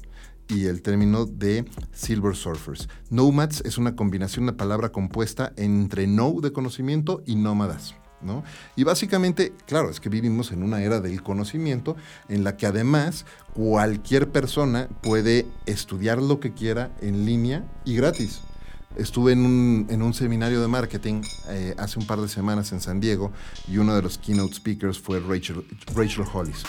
[0.49, 2.89] y el término de silver surfers.
[3.09, 7.95] Nomads es una combinación, de palabra compuesta entre no de conocimiento y nómadas.
[8.77, 11.97] Y básicamente, claro, es que vivimos en una era del conocimiento
[12.29, 13.25] en la que además
[13.55, 18.41] cualquier persona puede estudiar lo que quiera en línea y gratis.
[18.97, 23.31] Estuve en un, seminario de marketing eh, hace un par de semanas en San Diego
[23.69, 25.65] y uno de los keynote speakers fue Rachel,
[25.95, 26.65] Rachel Hollis,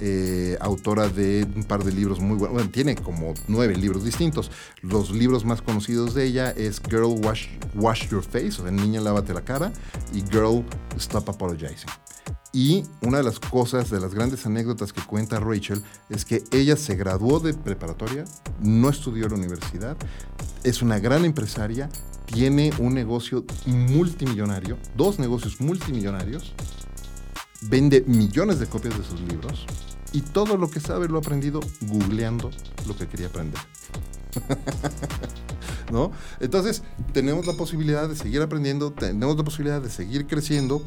[0.00, 2.54] eh, autora de un par de libros muy buenos.
[2.54, 4.50] Bueno, tiene como nueve libros distintos.
[4.82, 9.00] Los libros más conocidos de ella es Girl Wash, Wash Your Face, o sea, Niña
[9.00, 9.72] Lávate la Cara,
[10.12, 10.64] y Girl
[10.96, 11.90] Stop Apologizing.
[12.52, 16.76] Y una de las cosas, de las grandes anécdotas que cuenta Rachel, es que ella
[16.76, 18.24] se graduó de preparatoria,
[18.60, 19.96] no estudió en la universidad,
[20.62, 21.90] es una gran empresaria,
[22.26, 26.54] tiene un negocio multimillonario, dos negocios multimillonarios,
[27.62, 29.66] vende millones de copias de sus libros
[30.12, 32.50] y todo lo que sabe lo ha aprendido googleando
[32.86, 33.60] lo que quería aprender.
[35.92, 36.12] ¿No?
[36.40, 36.82] Entonces,
[37.12, 40.82] tenemos la posibilidad de seguir aprendiendo, tenemos la posibilidad de seguir creciendo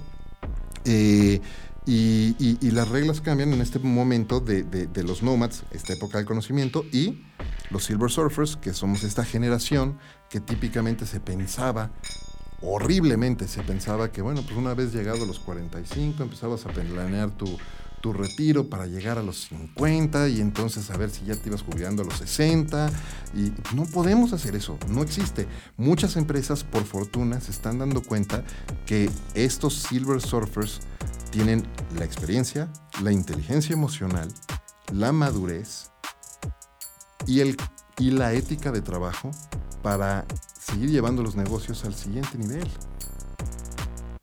[0.86, 1.42] eh,
[1.86, 7.24] y, las reglas cambian en este momento de, los nomads, esta época del conocimiento, y
[7.70, 9.98] los silver surfers, que somos esta generación
[10.30, 11.92] que típicamente se pensaba,
[12.62, 17.32] horriblemente se pensaba que, bueno, pues una vez llegado a los 45 empezabas a planear
[17.32, 17.58] tu,
[18.02, 21.62] tu retiro para llegar a los 50 y entonces a ver si ya te ibas
[21.62, 22.90] jubilando a los 60.
[23.36, 25.48] Y no podemos hacer eso, no existe.
[25.78, 28.44] Muchas empresas, por fortuna, se están dando cuenta
[28.86, 30.82] que estos Silver Surfers
[31.32, 31.64] tienen
[31.98, 32.72] la experiencia,
[33.02, 34.30] la inteligencia emocional,
[34.92, 35.92] la madurez
[37.26, 37.58] y, el,
[37.98, 39.32] y la ética de trabajo
[39.82, 40.26] para
[40.70, 42.68] seguir llevando los negocios al siguiente nivel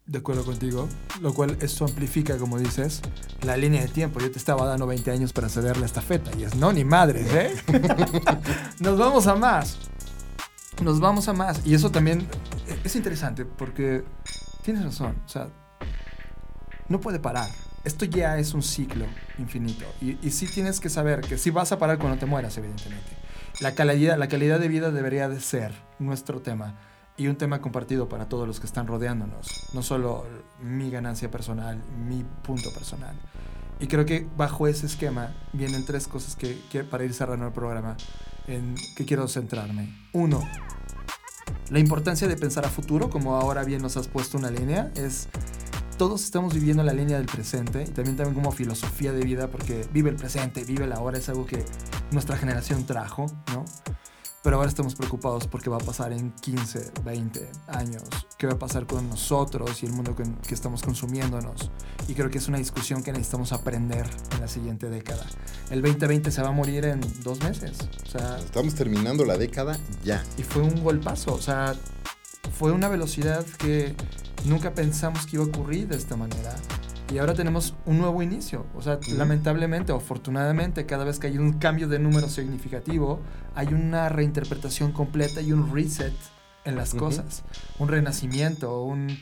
[0.07, 0.89] de acuerdo contigo,
[1.23, 3.01] lo cual esto amplifica, como dices,
[3.43, 4.21] la línea de tiempo.
[4.21, 7.27] Yo te estaba dando 20 años para ceder la estafeta y es no, ni madres,
[7.33, 7.55] ¿eh?
[8.81, 9.79] Nos vamos a más.
[10.83, 11.67] Nos vamos a más.
[11.67, 12.27] Y eso también
[12.85, 14.05] es interesante porque
[14.63, 15.49] tienes razón, o sea,
[16.89, 17.49] no puede parar.
[17.85, 19.07] Esto ya es un ciclo
[19.39, 19.85] infinito.
[20.01, 23.24] Y, y sí tienes que saber que sí vas a parar cuando te mueras, evidentemente.
[23.61, 26.75] La calidad, la calidad de vida debería de ser nuestro tema
[27.17, 30.27] y un tema compartido para todos los que están rodeándonos, no solo
[30.61, 33.15] mi ganancia personal, mi punto personal.
[33.79, 37.97] Y creo que bajo ese esquema vienen tres cosas que, para ir cerrando el programa
[38.49, 39.95] en que quiero centrarme.
[40.13, 40.43] Uno,
[41.71, 45.29] la importancia de pensar a futuro, como ahora bien nos has puesto una línea, es
[45.97, 49.87] todos estamos viviendo la línea del presente y también también como filosofía de vida porque
[49.93, 51.65] vive el presente, vive la hora, es algo que
[52.11, 53.65] nuestra generación trajo, ¿no?
[54.45, 58.03] pero ahora estamos preocupados porque va a pasar en 15, 20 años,
[58.37, 61.71] qué va a pasar con nosotros y el mundo que, que, estamos consumiéndonos.
[62.09, 64.05] Y creo que es una discusión que necesitamos aprender
[64.35, 65.25] en la siguiente década.
[65.71, 67.89] El 2020 se va a morir en dos meses.
[68.07, 70.23] O sea, estamos terminando la década ya.
[70.37, 71.75] Y fue un golpazo, o sea,
[72.59, 73.95] fue una velocidad que
[74.45, 76.55] nunca pensamos que iba a ocurrir de esta manera.
[77.13, 78.67] Y ahora tenemos un nuevo inicio.
[78.75, 83.21] O sea, lamentablemente o afortunadamente, cada vez que hay un cambio de número significativo,
[83.55, 86.15] hay una reinterpretación completa y un reset
[86.65, 87.43] en las cosas.
[87.79, 89.19] Un renacimiento, un...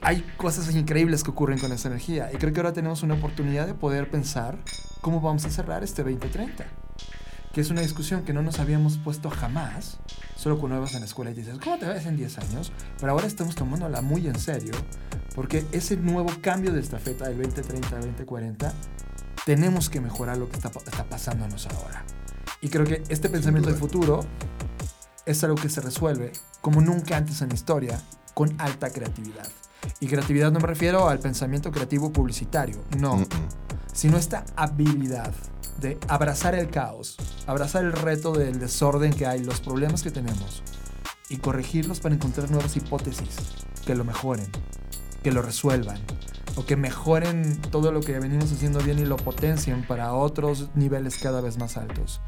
[0.00, 2.30] Hay cosas increíbles que ocurren con esa energía.
[2.32, 4.58] Y creo que ahora tenemos una oportunidad de poder pensar
[5.00, 6.66] cómo vamos a cerrar este 2030
[7.52, 9.98] que es una discusión que no nos habíamos puesto jamás,
[10.40, 12.72] solo cuando vas en la escuela y dices, ¿cómo te ves en 10 años?
[12.98, 14.72] Pero ahora estamos tomándola muy en serio,
[15.34, 18.72] porque ese nuevo cambio de estafeta del 2030 al 2040,
[19.44, 22.06] tenemos que mejorar lo que está, está pasándonos ahora.
[22.62, 24.20] Y creo que este pensamiento del futuro
[25.26, 28.00] es algo que se resuelve como nunca antes en la historia,
[28.32, 29.46] con alta creatividad.
[30.00, 33.26] Y creatividad no me refiero al pensamiento creativo publicitario, no,
[33.92, 35.34] sino esta habilidad
[35.80, 37.16] de abrazar el caos,
[37.46, 40.62] abrazar el reto del desorden que hay, los problemas que tenemos
[41.28, 43.36] y corregirlos para encontrar nuevas hipótesis
[43.86, 44.50] que lo mejoren,
[45.22, 45.98] que lo resuelvan
[46.56, 51.18] o que mejoren todo lo que venimos haciendo bien y lo potencien para otros niveles
[51.18, 52.20] cada vez más altos.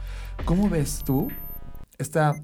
[0.44, 1.28] ¿Cómo ves tú
[1.98, 2.34] esta,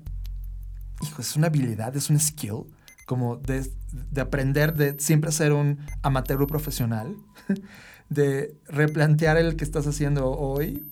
[1.02, 2.64] hijo, es una habilidad, es un skill,
[3.06, 3.70] como de,
[4.10, 7.16] de aprender, de siempre ser un amateur profesional,
[8.08, 10.86] de replantear el que estás haciendo hoy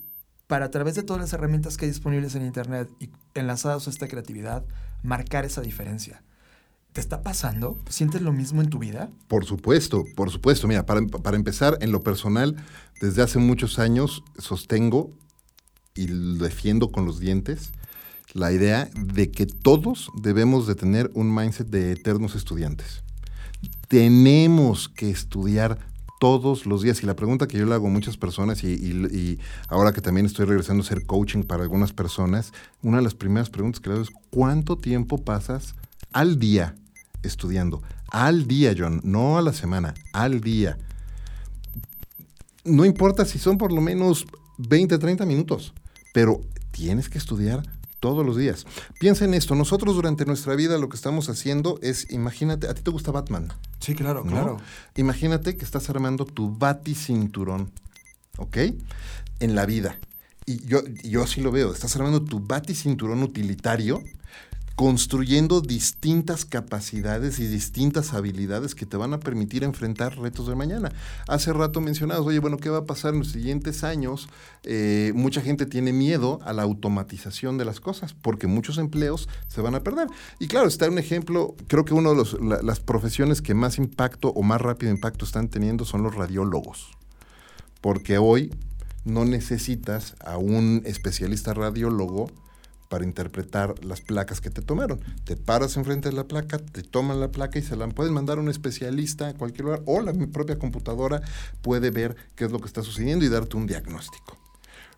[0.46, 3.90] para a través de todas las herramientas que hay disponibles en Internet y enlazadas a
[3.90, 4.64] esta creatividad,
[5.02, 6.22] marcar esa diferencia.
[6.92, 7.78] ¿Te está pasando?
[7.90, 9.10] ¿Sientes lo mismo en tu vida?
[9.28, 10.66] Por supuesto, por supuesto.
[10.66, 12.56] Mira, para, para empezar, en lo personal,
[13.00, 15.10] desde hace muchos años sostengo
[15.94, 16.06] y
[16.38, 17.72] defiendo con los dientes
[18.32, 23.02] la idea de que todos debemos de tener un mindset de eternos estudiantes.
[23.88, 25.78] Tenemos que estudiar
[26.18, 27.02] todos los días.
[27.02, 29.38] Y la pregunta que yo le hago a muchas personas, y,
[29.68, 32.52] ahora que también estoy regresando a hacer coaching para algunas personas,
[32.82, 35.74] una de las primeras preguntas que le hago es, ¿cuánto tiempo pasas
[36.12, 36.74] al día
[37.22, 37.82] estudiando?
[38.10, 40.78] Al día, John, no a la semana, al día.
[42.64, 44.26] No importa si son por lo menos
[44.58, 45.72] 20, 30 minutos,
[46.12, 46.40] pero
[46.70, 47.62] tienes que estudiar
[48.00, 48.66] todos los días.
[48.98, 52.82] Piensa en esto, nosotros durante nuestra vida lo que estamos haciendo es, imagínate, ¿a ti
[52.82, 53.52] te gusta Batman?
[53.80, 54.58] Sí, claro, claro.
[54.96, 57.70] Imagínate que estás armando tu baticinturón,
[58.38, 58.58] ¿ok?
[59.40, 59.98] En la vida.
[60.44, 64.02] Y yo, yo así lo veo, estás armando tu baticinturón utilitario
[64.76, 70.92] construyendo distintas capacidades y distintas habilidades que te van a permitir enfrentar retos de mañana.
[71.26, 74.28] Hace rato mencionabas, oye, bueno, ¿qué va a pasar en los siguientes años?
[74.64, 79.62] Eh, mucha gente tiene miedo a la automatización de las cosas porque muchos empleos se
[79.62, 80.08] van a perder.
[80.38, 84.42] Y claro, está un ejemplo, creo que una de las profesiones que más impacto o
[84.42, 86.90] más rápido impacto están teniendo son los radiólogos.
[87.80, 88.52] Porque hoy
[89.06, 92.30] no necesitas a un especialista radiólogo
[92.88, 95.00] para interpretar las placas que te tomaron.
[95.24, 98.38] Te paras enfrente de la placa, te toman la placa y se la pueden mandar
[98.38, 101.22] a un especialista a cualquier lugar o la mi propia computadora
[101.62, 104.36] puede ver qué es lo que está sucediendo y darte un diagnóstico.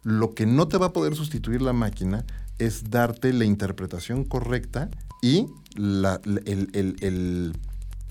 [0.02, 2.24] Lo que no te va a poder sustituir la máquina
[2.58, 4.90] es darte la interpretación correcta
[5.22, 5.46] y
[5.76, 7.52] el,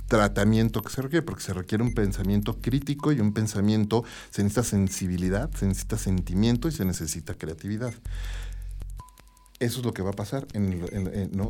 [0.07, 4.63] tratamiento que se requiere, porque se requiere un pensamiento crítico y un pensamiento, se necesita
[4.63, 7.93] sensibilidad, se necesita sentimiento y se necesita creatividad.
[9.59, 10.45] Eso es lo que va a pasar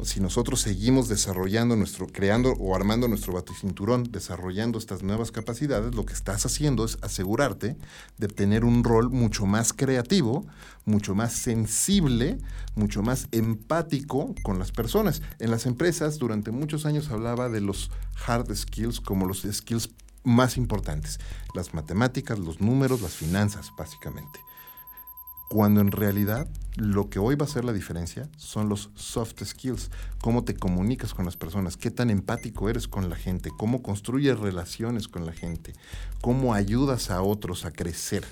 [0.04, 6.06] si nosotros seguimos desarrollando nuestro, creando o armando nuestro baticinturón, desarrollando estas nuevas capacidades, lo
[6.06, 7.76] que estás haciendo es asegurarte
[8.18, 10.48] de tener un rol mucho más creativo,
[10.86, 12.38] mucho más sensible,
[12.76, 15.22] mucho más empático con las personas.
[15.40, 17.92] En las empresas durante muchos años hablaba de los
[18.26, 19.90] hard skills como los skills
[20.24, 21.20] más importantes,
[21.54, 24.47] las matemáticas, los números, las finanzas, básicamente
[25.50, 29.90] cuando en realidad lo que hoy va a hacer la diferencia son los soft skills,
[30.22, 34.40] cómo te comunicas con las personas, qué tan empático eres con la gente, cómo construyes
[34.40, 35.74] relaciones con la gente,
[36.22, 38.24] cómo ayudas a otros a crecer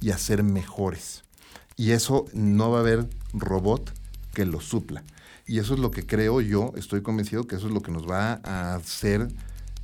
[0.00, 1.24] y a ser mejores.
[1.76, 3.92] Y eso no va a haber robot
[4.32, 5.04] que lo supla.
[5.46, 8.08] Y eso es lo que creo yo, estoy convencido que eso es lo que nos
[8.08, 9.28] va a hacer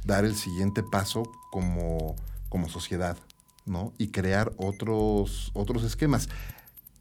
[0.05, 1.23] dar el siguiente paso
[1.53, 2.17] como,
[2.49, 3.17] como sociedad,
[3.65, 3.93] ¿no?
[3.97, 6.29] Y crear otros, otros esquemas.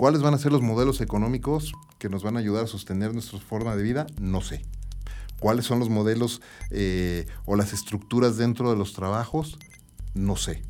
[0.01, 3.37] ¿Cuáles van a ser los modelos económicos que nos van a ayudar a sostener nuestra
[3.37, 4.07] forma de vida?
[4.19, 4.65] No sé.
[5.39, 6.41] ¿Cuáles son los modelos
[6.71, 9.59] eh, o las estructuras dentro de los trabajos?
[10.15, 10.63] No sé.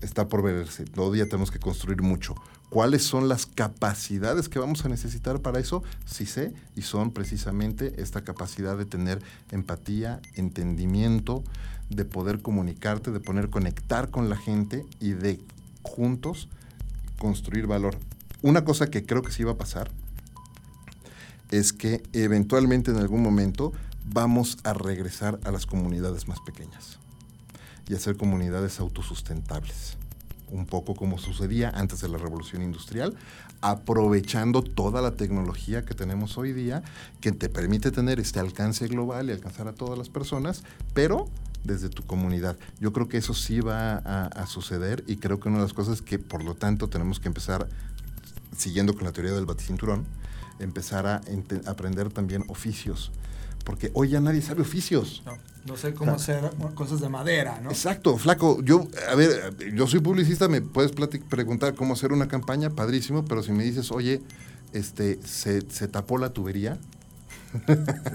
[0.00, 0.86] Está por verse.
[0.86, 2.36] Todavía tenemos que construir mucho.
[2.70, 5.82] ¿Cuáles son las capacidades que vamos a necesitar para eso?
[6.06, 9.22] Sí sé, y son precisamente esta capacidad de tener
[9.52, 11.44] empatía, entendimiento,
[11.90, 15.38] de poder comunicarte, de poder conectar con la gente y de
[15.82, 16.48] juntos
[17.18, 17.98] construir valor
[18.44, 19.90] una cosa que creo que sí va a pasar
[21.50, 23.72] es que eventualmente en algún momento
[24.04, 26.98] vamos a regresar a las comunidades más pequeñas
[27.88, 29.96] y a ser comunidades autosustentables.
[30.50, 33.16] Un poco como sucedía antes de la revolución industrial,
[33.62, 36.82] aprovechando toda la tecnología que tenemos hoy día,
[37.22, 41.30] que te permite tener este alcance global y alcanzar a todas las personas, pero
[41.64, 42.58] desde tu comunidad.
[42.78, 45.72] Yo creo que eso sí va a, a suceder y creo que una de las
[45.72, 47.68] cosas que por lo tanto tenemos que empezar
[48.56, 50.04] siguiendo con la teoría del baticinturón,
[50.58, 51.22] empezar a
[51.66, 53.12] aprender también oficios.
[53.64, 55.22] Porque hoy ya nadie sabe oficios.
[55.24, 57.70] No, no sé cómo hacer cosas de madera, ¿no?
[57.70, 58.60] Exacto, flaco.
[58.62, 63.42] Yo, a ver, yo soy publicista, me puedes preguntar cómo hacer una campaña, padrísimo, pero
[63.42, 64.20] si me dices, oye,
[64.74, 66.78] este, se, tapó la tubería,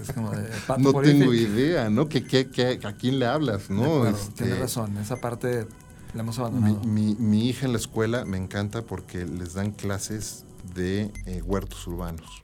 [0.02, 2.08] es como de no tengo idea, ¿no?
[2.08, 3.72] ¿Qué, qué, qué, a quién le hablas?
[3.72, 4.08] ¿no?
[4.08, 5.66] Este, tienes razón, esa parte
[6.14, 6.82] La hemos abandonado.
[6.86, 11.86] Mi, mi, hija en la escuela me encanta porque les dan clases de eh, huertos
[11.86, 12.42] urbanos.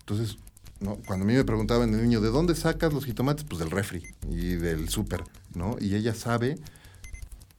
[0.00, 0.38] Entonces,
[0.80, 0.96] ¿no?
[1.06, 3.44] cuando a mí me preguntaban el niño, ¿de dónde sacas los jitomates?
[3.44, 5.22] Pues del refri y del súper,
[5.54, 5.76] ¿no?
[5.80, 6.58] Y ella sabe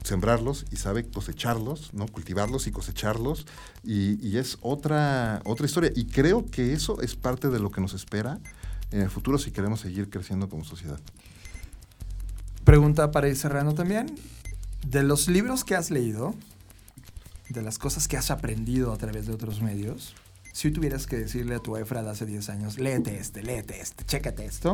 [0.03, 2.07] sembrarlos y sabe cosecharlos, ¿no?
[2.07, 3.45] Cultivarlos y cosecharlos.
[3.83, 5.91] Y, y, es otra, otra historia.
[5.95, 8.39] Y creo que eso es parte de lo que nos espera
[8.91, 10.99] en el futuro si queremos seguir creciendo como sociedad.
[12.65, 14.15] Pregunta para ir cerrando también.
[14.87, 16.33] De los libros que has leído,
[17.49, 20.15] de las cosas que has aprendido a través de otros medios,
[20.53, 24.05] si tuvieras que decirle a tu Efra de hace 10 años, léete este, léete este,
[24.05, 24.73] chécate esto,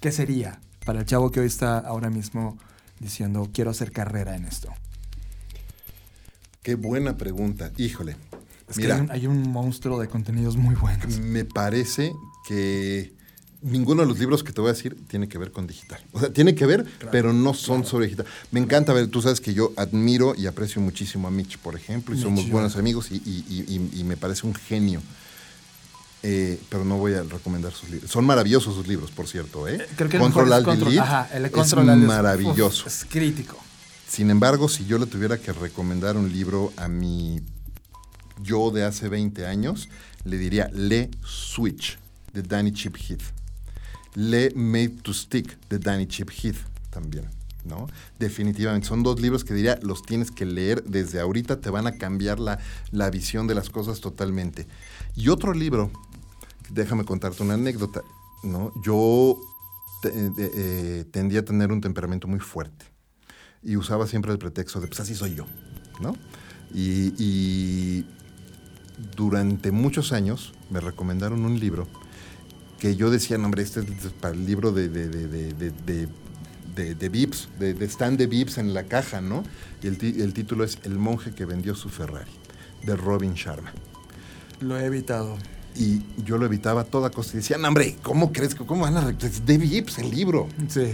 [0.00, 2.58] ¿qué sería para el chavo que hoy está ahora mismo
[3.00, 4.72] diciendo, quiero hacer carrera en esto?
[6.62, 7.70] Qué buena pregunta.
[7.76, 8.16] Híjole.
[8.68, 11.18] Es Mira, que hay un, hay un monstruo de contenidos muy buenos.
[11.20, 12.12] Me parece
[12.48, 13.15] que
[13.66, 16.00] ninguno de los libros que te voy a decir tiene que ver con digital.
[16.12, 17.90] O sea, tiene que ver, claro, pero no son claro.
[17.90, 18.26] sobre digital.
[18.50, 22.14] Me encanta ver, tú sabes que yo admiro y aprecio muchísimo a Mitch, por ejemplo,
[22.14, 25.02] y Mitch, somos buenos amigos y, y, y, y, me parece un genio.
[26.22, 28.10] Eh, pero no voy a recomendar sus libros.
[28.10, 29.68] Son maravillosos sus libros, por cierto.
[29.68, 29.86] ¿eh?
[29.96, 32.86] Creo que Control Alt Delete es maravilloso.
[32.86, 33.56] Uf, es crítico.
[34.08, 37.40] Sin embargo, si yo le tuviera que recomendar un libro a mi
[38.42, 39.88] yo de hace 20 años,
[40.24, 41.98] le diría Le Switch,
[42.32, 43.22] de Danny Chip Heath.
[44.16, 46.56] Le Made to Stick de Danny Chip Heath
[46.90, 47.28] también.
[47.64, 47.86] ¿no?
[48.18, 51.92] Definitivamente, son dos libros que diría, los tienes que leer desde ahorita, te van a
[51.92, 52.58] cambiar la,
[52.92, 54.66] la visión de las cosas totalmente.
[55.14, 55.90] Y otro libro,
[56.70, 58.02] déjame contarte una anécdota,
[58.42, 58.72] ¿no?
[58.84, 59.38] Yo
[60.04, 62.86] eh, eh, tendía a tener un temperamento muy fuerte
[63.62, 65.46] y usaba siempre el pretexto de, pues así soy yo,
[66.00, 66.16] ¿no?
[66.72, 68.06] Y, y
[69.16, 71.88] durante muchos años me recomendaron un libro
[72.78, 76.08] que yo decía, no, hombre, este es para el libro de, de, de, de, de,
[76.74, 79.44] de, de Vips, de, de stand de Vips en la caja, ¿no?
[79.82, 82.30] Y el, el, título es El monje que vendió su Ferrari,
[82.84, 83.72] de Robin Sharma.
[84.60, 85.36] Lo he evitado.
[85.74, 87.34] Y yo lo evitaba a toda costa.
[87.34, 90.48] Y decía, no, hombre, ¿cómo crees que cómo van a Es de Vips el libro.
[90.68, 90.92] Sí.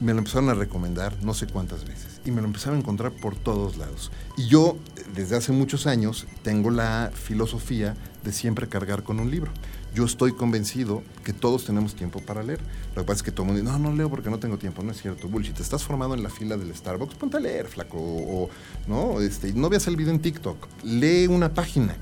[0.00, 2.20] Me lo empezaron a recomendar no sé cuántas veces.
[2.24, 4.10] Y me lo empezaron a encontrar por todos lados.
[4.36, 4.76] Y yo,
[5.14, 9.50] desde hace muchos años, tengo la filosofía de siempre cargar con un libro
[9.94, 12.60] yo estoy convencido que todos tenemos tiempo para leer.
[12.94, 14.58] Lo que pasa es que todo el mundo dice, no, no leo porque no tengo
[14.58, 14.82] tiempo.
[14.82, 15.58] No es cierto, bullshit.
[15.60, 17.98] Estás formado en la fila del Starbucks, ponte a leer, flaco.
[17.98, 18.50] O,
[18.86, 20.66] no, este, no veas el video en TikTok.
[20.82, 21.96] Lee una página.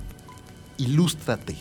[0.79, 1.57] Ilústrate.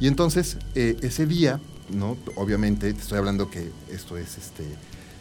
[0.00, 1.60] Y entonces, eh, ese día,
[1.90, 2.16] ¿no?
[2.36, 4.64] Obviamente, te estoy hablando que esto es este,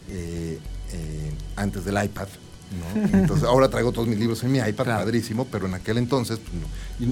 [0.10, 0.60] eh,
[0.94, 2.28] eh, antes del iPad,
[2.74, 3.20] ¿no?
[3.20, 5.04] Entonces, ahora traigo todos mis libros en mi iPad, claro.
[5.06, 6.68] padrísimo, pero en aquel entonces, pues, no.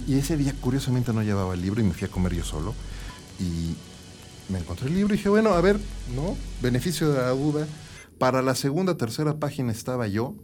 [0.07, 2.43] y, y, ese día, curiosamente, no llevaba el libro y me fui a comer yo
[2.43, 2.73] solo.
[3.39, 3.75] Y
[4.51, 5.79] me encontré el libro y dije, bueno, a ver,
[6.15, 6.35] ¿no?
[6.61, 7.67] Beneficio de la duda.
[8.17, 10.35] Para la segunda, tercera página estaba yo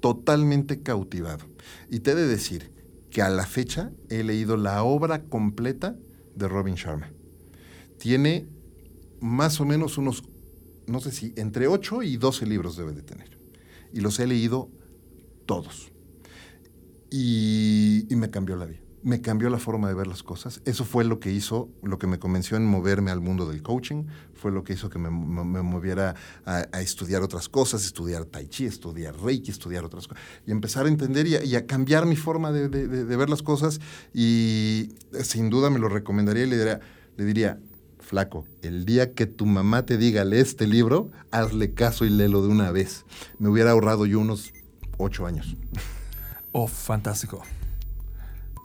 [0.00, 1.44] totalmente cautivado.
[1.90, 2.70] Y te he de decir
[3.10, 5.96] que a la fecha he leído la obra completa
[6.34, 7.10] de Robin Sharma.
[7.98, 8.46] Tiene
[9.20, 10.24] más o menos unos,
[10.86, 13.41] no sé si, entre 8 y 12 libros debe de tener
[13.92, 14.68] y los he leído
[15.46, 15.92] todos.
[17.10, 18.80] Y, y, me cambió la vida.
[19.02, 20.62] Me cambió la forma de ver las cosas.
[20.64, 24.04] Eso fue lo que hizo, lo que me convenció en moverme al mundo del coaching,
[24.32, 26.14] fue lo que hizo que me, me, moviera
[26.44, 30.88] a, estudiar otras cosas, estudiar tai chi, estudiar reiki, estudiar otras cosas, y empezar a
[30.88, 33.80] entender y a, cambiar mi forma de, de, ver las cosas.
[34.14, 34.90] Y
[35.22, 36.80] sin duda me lo recomendaría y le diría,
[37.16, 37.60] le diría
[38.12, 42.42] flaco, el día que tu mamá te diga lee este libro, hazle caso y léelo
[42.42, 43.06] de una vez.
[43.38, 44.52] Me hubiera ahorrado yo unos
[44.98, 45.56] ocho años.
[46.52, 47.40] Oh, fantástico.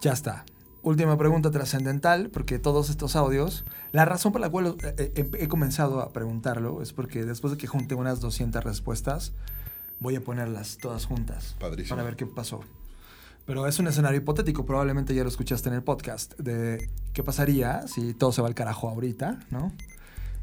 [0.01, 0.43] Ya está.
[0.81, 3.63] Última pregunta trascendental, porque todos estos audios,
[3.93, 7.67] la razón por la cual he, he, comenzado a preguntarlo es porque después de que
[7.67, 9.31] junte unas 200 respuestas,
[10.01, 11.55] voy a ponerlas todas juntas.
[11.57, 11.95] Padrísimo.
[11.95, 12.65] Para ver qué pasó.
[13.47, 17.87] Pero es un escenario hipotético, probablemente ya lo escuchaste en el podcast, de qué pasaría
[17.87, 19.71] si todo se va al carajo ahorita, ¿no?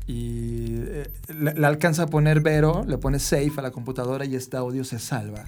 [0.07, 4.57] Y eh, le, alcanza a poner Vero, le pone safe a la computadora y este
[4.57, 5.45] audio se salva.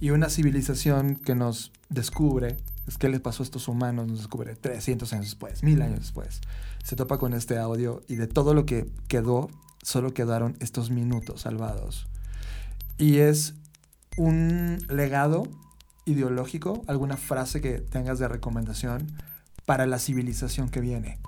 [0.00, 4.56] Y una civilización que nos descubre, es que les pasó a estos humanos, nos descubre
[4.56, 6.40] 300 años después, mil años después,
[6.82, 9.50] se topa con este audio y de todo lo que quedó,
[9.82, 12.08] solo quedaron estos minutos salvados.
[12.96, 13.52] Y es
[14.16, 15.42] un legado
[16.04, 19.06] ideológico, alguna frase que tengas de recomendación
[19.66, 21.18] para la civilización que viene.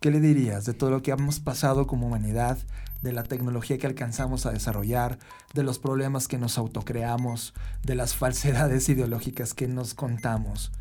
[0.00, 2.58] ¿Qué le dirías de todo lo que hemos pasado como humanidad,
[3.02, 5.18] de la tecnología que alcanzamos a desarrollar,
[5.54, 10.72] de los problemas que nos autocreamos, de las falsedades ideológicas que nos contamos?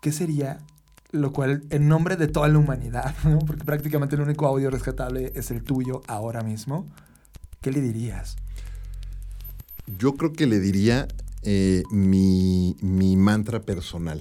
[0.00, 0.58] ¿Qué sería
[1.12, 3.14] lo cual en nombre de toda la humanidad,
[3.46, 6.86] porque prácticamente el único audio rescatable es el tuyo ahora mismo,
[7.60, 8.36] ¿qué le dirías?
[9.98, 11.08] Yo creo que le diría
[11.42, 14.20] eh, mi, mi mantra personal,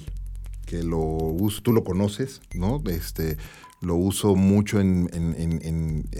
[0.65, 2.81] que lo uso, tú lo conoces, ¿no?
[2.85, 3.37] Este,
[3.81, 5.09] lo uso mucho en,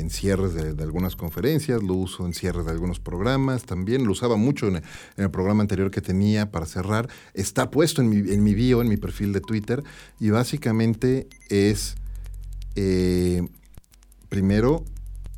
[0.10, 4.68] cierres de, algunas conferencias, lo uso en cierres de algunos programas también, lo usaba mucho
[4.68, 4.82] en,
[5.18, 8.88] el programa anterior que tenía para cerrar, está puesto en mi, en mi bio, en
[8.88, 9.84] mi perfil de Twitter,
[10.20, 11.96] y básicamente es,
[12.76, 13.46] eh,
[14.30, 14.86] primero,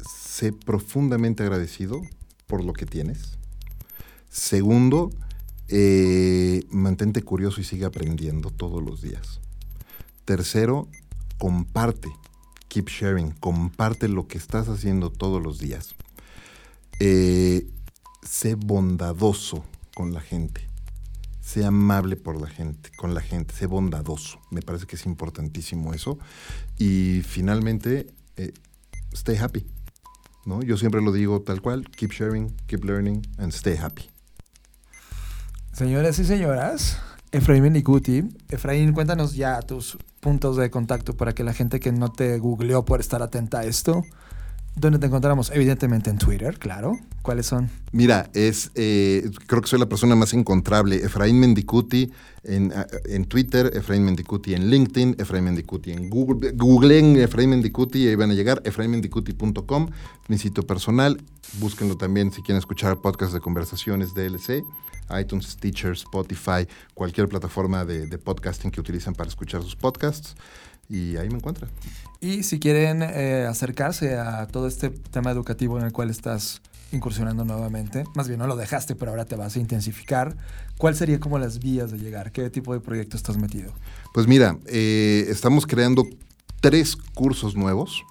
[0.07, 2.01] sé profundamente agradecido
[2.45, 3.37] por lo que tienes.
[4.29, 5.11] Segundo,
[5.71, 9.39] eh, mantente curioso y sigue aprendiendo todos los días.
[10.25, 10.89] Tercero,
[11.37, 12.09] comparte,
[12.67, 15.95] keep sharing, comparte lo que estás haciendo todos los días.
[16.99, 17.67] Eh,
[18.21, 19.63] sé bondadoso
[19.95, 20.67] con la gente.
[21.39, 24.39] Sé amable por la gente, con la gente, sé bondadoso.
[24.51, 26.19] Me parece que es importantísimo eso.
[26.77, 28.53] Y finalmente, eh,
[29.13, 29.65] stay happy.
[30.45, 30.61] ¿no?
[30.63, 34.10] Yo siempre lo digo tal cual, keep sharing, keep learning and stay happy.
[35.73, 36.97] Señores y señoras,
[37.31, 38.25] Efraín Mendicuti.
[38.49, 42.83] Efraín, cuéntanos ya tus puntos de contacto para que la gente que no te googleó
[42.83, 44.03] pueda estar atenta a esto.
[44.75, 45.49] ¿Dónde te encontramos?
[45.53, 46.97] Evidentemente en Twitter, claro.
[47.21, 47.69] ¿Cuáles son?
[47.93, 50.97] Mira, es eh, creo que soy la persona más encontrable.
[50.97, 52.11] Efraín Mendicuti
[52.43, 52.73] en,
[53.05, 56.51] en, Twitter, Efraín Mendicuti en LinkedIn, Efraín Mendicuti en Google.
[56.51, 58.61] Googleen Efraín Mendicuti y ahí van a llegar.
[58.65, 59.89] EfraínMendicuti.com,
[60.27, 61.21] mi sitio personal.
[61.59, 64.63] Búsquenlo también si quieren escuchar podcasts de conversaciones DLC
[65.19, 70.35] iTunes, Stitcher, Spotify, cualquier plataforma de, podcasting que utilicen para escuchar sus podcasts.
[70.89, 71.69] Y ahí me encuentran.
[72.19, 76.61] Y si quieren eh, acercarse a todo este tema educativo en el cual estás
[76.91, 80.35] incursionando nuevamente, más bien no lo dejaste, pero ahora te vas a intensificar,
[80.77, 82.31] ¿cuál sería como las vías de llegar?
[82.31, 83.71] ¿Qué tipo de proyecto estás metido?
[84.13, 86.05] Pues mira, eh, estamos creando
[86.59, 88.03] tres cursos nuevos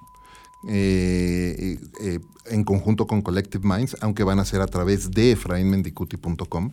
[0.69, 6.73] eh, eh, en conjunto con Collective Minds, aunque van a ser a través de efrainmendicuti.com.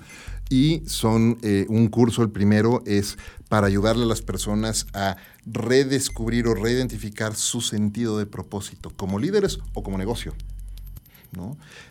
[0.50, 5.16] Y son eh, un curso, el primero es para ayudarle a las personas a
[5.46, 10.34] redescubrir o reidentificar su sentido de propósito, como líderes o como negocio.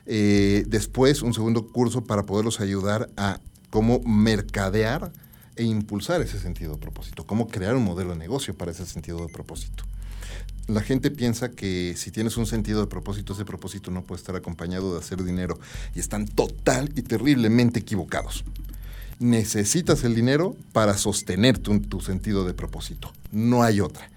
[0.04, 3.40] después, un segundo curso para poderlos ayudar a
[3.70, 5.12] cómo mercadear
[5.54, 9.20] e impulsar ese sentido de propósito, cómo crear un modelo de negocio para ese sentido
[9.20, 9.84] de propósito
[10.68, 14.34] la gente piensa que si tienes un sentido de propósito, ese propósito no puede estar
[14.34, 15.58] acompañado de hacer dinero.
[15.94, 18.44] Y están total y terriblemente equivocados.
[19.18, 23.12] Necesitas el dinero para sostener tu, sentido de propósito.
[23.30, 24.10] No hay otra.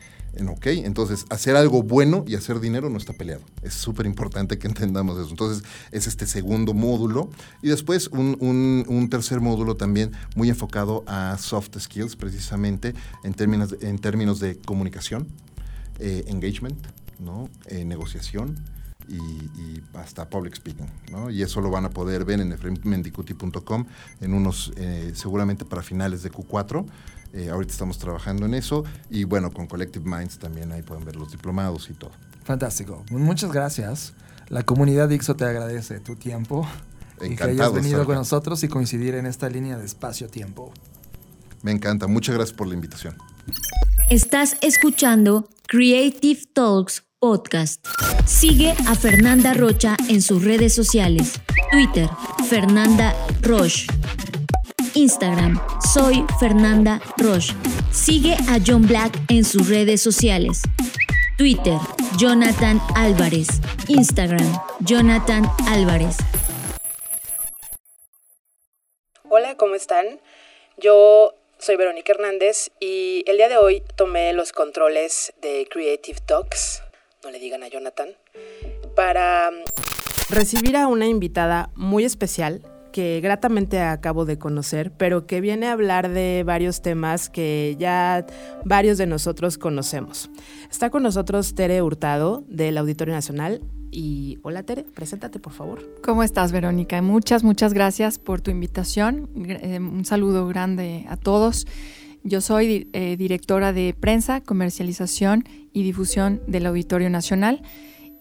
[0.47, 0.67] ¿Ok?
[0.67, 3.41] Entonces, hacer algo bueno y hacer dinero no está peleado.
[3.61, 5.30] Es súper importante que entendamos eso.
[5.30, 7.30] Entonces, es este segundo módulo.
[7.61, 12.93] Y después un, tercer módulo también muy enfocado a soft skills, precisamente
[13.23, 13.34] en
[13.99, 15.27] términos de comunicación,
[15.99, 16.77] eh, engagement,
[17.19, 17.49] ¿no?
[17.67, 18.55] Eh, negociación
[19.07, 20.88] y, hasta public speaking.
[21.11, 21.30] ¿no?
[21.30, 23.85] Y eso lo van a poder ver en efrainmendicuti.com
[24.21, 26.85] en unos, eh, seguramente para finales de Q4.
[27.51, 31.31] ahorita estamos trabajando en eso y bueno, con Collective Minds también ahí pueden ver los
[31.31, 32.11] diplomados y todo.
[32.43, 33.03] Fantástico.
[33.11, 34.13] Muchas gracias.
[34.47, 36.67] La comunidad Dixo te agradece tu tiempo
[37.21, 40.71] y que hayas venido con nosotros y coincidir en esta línea de espacio-tiempo.
[41.61, 42.07] Me encanta.
[42.07, 43.15] Muchas gracias por la invitación.
[44.10, 47.86] Estás escuchando Creative Talks Podcast.
[48.26, 51.40] Sigue a Fernanda Rocha en sus redes sociales.
[51.72, 52.10] Twitter,
[52.49, 53.14] Fernanda
[53.44, 53.86] Roche.
[54.95, 55.61] Instagram,
[55.94, 57.53] soy Fernanda Roche.
[57.91, 60.64] Sigue a John Black en sus redes sociales.
[61.38, 61.77] Twitter,
[62.18, 63.61] Jonathan Álvarez.
[63.90, 66.18] Instagram, Jonathan Álvarez.
[69.30, 70.19] Hola, ¿cómo están?
[70.77, 76.81] Yo soy Verónica Hernández y el día de hoy tomé los controles de Creative Talks,
[77.23, 78.15] no le digan a Jonathan,
[78.95, 82.61] para mm, recibir a una invitada muy especial
[82.99, 88.26] que gratamente acabo de conocer, pero que viene a hablar de varios temas que ya
[88.65, 90.30] varios de nosotros conocemos.
[90.69, 95.80] Está con nosotros Tere Hurtado del Auditorio Nacional y hola Tere, preséntate por favor.
[96.03, 97.01] ¿Cómo estás Verónica?
[97.01, 99.30] Muchas, muchas gracias por tu invitación.
[99.47, 101.67] Eh, un saludo grande a todos.
[102.23, 107.61] Yo soy eh, directora de prensa, comercialización y difusión del Auditorio Nacional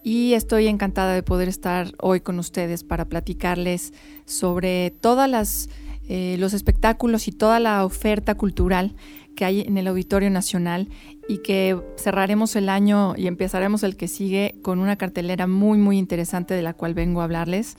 [0.08, 3.92] y estoy encantada de poder estar hoy con ustedes para platicarles
[4.24, 5.68] sobre todas las
[6.08, 8.94] eh, los espectáculos y toda la oferta cultural
[9.36, 10.88] que hay en el Auditorio Nacional
[11.28, 15.98] y que cerraremos el año y empezaremos el que sigue con una cartelera muy muy
[15.98, 17.76] interesante de la cual vengo a hablarles,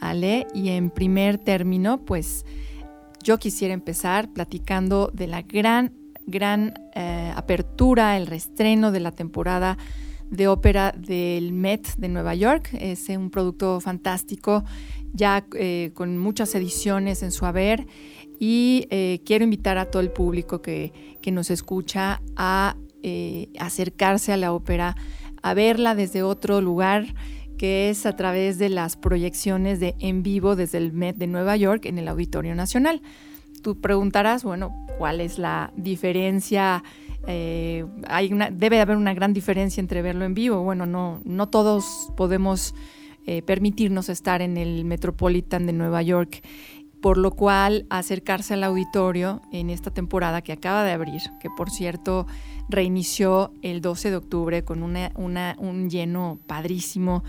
[0.00, 0.46] Ale.
[0.54, 2.46] Y en primer término, pues
[3.22, 5.92] yo quisiera empezar platicando de la gran,
[6.26, 9.76] gran eh, apertura, el restreno de la temporada
[10.30, 12.70] de ópera del Met de Nueva York.
[12.72, 14.64] Es un producto fantástico,
[15.12, 17.86] ya eh, con muchas ediciones en su haber.
[18.38, 20.92] Y eh, quiero invitar a todo el público que,
[21.32, 24.94] nos escucha a eh, acercarse a la ópera,
[25.42, 27.16] a verla desde otro lugar
[27.58, 31.56] que es a través de las proyecciones de en vivo desde el Met de Nueva
[31.56, 33.02] York en el Auditorio Nacional.
[33.62, 36.84] Tú preguntarás, bueno, ¿cuál es la diferencia?
[37.26, 37.84] Eh,
[38.30, 40.62] una, debe haber una gran diferencia entre verlo en vivo.
[40.62, 42.74] Bueno, no, todos podemos
[43.26, 46.42] eh, permitirnos estar en el Metropolitan de Nueva York,
[47.00, 51.70] por lo cual acercarse al auditorio en esta temporada que acaba de abrir, que por
[51.70, 52.26] cierto
[52.68, 57.22] reinició el 12 de octubre con un lleno padrísimo.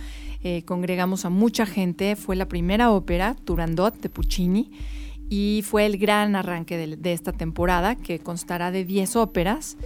[0.44, 4.72] Eh, congregamos a mucha gente, fue la primera ópera, Turandot de Puccini
[5.30, 9.78] y fue el gran arranque de, esta temporada que constará de 10 óperas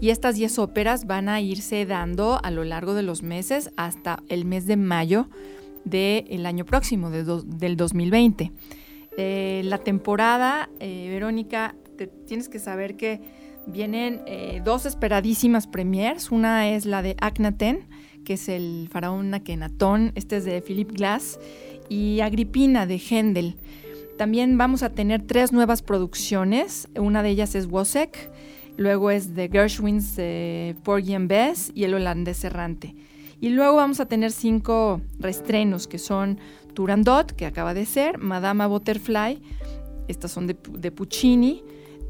[0.00, 4.22] y estas 10 óperas van a irse dando a lo largo de los meses hasta
[4.28, 5.28] el mes de mayo
[5.84, 8.52] del año próximo, del 2020.
[9.16, 11.74] Eh, la temporada, eh, Verónica,
[12.26, 13.20] tienes que saber que
[13.66, 16.30] vienen eh, dos esperadísimas premiers.
[16.30, 17.88] Una es la de Akhenaten,
[18.24, 21.40] que es el faraón Akenatón, este es de Philip Glass,
[21.88, 23.56] y Agripina de Händel.
[24.18, 26.88] También vamos a tener tres nuevas producciones.
[26.96, 28.32] Una de ellas es Wozzeck,
[28.76, 32.96] luego es The Gershwins de Porgy and Bess y El holandés errante.
[33.40, 36.40] Y luego vamos a tener cinco restrenos que son
[36.74, 39.40] Turandot, que acaba de ser, Madama Butterfly,
[40.08, 41.62] estas son de, de Puccini,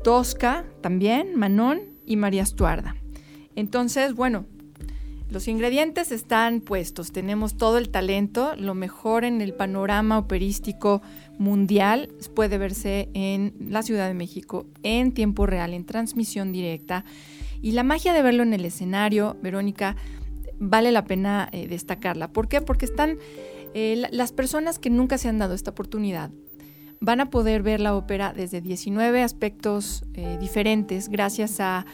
[0.02, 2.96] Tosca también, Manon y María Estuarda.
[3.54, 4.46] Entonces, bueno,
[5.30, 11.02] los ingredientes están puestos, tenemos todo el talento, lo mejor en el panorama operístico
[11.38, 17.04] mundial puede verse en la Ciudad de México en tiempo real, en transmisión directa.
[17.62, 19.96] Y la magia de verlo en el escenario, Verónica,
[20.58, 22.32] vale la pena eh, destacarla.
[22.32, 22.60] ¿Por qué?
[22.60, 23.18] Porque están
[23.74, 26.30] eh, las personas que nunca se han dado esta oportunidad.
[27.00, 31.86] Van a poder ver la ópera desde 19 aspectos eh, diferentes gracias a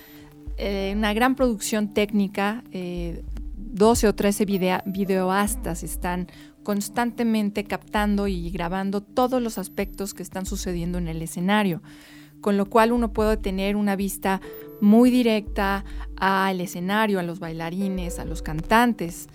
[0.56, 4.44] una gran producción técnica, 12 eh, o 13
[4.86, 6.28] videoastas están
[6.64, 11.82] constantemente captando y grabando todos los aspectos que están sucediendo en el escenario,
[12.40, 14.40] con lo cual uno puede tener una vista
[14.80, 15.84] muy directa
[16.16, 19.28] al escenario, a los bailarines, a los cantantes,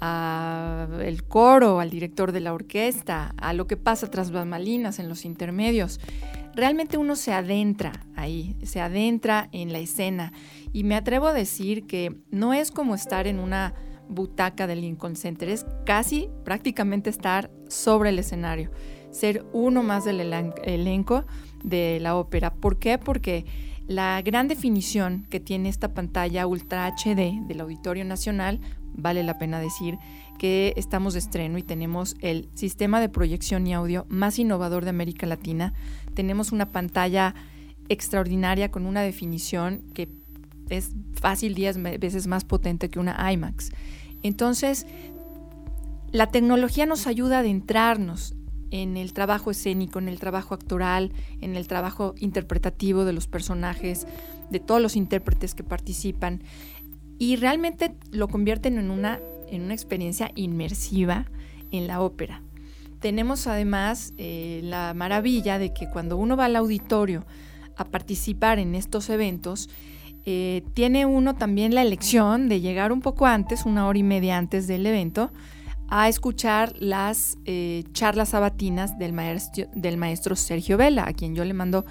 [0.00, 5.24] al coro, al director de la orquesta, a lo que pasa tras bambalinas en los
[5.24, 6.00] intermedios.
[6.54, 10.32] Realmente uno se adentra ahí, se adentra en la escena
[10.72, 13.74] y me atrevo a decir que no es como estar en una
[14.08, 18.70] butaca del Lincoln Center, es casi prácticamente estar sobre el escenario,
[19.10, 21.24] ser uno más del elenco
[21.62, 22.54] de la ópera.
[22.54, 22.98] ¿Por qué?
[22.98, 23.44] Porque
[23.86, 28.60] la gran definición que tiene esta pantalla Ultra HD del Auditorio Nacional,
[28.96, 29.98] vale la pena decir
[30.38, 34.90] que estamos de estreno y tenemos el sistema de proyección y audio más innovador de
[34.90, 35.74] América Latina.
[36.14, 37.34] Tenemos una pantalla
[37.88, 40.08] extraordinaria con una definición que
[40.70, 43.70] es fácil 10 veces más potente que una IMAX.
[44.22, 44.86] Entonces,
[46.10, 48.34] la tecnología nos ayuda a adentrarnos
[48.70, 54.06] en el trabajo escénico, en el trabajo actoral, en el trabajo interpretativo de los personajes,
[54.50, 56.42] de todos los intérpretes que participan,
[57.18, 61.26] y realmente lo convierten en una, en una experiencia inmersiva
[61.70, 62.42] en la ópera.
[63.00, 67.26] Tenemos además eh, la maravilla de que cuando uno va al auditorio
[67.76, 69.68] a participar en estos eventos,
[70.26, 74.38] eh, tiene uno también la elección de llegar un poco antes, una hora y media
[74.38, 75.30] antes del evento,
[75.88, 81.44] a escuchar las eh, charlas sabatinas del maestro, del maestro Sergio Vela, a quien yo
[81.44, 81.84] le mando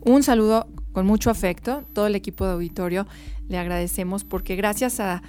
[0.00, 1.84] un saludo con mucho afecto.
[1.92, 3.06] Todo el equipo de auditorio
[3.48, 5.22] le agradecemos porque gracias a,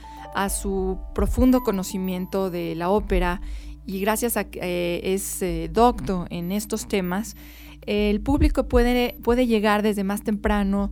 [0.50, 3.40] su profundo conocimiento de la ópera
[3.86, 5.42] y gracias a que eh, es
[5.72, 7.38] docto en estos temas,
[7.86, 10.92] el público puede, puede llegar desde más temprano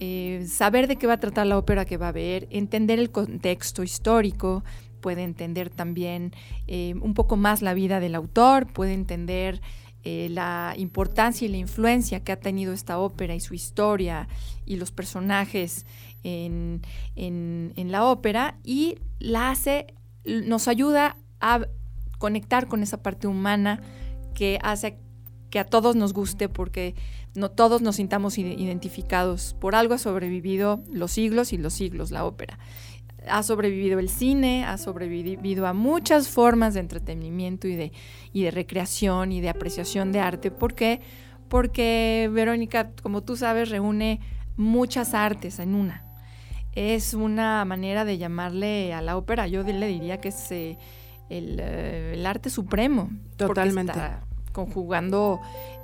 [0.00, 3.10] eh, saber de qué va a tratar la ópera que va a ver, entender el
[3.10, 4.62] contexto histórico,
[5.00, 6.32] puede entender también
[6.66, 9.60] eh, un poco más la vida del autor, puede entender
[10.04, 14.28] eh, la importancia y la influencia que ha tenido esta ópera y su historia
[14.64, 15.84] y los personajes
[16.22, 16.82] en,
[17.16, 19.86] en la ópera y la hace,
[20.24, 21.66] nos ayuda a
[22.18, 23.80] conectar con esa parte humana
[24.34, 24.98] que hace
[25.50, 26.94] que a todos nos guste porque
[27.34, 29.54] no todos nos sintamos identificados.
[29.60, 32.58] Por algo ha sobrevivido los siglos y los siglos la ópera.
[33.28, 37.92] Ha sobrevivido el cine, ha sobrevivido a muchas formas de entretenimiento y de,
[38.32, 40.50] y de recreación y de apreciación de arte.
[40.50, 41.00] ¿Por qué?
[41.48, 44.20] Porque Verónica, como tú sabes, reúne
[44.56, 46.04] muchas artes en una.
[46.72, 50.78] es una manera de llamarle a la ópera, yo le diría que es eh,
[51.30, 53.10] eh, el, arte supremo.
[53.36, 53.98] Totalmente.
[54.66, 55.40] Conjugando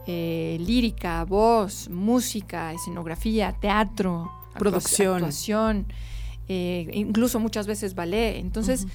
[0.06, 5.86] eh, lírica, voz, música, escenografía, teatro, producción, actuación,
[6.48, 8.38] incluso muchas veces ballet.
[8.38, 8.86] Entonces,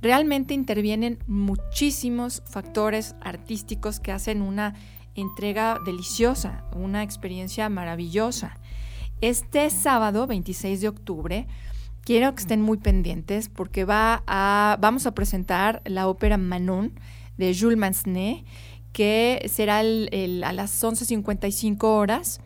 [0.00, 4.74] realmente intervienen muchísimos factores artísticos que hacen una
[5.14, 8.58] entrega deliciosa, una experiencia maravillosa.
[9.20, 11.46] Este sábado, 26 de octubre,
[12.04, 16.92] quiero que estén muy pendientes porque va a, vamos a presentar la ópera Manon
[17.36, 18.44] de Jules Massenet,
[18.92, 22.40] que será a las 11.55 horas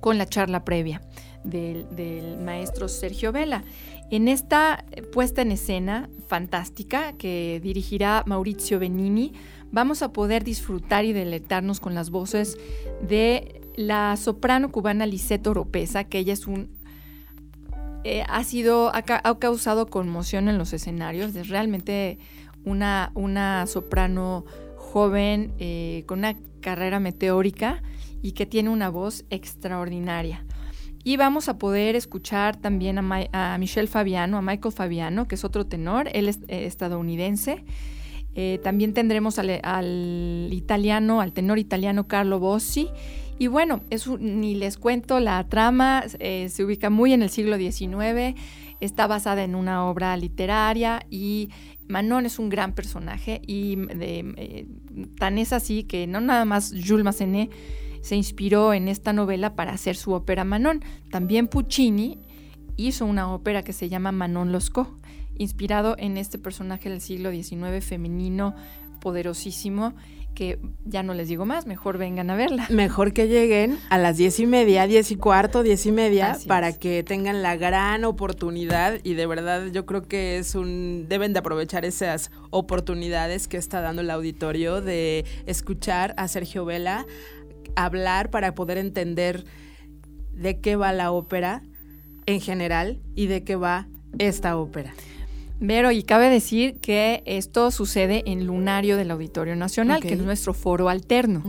[0.00, 1.00] con la charla previa
[1.44, 3.64] del, maestro Sergio Vela.
[4.10, 9.32] En esta puesta en escena fantástica que dirigirá Maurizio Benini,
[9.70, 12.56] vamos a poder disfrutar y deleitarnos con las voces
[13.00, 16.76] de la soprano cubana Lisette Oropesa, que ella es un
[18.08, 22.20] eh, ha sido ha, causado conmoción en los escenarios, es realmente
[22.64, 24.44] una, una soprano
[24.96, 27.82] joven eh, con una carrera meteórica
[28.22, 30.46] y que tiene una voz extraordinaria.
[31.04, 35.66] Y vamos a poder escuchar también a, Michelle Fabiano, a Michael Fabiano, que es otro
[35.66, 37.62] tenor, él es eh, estadounidense.
[38.34, 42.88] Eh, también tendremos al, italiano, al tenor italiano Carlo Bossi.
[43.38, 43.82] Y bueno,
[44.18, 48.34] ni les cuento, la trama eh, se ubica muy en el siglo XIX,
[48.80, 51.50] está basada en una obra literaria y
[51.88, 53.76] Manon es un gran personaje y
[55.18, 57.50] tan es así que no nada más Jules Massenet
[58.06, 60.82] se inspiró en esta novela para hacer su ópera Manon.
[61.10, 62.20] También Puccini
[62.76, 64.96] hizo una ópera que se llama Manon Losco,
[65.36, 68.54] inspirado en este personaje del siglo XIX femenino
[69.00, 69.94] poderosísimo
[70.36, 72.66] que ya no les digo más, mejor vengan a verla.
[72.68, 76.78] Mejor que lleguen a las diez y media, diez y cuarto, diez y media, para
[76.78, 81.38] que tengan la gran oportunidad y de verdad yo creo que es un, deben de
[81.38, 87.06] aprovechar esas oportunidades que está dando el auditorio de escuchar a Sergio Vela,
[87.74, 89.44] hablar para poder entender
[90.32, 91.62] de qué va la ópera
[92.26, 93.88] en general y de qué va
[94.18, 94.92] esta ópera.
[95.58, 100.52] Vero, y cabe decir que esto sucede en Lunario del Auditorio Nacional, que es nuestro
[100.52, 101.42] foro alterno.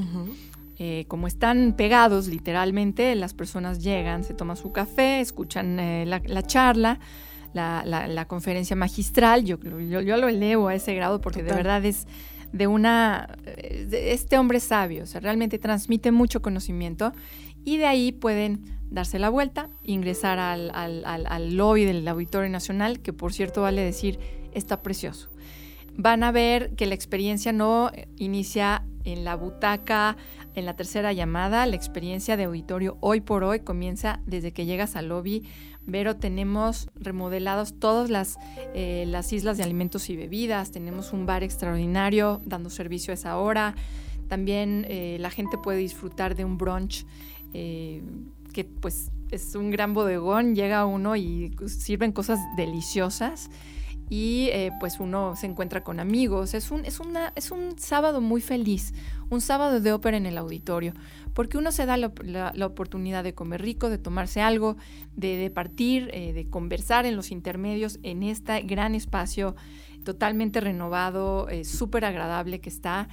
[0.80, 6.44] Eh, como están pegados literalmente, las personas llegan, se toman su café, escuchan eh, la,
[6.44, 7.00] charla,
[7.54, 9.44] la, conferencia magistral.
[9.44, 12.08] Yo, yo, lo elevo a ese grado porque de verdad es
[12.54, 13.28] de una,
[13.92, 17.12] este hombre sabio, o sea, realmente transmite mucho conocimiento
[17.66, 23.14] y de ahí pueden darse la vuelta, ingresar al, al, lobby del Auditorio Nacional, que
[23.14, 24.20] por cierto vale decir,
[24.54, 25.30] está precioso.
[25.96, 30.18] Van a ver que la experiencia no inicia en la butaca,
[30.54, 34.96] en la tercera llamada, la experiencia de auditorio hoy por hoy comienza desde que llegas
[34.96, 35.44] al lobby.
[35.86, 38.38] Vero, tenemos remodelados todas las,
[38.76, 43.38] eh, las islas de alimentos y bebidas, tenemos un bar extraordinario dando servicio a esa
[43.38, 43.74] hora,
[44.28, 47.06] también eh, la gente puede disfrutar de un brunch
[47.54, 48.02] eh,
[48.58, 53.52] que pues es un gran bodegón, llega uno y sirven cosas deliciosas
[54.10, 56.56] y eh, pues uno se encuentra con amigos.
[56.56, 58.96] Es un, es, una, es un sábado muy feliz,
[59.30, 60.94] un sábado de ópera en el auditorio,
[61.36, 64.76] porque uno se da la, oportunidad de comer rico, de tomarse algo,
[65.16, 69.56] de, partir, eh, de conversar en los intermedios en este gran espacio
[70.04, 73.08] totalmente renovado, eh, súper agradable que está,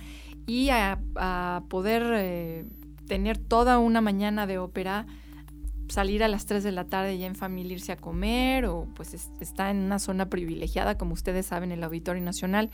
[0.46, 2.64] y a, a poder
[3.06, 5.06] tener toda una mañana de ópera
[5.94, 9.14] salir a las 3 de la tarde ya en familia irse a comer o pues
[9.40, 12.70] está en una zona privilegiada, como ustedes saben, el Auditorio Nacional.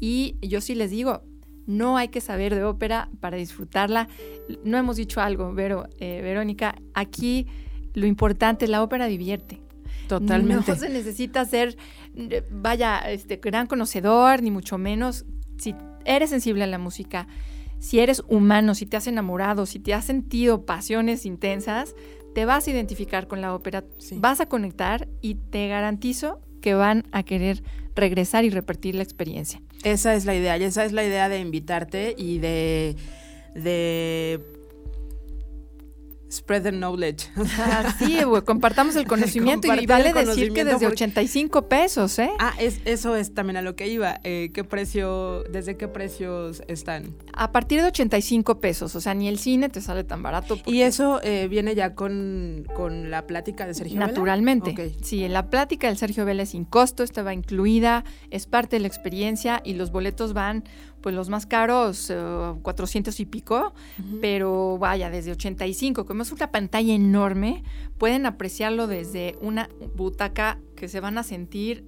[0.00, 1.22] Y yo sí les digo,
[1.66, 4.08] no hay que saber de ópera para disfrutarla.
[4.64, 7.46] No hemos dicho algo, pero eh, Verónica, aquí
[7.94, 9.60] lo importante, la ópera divierte.
[10.08, 10.72] Totalmente.
[10.72, 11.76] No se necesita ser,
[12.50, 15.24] vaya, este, gran conocedor, ni mucho menos.
[15.56, 15.74] Si
[16.04, 17.28] eres sensible a la música,
[17.78, 21.94] si eres humano, si te has enamorado, si te has sentido pasiones intensas,
[22.36, 23.82] te vas a identificar con la ópera,
[24.16, 27.62] vas a conectar y te garantizo que van a querer
[27.94, 29.62] regresar y repetir la experiencia.
[29.84, 32.94] Esa es la idea, y esa es la idea de invitarte y de,
[33.54, 34.55] de
[36.30, 37.28] Spread the knowledge.
[37.98, 42.30] sí, compartamos el conocimiento y vale decir que desde 85 pesos, ¿eh?
[42.40, 44.18] Ah, es, eso es también a lo que iba.
[44.24, 47.14] Eh, ¿Qué precio, desde qué precios están?
[47.32, 50.58] A partir de 85 pesos, o sea, ni el cine te sale tan barato.
[50.66, 52.66] ¿Y eso eh, viene ya con,
[53.08, 54.08] la plática de Sergio Vela?
[54.08, 54.94] Naturalmente.
[55.02, 58.76] Sí, en la plática del Sergio Vela es sin costo, esta va incluida, es parte
[58.76, 60.64] de la experiencia y los boletos van
[61.06, 62.12] pues los más caros,
[62.62, 63.72] 400 y pico,
[64.20, 67.62] pero vaya, desde 85, como es una pantalla enorme,
[67.96, 71.84] pueden apreciarlo desde una butaca que se van a sentir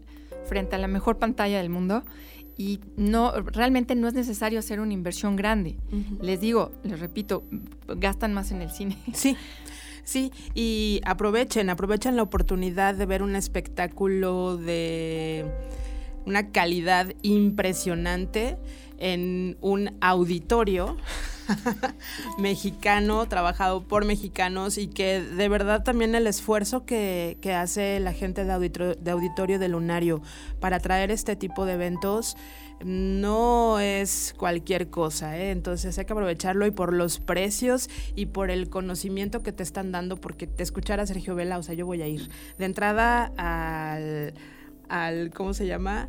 [0.46, 2.04] frente a la mejor pantalla del mundo
[2.56, 5.78] y no realmente no es necesario hacer una inversión grande.
[6.22, 7.42] Les digo, les repito,
[7.88, 8.96] gastan más en el cine.
[9.14, 9.36] Sí.
[10.04, 15.44] Sí, y aprovechen, aprovechen la oportunidad de ver un espectáculo de
[16.24, 18.58] una calidad impresionante
[18.98, 20.96] en un auditorio
[22.38, 28.44] mexicano, trabajado por mexicanos y que de verdad también el esfuerzo que, hace la gente
[28.44, 30.20] de auditorio, de auditorio de Lunario
[30.60, 32.36] para traer este tipo de eventos
[32.84, 35.50] no es cualquier cosa, ¿eh?
[35.50, 39.90] entonces hay que aprovecharlo y por los precios y por el conocimiento que te están
[39.90, 44.34] dando, porque te escuchara Sergio Vela, o sea, yo voy a ir de entrada al,
[44.88, 46.08] al ¿cómo se llama?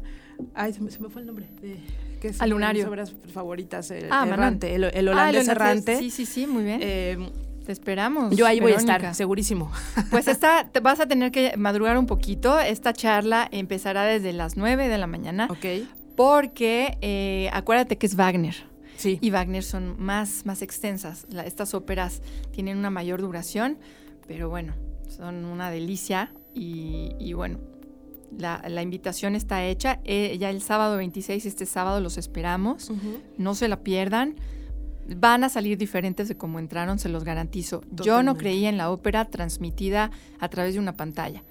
[0.54, 1.48] Ay, se me, fue el nombre.
[1.62, 1.78] De,
[2.20, 2.88] ¿qué es lunario.
[2.88, 5.98] obras favoritas, el ah, errante, el, el, holandés ah, errante.
[5.98, 6.80] Sí, sí, sí, muy bien.
[6.82, 7.30] Eh,
[7.66, 8.36] te esperamos.
[8.36, 9.72] Yo ahí voy a estar, segurísimo.
[10.12, 12.60] Pues esta, vas a tener que madrugar un poquito.
[12.60, 15.48] Esta charla empezará desde las 9 de la mañana.
[15.50, 15.66] Ok
[16.20, 18.54] porque eh, acuérdate que es Wagner.
[18.98, 19.20] Sí.
[19.22, 21.26] Y Wagner son más, más extensas.
[21.46, 22.22] estas óperas
[22.52, 23.78] tienen una mayor duración,
[24.28, 24.74] pero bueno,
[25.08, 26.34] son una delicia.
[26.54, 27.60] Y, bueno,
[28.38, 30.00] la, invitación está hecha.
[30.04, 32.92] Eh, ya el sábado 26, este sábado, los esperamos.
[33.38, 34.36] No se la pierdan.
[35.16, 37.82] Van a salir diferentes de cómo entraron, se los garantizo.
[37.92, 41.44] Yo no creía en la ópera transmitida a través de una pantalla.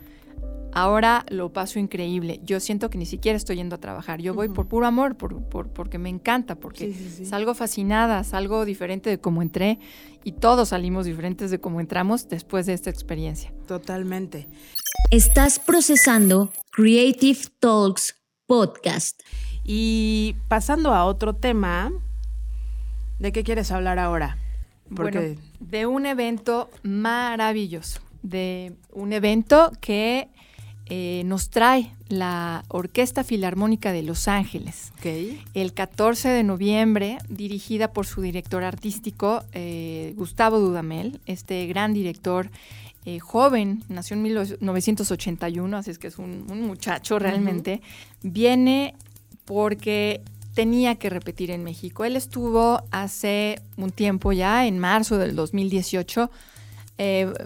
[0.73, 2.41] Ahora lo paso increíble.
[2.45, 4.21] Yo siento que ni siquiera estoy yendo a trabajar.
[4.21, 9.19] Yo voy por puro amor, por, porque me encanta, porque salgo fascinada, salgo diferente de
[9.19, 9.79] cómo entré
[10.25, 13.53] y todos salimos diferentes de cómo entramos después de esta experiencia.
[13.67, 14.47] Totalmente.
[15.11, 18.15] Estás procesando Creative Talks
[18.47, 19.21] Podcast.
[19.65, 21.93] Y pasando a otro tema,
[23.19, 24.39] ¿de qué quieres hablar ahora?
[24.95, 25.19] Porque...
[25.19, 30.31] Bueno, de un evento maravilloso, de un evento que
[30.91, 34.91] eh, nos trae la Orquesta Filarmónica de Los Ángeles.
[35.53, 42.51] El 14 de noviembre, dirigida por su director artístico, eh, Gustavo Dudamel, este gran director
[43.05, 47.83] eh, joven, nació en 1981, así es que es un, muchacho realmente,
[48.23, 48.95] viene
[49.45, 50.23] porque
[50.55, 52.07] tenía que repetir en México.
[52.07, 56.31] Él estuvo hace un tiempo ya, en marzo del 2018,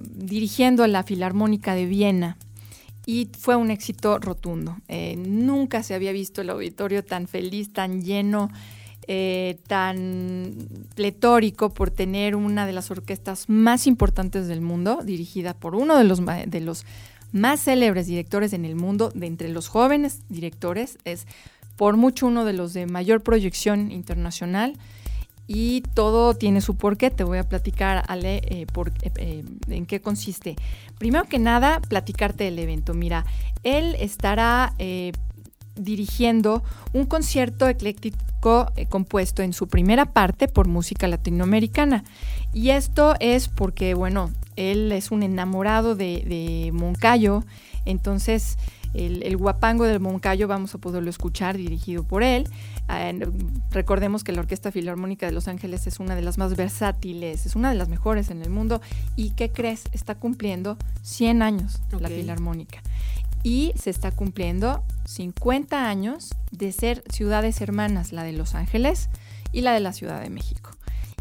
[0.00, 2.38] dirigiendo la Filarmónica de Viena
[3.06, 4.76] y fue un éxito rotundo.
[4.88, 8.50] Eh, nunca se había visto el auditorio tan feliz, tan lleno,
[9.08, 10.54] eh, tan
[10.94, 16.04] pletórico por tener una de las orquestas más importantes del mundo, dirigida por uno de
[16.04, 16.86] los, de los
[17.32, 21.26] más célebres directores en el mundo, de entre los jóvenes directores, es
[21.76, 24.78] por mucho uno de los de mayor proyección internacional
[25.46, 27.10] y todo tiene su porqué.
[27.10, 30.56] Te voy a platicar, Ale, eh, por, eh, eh, en qué consiste.
[30.98, 32.94] Primero que nada, platicarte del evento.
[32.94, 33.24] Mira,
[33.62, 34.74] él estará
[35.74, 36.62] dirigiendo
[36.92, 42.04] un concierto ecléctico compuesto en su primera parte por música latinoamericana.
[42.52, 47.44] Y esto es porque, bueno, él es un enamorado de, de Moncayo,
[47.84, 48.58] entonces
[48.94, 52.48] el, guapango del Moncayo vamos a poderlo escuchar dirigido por él.
[53.70, 57.56] Recordemos que la Orquesta Filarmónica de Los Ángeles es una de las más versátiles, es
[57.56, 58.80] una de las mejores en el mundo.
[59.16, 59.84] ¿Y qué crees?
[59.92, 62.82] Está cumpliendo 100 años la Filarmónica.
[63.42, 69.08] Y se está cumpliendo 50 años de ser ciudades hermanas, la de Los Ángeles
[69.52, 70.70] y la de la Ciudad de México.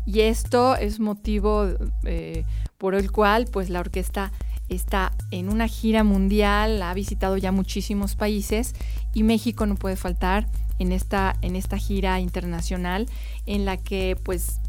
[0.06, 1.68] Y esto es motivo
[2.04, 2.44] eh,
[2.78, 4.32] por el cual pues la orquesta
[4.70, 8.74] está en una gira mundial, ha visitado ya muchísimos países
[9.14, 10.48] y México no puede faltar
[10.82, 13.08] en esta, en esta gira internacional
[13.46, 14.60] en la que pues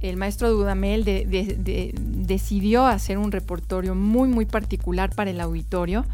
[0.00, 6.04] el maestro Dudamel decidió hacer un repertorio muy muy particular para el auditorio.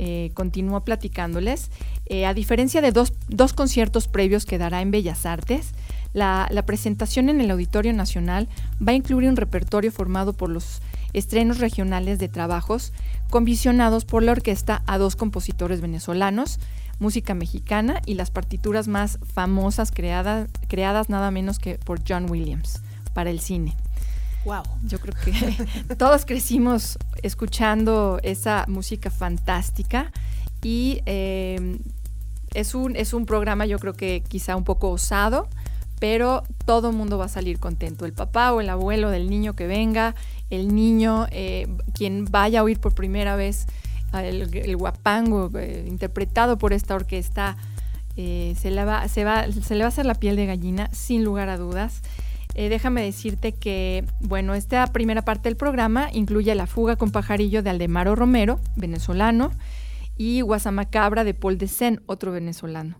[0.00, 1.72] Eh, continuó platicándoles.
[2.06, 5.72] Eh, a diferencia de dos, dos, conciertos previos que dará en Bellas Artes,
[6.12, 8.46] la, la presentación en el Auditorio Nacional
[8.80, 10.82] va a incluir un repertorio formado por los
[11.14, 12.92] estrenos regionales de trabajos
[13.28, 16.60] convisionados por la orquesta a dos compositores venezolanos,
[16.98, 22.82] música mexicana y las partituras más famosas creadas, creadas nada menos que por John Williams
[23.14, 23.76] para el cine.
[24.44, 24.62] Wow.
[24.84, 30.12] Yo creo que todos crecimos escuchando esa música fantástica
[30.62, 31.78] y eh,
[32.54, 35.48] es, un, es un programa yo creo que quizá un poco osado,
[36.00, 38.06] pero todo el mundo va a salir contento.
[38.06, 40.14] El papá o el abuelo del niño que venga,
[40.50, 43.66] el niño, eh, quien vaya a oír por primera vez
[44.12, 47.56] el, guapango eh, interpretado por esta orquesta
[48.16, 52.02] eh, se, le va, a hacer la piel de gallina, sin lugar a dudas.
[52.54, 57.62] Eh, déjame decirte que, bueno, esta primera parte del programa incluye La fuga con pajarillo
[57.62, 59.52] de Aldemaro Romero, venezolano,
[60.16, 62.98] y Guasamacabra de Paul de Sen, otro venezolano.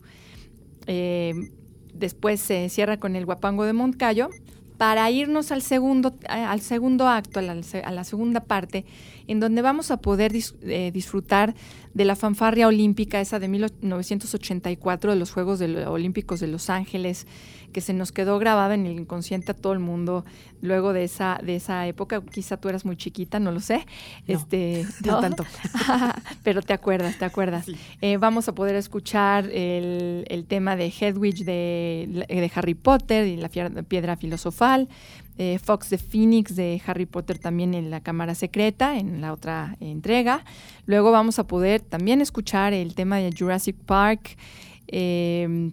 [1.93, 4.31] Después se cierra con El guapango de Moncayo,
[4.79, 8.85] para irnos al segundo, al segundo acto, a la, segunda parte,
[9.29, 11.55] en donde vamos a poder disfrutar
[11.95, 17.27] de la fanfarria olímpica, esa de 1984 de los Juegos Olímpicos de Los Ángeles,
[17.73, 20.25] que se nos quedó grabada en el inconsciente a todo el mundo
[20.61, 22.23] luego de esa, de esa época.
[22.23, 23.87] Quizá tú eras muy chiquita, no lo sé.
[24.27, 25.45] No, este, no, tanto.
[26.43, 27.67] Pero te acuerdas, te acuerdas.
[28.01, 33.37] Eh, vamos a poder escuchar el, el tema de Hedwig de, de, Harry Potter y
[33.37, 34.89] la piedra filosofal.
[35.41, 39.77] Eh, Fox the Phoenix de Harry Potter también en la Cámara Secreta, en la otra
[39.79, 40.45] entrega.
[40.85, 44.37] Luego vamos a poder también escuchar el tema de Jurassic Park.
[44.89, 45.71] Eh,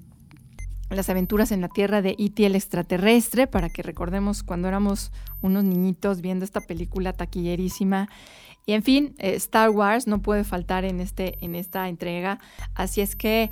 [0.89, 2.45] las aventuras en la Tierra de E.T.
[2.45, 8.09] el extraterrestre, para que recordemos cuando éramos unos niñitos viendo esta película taquillerísima.
[8.65, 12.39] Y en fin, eh, Star Wars no puede faltar en, este, en esta entrega.
[12.73, 13.51] Así es que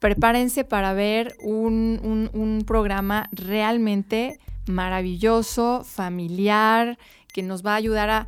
[0.00, 6.98] prepárense para ver un, un, programa realmente maravilloso, familiar,
[7.32, 8.26] que nos va a ayudar a,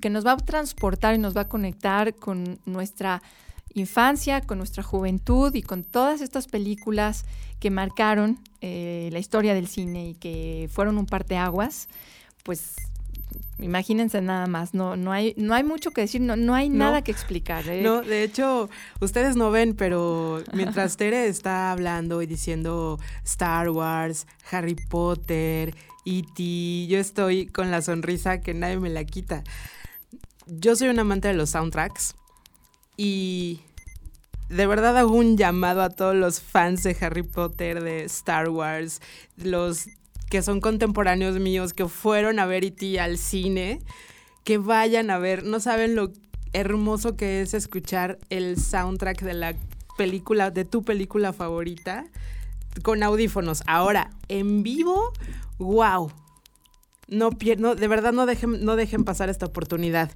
[0.00, 3.22] que nos va a transportar y nos va a conectar con nuestra
[3.74, 7.24] infancia, con nuestra juventud y con todas estas películas
[7.60, 11.88] que marcaron eh, la historia del cine y que fueron un parteaguas,
[12.42, 12.76] pues
[13.58, 17.02] imagínense nada más, no, no, hay, no hay mucho que decir, no, no hay nada
[17.02, 17.68] que explicar.
[17.68, 17.82] ¿eh?
[17.82, 18.68] No, de hecho,
[19.00, 25.74] ustedes no ven, pero mientras Tere está hablando y diciendo Star Wars, Harry Potter,
[26.04, 29.42] E.T., yo estoy con la sonrisa que nadie me la quita.
[30.46, 32.14] Yo soy un amante de los soundtracks
[32.96, 33.60] y
[34.48, 39.00] de verdad hago un llamado a todos los fans de Harry Potter, de Star Wars,
[39.36, 39.86] los
[40.30, 43.00] que son contemporáneos míos, que fueron a ver E.T.
[43.00, 43.80] al cine,
[44.44, 46.12] que vayan a ver, no saben lo
[46.52, 49.54] hermoso que es escuchar el soundtrack de la
[49.96, 52.06] película, de tu película favorita,
[52.82, 53.62] con audífonos.
[53.66, 55.12] Ahora, en vivo,
[55.58, 56.10] wow.
[57.08, 60.10] No, no de verdad no dejen, no dejen pasar esta oportunidad.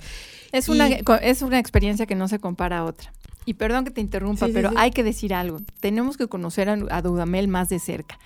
[0.52, 3.12] Es, una, es una experiencia que no se compara a otra.
[3.44, 5.60] Y perdón que te interrumpa, pero hay que decir algo.
[5.80, 8.18] Tenemos que conocer a, Dudamel más de cerca.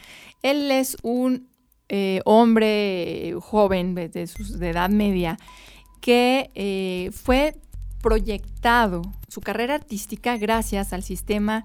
[0.42, 1.48] Él es un
[1.88, 5.38] eh, hombre joven de, de, edad media
[6.00, 7.54] que eh, fue
[8.00, 11.64] proyectado su carrera artística gracias al sistema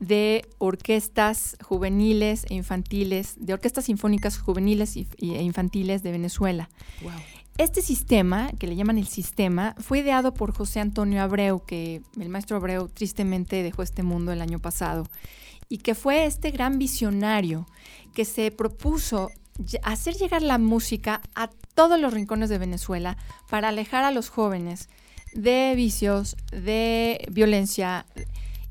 [0.00, 5.04] de orquestas juveniles e infantiles, de orquestas sinfónicas juveniles e
[5.42, 6.68] infantiles de Venezuela.
[7.56, 12.28] Este sistema, que le llaman el sistema, fue ideado por José Antonio Abreu, que el
[12.28, 15.06] maestro Abreu tristemente dejó este mundo el año pasado,
[15.68, 17.68] y que fue este gran visionario
[18.12, 19.30] que se propuso
[19.84, 23.16] hacer llegar la música a todos los rincones de Venezuela
[23.48, 24.88] para alejar a los jóvenes
[25.32, 28.04] de vicios, de violencia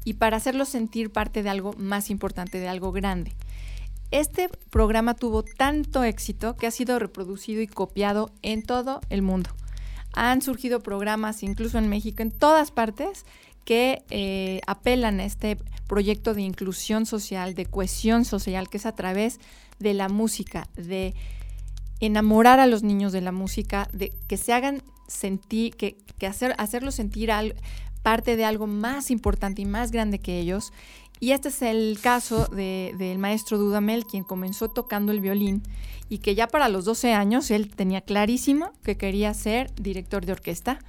[0.04, 3.34] y para hacerlos sentir parte de algo más importante, de algo grande.
[4.14, 9.50] Este programa tuvo tanto éxito que ha sido reproducido y copiado en todo el mundo.
[10.14, 13.26] Han surgido programas, incluso en México, en todas partes,
[13.66, 15.58] que eh, apelan a este
[15.88, 19.40] proyecto de inclusión social, de cohesión social, que es a través
[19.80, 21.16] de la música, de
[22.00, 26.54] enamorar a los niños de la música, de que se hagan sentir, que, que hacer,
[26.60, 27.32] hacerlos sentir
[28.04, 30.72] parte de algo más importante y más grande que ellos
[31.24, 35.64] y este es el caso del maestro Dudamel, quien comenzó tocando el violín
[36.10, 40.34] y que ya para los 12 años él tenía clarísimo que quería ser director de
[40.34, 40.80] orquesta.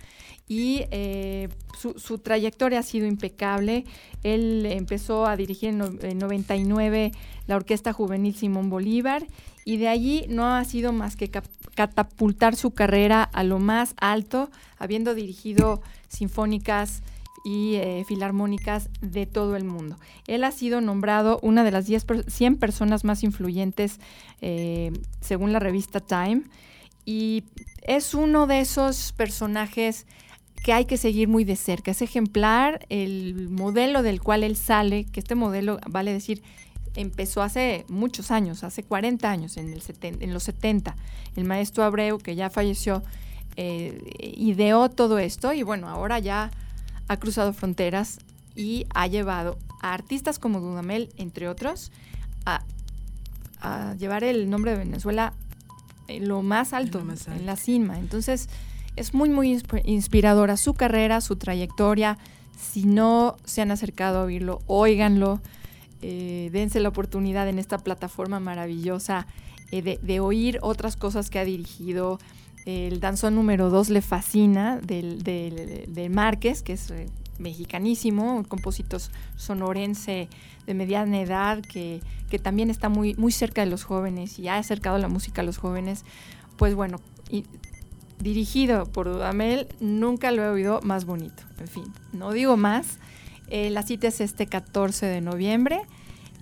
[0.48, 3.85] Y eh, su, trayectoria ha sido impecable.
[4.24, 7.12] Él empezó a dirigir en, 99
[7.47, 9.24] la Orquesta Juvenil Simón Bolívar
[9.65, 11.31] y de allí no ha sido más que
[11.77, 17.05] catapultar su carrera a lo más alto, habiendo dirigido sinfónicas
[17.44, 19.98] y eh, filarmónicas de todo el mundo.
[20.26, 24.00] Él ha sido nombrado una de las 10 100 personas más influyentes
[24.40, 24.90] eh,
[25.20, 26.42] según la revista Time
[27.04, 27.44] y
[27.82, 30.06] es uno de esos personajes
[30.64, 31.90] que hay que seguir muy de cerca.
[31.90, 36.42] Es ejemplar el modelo del cual él sale, que este modelo, vale decir,
[36.96, 39.74] empezó hace muchos años, hace 40 años, en
[40.32, 40.96] los 70.
[41.36, 43.02] El maestro Abreu, que ya falleció,
[43.56, 44.00] eh,
[44.36, 46.50] ideó todo esto y bueno, ahora ya
[47.09, 48.18] ha cruzado fronteras
[48.55, 51.93] y ha llevado a artistas como Dudamel, entre otros,
[52.47, 52.62] a,
[53.98, 55.32] llevar el nombre de Venezuela
[56.06, 57.98] en lo más alto, en la cima.
[57.98, 58.51] Entonces,
[58.97, 62.18] es muy, muy inspiradora su carrera, su trayectoria.
[62.59, 65.40] Si no se han acercado a oírlo, óiganlo.
[66.02, 69.26] Eh, dense la oportunidad en esta plataforma maravillosa
[69.72, 72.18] eh, de, oír otras cosas que ha dirigido.
[72.66, 77.07] El danzón número 2 le fascina del, del, Márquez, que es eh,
[77.39, 79.01] mexicanísimo, un compositor
[79.36, 80.28] sonorense
[80.66, 82.01] de mediana edad que,
[82.31, 85.45] que, también está muy, muy cerca de los jóvenes y ha acercado la música a
[85.45, 86.05] los jóvenes.
[86.57, 87.45] Pues bueno, y,
[88.19, 91.43] dirigido por Dudamel, nunca lo he oído más bonito.
[91.59, 92.99] En fin, no digo más.
[93.49, 95.82] Eh, la cita es este 14 de noviembre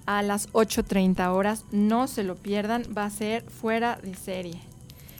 [0.06, 1.64] a las 8.30 horas.
[1.72, 4.71] No se lo pierdan, va a ser fuera de serie.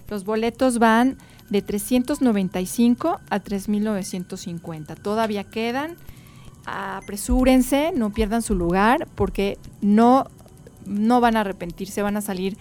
[0.08, 1.18] Los boletos van
[1.50, 5.00] de 395 a 3.950.
[5.00, 5.96] Todavía quedan.
[6.64, 10.26] Apresúrense, no pierdan su lugar porque no,
[10.86, 12.56] no van a arrepentirse, van a salir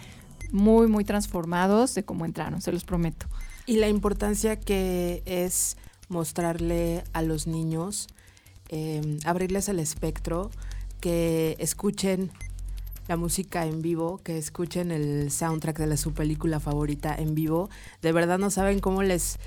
[0.52, 3.28] muy, muy transformados de cómo entraron, se los prometo.
[3.66, 5.78] Y la importancia que es
[6.10, 8.08] mostrarle a los niños,
[8.70, 10.52] em, abrirles el espectro,
[11.00, 12.32] que escuchen
[13.08, 17.70] la música en vivo, que escuchen el soundtrack de su película favorita en vivo.
[18.02, 19.38] De verdad no saben cómo les,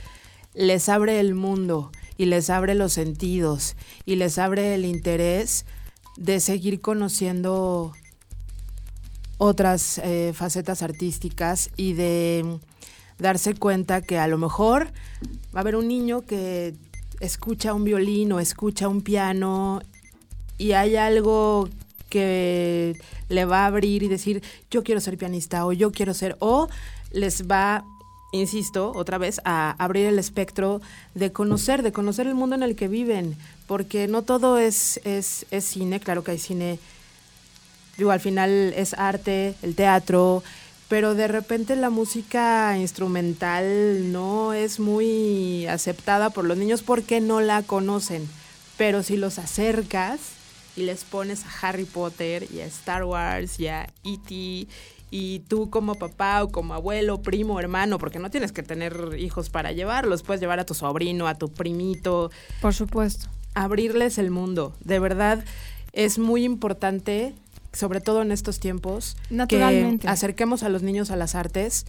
[0.54, 5.66] les abre el mundo y les abre los sentidos y les abre el interés
[6.16, 7.92] de seguir conociendo
[9.38, 12.58] otras eh, facetas artísticas y de
[13.18, 14.86] darse cuenta que a lo mejor
[15.54, 16.74] va a haber un niño que
[17.20, 19.80] escucha un violín o escucha un piano
[20.58, 21.68] y hay algo
[22.14, 22.96] que
[23.28, 26.68] le va a abrir y decir, yo quiero ser pianista o yo quiero ser, o
[27.10, 27.84] les va,
[28.30, 30.80] insisto, otra vez, a abrir el espectro
[31.16, 33.36] de conocer, de conocer el mundo en el que viven,
[33.66, 36.78] porque no todo es, es, cine, claro que hay cine,
[37.98, 40.44] digo, al final es arte, el teatro,
[40.88, 47.40] pero de repente la música instrumental no es muy aceptada por los niños porque no
[47.40, 48.28] la conocen.
[48.76, 50.33] Pero si los acercas
[50.76, 54.66] y les pones a Harry Potter y a Star Wars y a E.T.
[55.10, 59.50] y tú como papá o como abuelo, primo, hermano, porque no tienes que tener hijos
[59.50, 62.30] para llevarlos, puedes llevar a tu sobrino, a tu primito.
[62.60, 63.28] Por supuesto.
[63.54, 64.74] Abrirles el mundo.
[64.80, 65.44] De verdad
[65.92, 67.34] es muy importante
[67.74, 70.06] sobre todo en estos tiempos, Naturalmente.
[70.06, 71.86] que acerquemos a los niños a las artes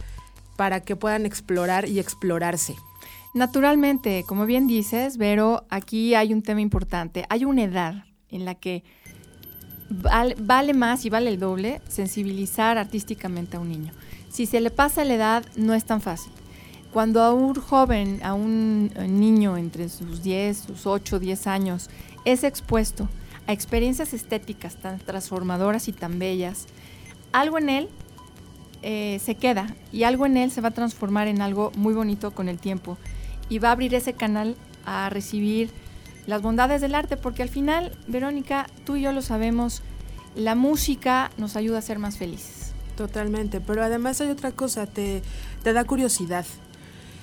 [0.56, 2.74] para que puedan explorar y explorarse.
[3.34, 7.26] Naturalmente, como bien dices, Vero, aquí hay un tema importante.
[7.28, 8.82] Hay una edad en la que
[9.88, 13.92] vale, más y vale el doble sensibilizar artísticamente a un niño.
[14.28, 16.32] Si se le pasa la edad, no es tan fácil.
[16.92, 21.90] Cuando a un joven, a un niño entre sus 10, sus 8, 10 años,
[22.24, 23.08] es expuesto
[23.46, 26.66] a experiencias estéticas tan transformadoras y tan bellas,
[27.32, 27.88] algo en él
[28.82, 32.32] eh, se queda y algo en él se va a transformar en algo muy bonito
[32.32, 32.98] con el tiempo
[33.48, 35.70] y va a abrir ese canal a recibir
[36.26, 39.82] las bondades del arte, porque al final, Verónica, tú y yo lo sabemos,
[40.34, 42.72] la música nos ayuda a ser más felices.
[42.96, 45.22] Totalmente, pero además hay otra cosa, te,
[45.62, 46.46] te da curiosidad.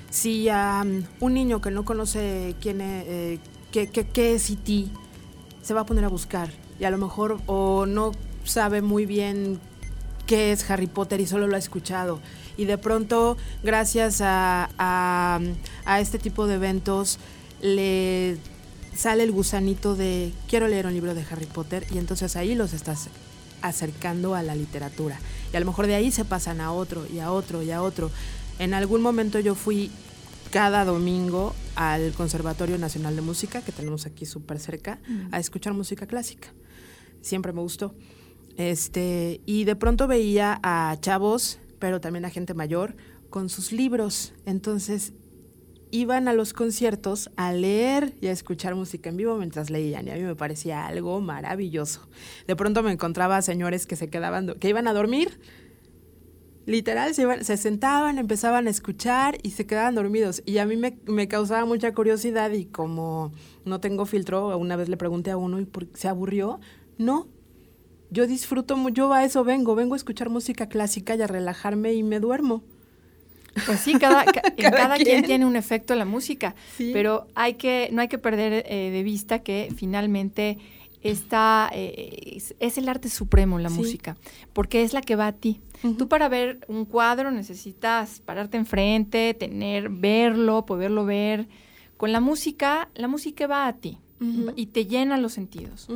[0.09, 0.83] Si a
[1.19, 3.39] un niño que no conoce quién es, eh,
[3.71, 4.91] qué, qué, qué es ti
[5.63, 6.49] se va a poner a buscar
[6.79, 8.11] y a lo mejor o no
[8.43, 9.59] sabe muy bien
[10.25, 12.19] qué es Harry Potter y solo lo ha escuchado.
[12.57, 17.19] Y de pronto, gracias a, a, este tipo de eventos,
[17.61, 18.37] le
[18.95, 22.73] sale el gusanito de quiero leer un libro de Harry Potter y entonces ahí los
[22.73, 23.09] estás
[23.61, 25.19] acercando a la literatura.
[25.51, 27.81] Y a lo mejor de ahí se pasan a otro y a otro y a
[27.81, 28.11] otro.
[28.59, 29.89] En algún momento yo fui
[30.51, 34.99] cada domingo al Conservatorio Nacional de Música, que tenemos aquí súper cerca,
[35.31, 36.49] a escuchar música clásica.
[37.21, 37.95] Siempre me gustó.
[38.57, 42.95] Este, y de pronto veía a chavos, pero también a gente mayor,
[43.31, 44.33] con sus libros.
[44.45, 45.13] Entonces
[45.93, 50.07] iban a los conciertos a leer y a escuchar música en vivo mientras leían.
[50.07, 52.09] Y a mí me parecía algo maravilloso.
[52.47, 55.39] De pronto me encontraba señores que se quedaban, que iban a dormir
[56.65, 60.41] literal se, sentaban, empezaban a escuchar y se quedaban dormidos.
[60.45, 63.31] Y a mí me, causaba mucha curiosidad y como
[63.65, 66.59] no tengo filtro, una vez le pregunté a uno y por, se aburrió.
[66.97, 67.27] No,
[68.09, 72.03] yo disfruto, yo a eso vengo, vengo a escuchar música clásica y a relajarme y
[72.03, 72.63] me duermo.
[73.65, 74.25] Pues sí, cada,
[74.57, 75.23] cada, quien.
[75.23, 79.39] tiene un efecto la música, pero hay que, no hay que perder eh, de vista
[79.39, 80.57] que finalmente
[81.03, 84.17] está, eh, es, el arte supremo la música,
[84.53, 85.61] porque es la que va a ti.
[85.97, 91.47] Tú para ver un cuadro necesitas pararte enfrente, tener, verlo, poderlo ver.
[91.97, 93.97] Con la música, la música va a ti
[94.55, 95.87] y te llena los sentidos.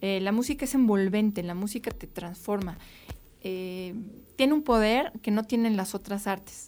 [0.00, 2.78] Eh, la música es envolvente, la música te transforma.
[3.40, 3.94] Eh,
[4.42, 6.66] tiene un poder que no tienen las otras artes.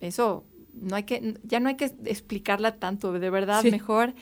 [0.00, 0.44] eso
[0.74, 4.14] no hay que, ya no hay que explicarla tanto, de verdad, mejor.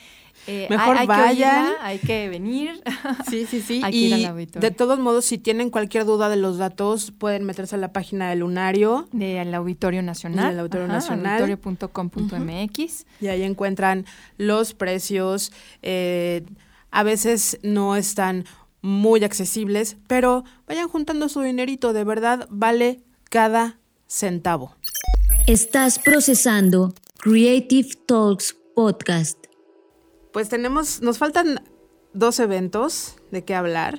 [0.46, 1.68] Eh, mejor hay, vayan.
[1.68, 2.82] Que hay que venir.
[3.30, 3.80] Sí, sí, sí.
[3.84, 4.68] hay y ir al auditorio.
[4.68, 8.28] de todos modos, si tienen cualquier duda de los datos, pueden meterse a la página
[8.28, 9.08] del Lunario.
[9.12, 10.50] Del Auditorio Nacional.
[10.50, 11.40] Del Auditorio Nacional.
[11.40, 13.06] Auditorio.com.mx.
[13.22, 14.04] Y ahí encuentran
[14.36, 15.50] los precios.
[15.80, 16.44] Eh,
[16.90, 18.44] a veces no están
[18.82, 24.74] muy accesibles, pero vayan juntando su dinerito, de verdad vale cada centavo.
[25.46, 29.38] Estás procesando Creative Talks Podcast.
[30.32, 31.62] Pues tenemos, nos faltan
[32.12, 33.98] dos eventos de qué hablar.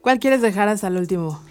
[0.00, 1.42] ¿Cuál quieres dejar hasta el último?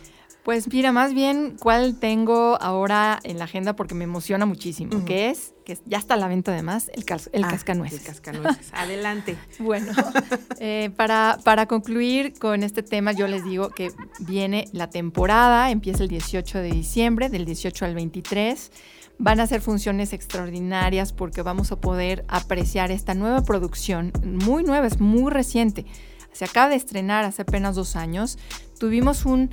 [0.44, 3.76] Pues mira, más bien, ¿cuál tengo ahora en la agenda?
[3.76, 7.44] Porque me emociona muchísimo, que es, que ya está a la venta además, el, el
[7.44, 8.00] Ah, cascanueces.
[8.00, 8.70] El cascanueces.
[8.74, 9.38] Adelante.
[9.60, 9.92] Bueno,
[10.60, 16.02] eh, para, para concluir con este tema, yo les digo que viene la temporada, empieza
[16.02, 18.72] el 18 de diciembre, del 18 al 23.
[19.20, 24.88] Van a ser funciones extraordinarias porque vamos a poder apreciar esta nueva producción, muy nueva,
[24.88, 25.86] es muy reciente.
[26.32, 28.40] Se acaba de estrenar hace apenas dos años.
[28.80, 29.52] Tuvimos un,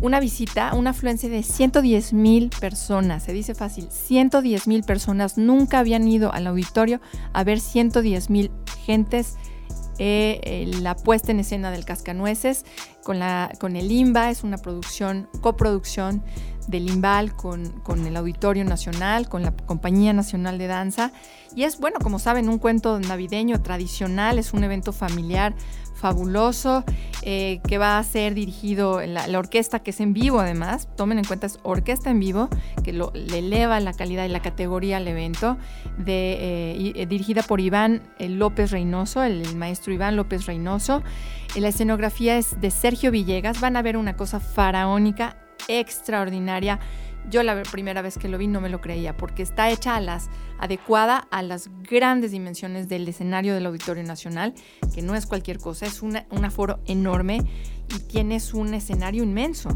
[0.00, 3.24] una visita, una afluencia de 110 mil personas.
[3.24, 7.00] Se dice fácil, 110 mil personas nunca habían ido al auditorio
[7.32, 8.50] a ver 110 mil
[8.84, 9.36] gentes.
[9.98, 12.64] eh, eh, la puesta en escena del Cascanueces
[13.04, 16.24] con, la, con el IMBA, es una producción, coproducción
[16.66, 21.12] del IMBAL con, con el Auditorio Nacional, con la Compañía Nacional de Danza.
[21.54, 25.54] Y es, bueno, como saben, un cuento navideño tradicional, es un evento familiar
[26.02, 26.84] fabuloso
[27.22, 31.18] eh, que va a ser dirigido, la, la, orquesta que es en vivo además, tomen
[31.18, 32.48] en cuenta es orquesta en vivo,
[32.82, 35.56] que lo, le eleva la calidad y la categoría al evento,
[36.04, 41.04] eh, y, dirigida por Iván eh, López Reynoso, el, el, maestro Iván López Reynoso.
[41.54, 45.36] la escenografía es de Sergio Villegas, van a ver una cosa faraónica,
[45.68, 46.80] extraordinaria.
[47.30, 50.00] Yo la primera vez que lo vi no me lo creía porque está hecha a
[50.00, 50.28] las,
[50.58, 54.54] adecuada a las grandes dimensiones del escenario del Auditorio Nacional,
[54.94, 57.40] que no es cualquier cosa, es un aforo enorme
[57.94, 59.68] y tienes un escenario inmenso.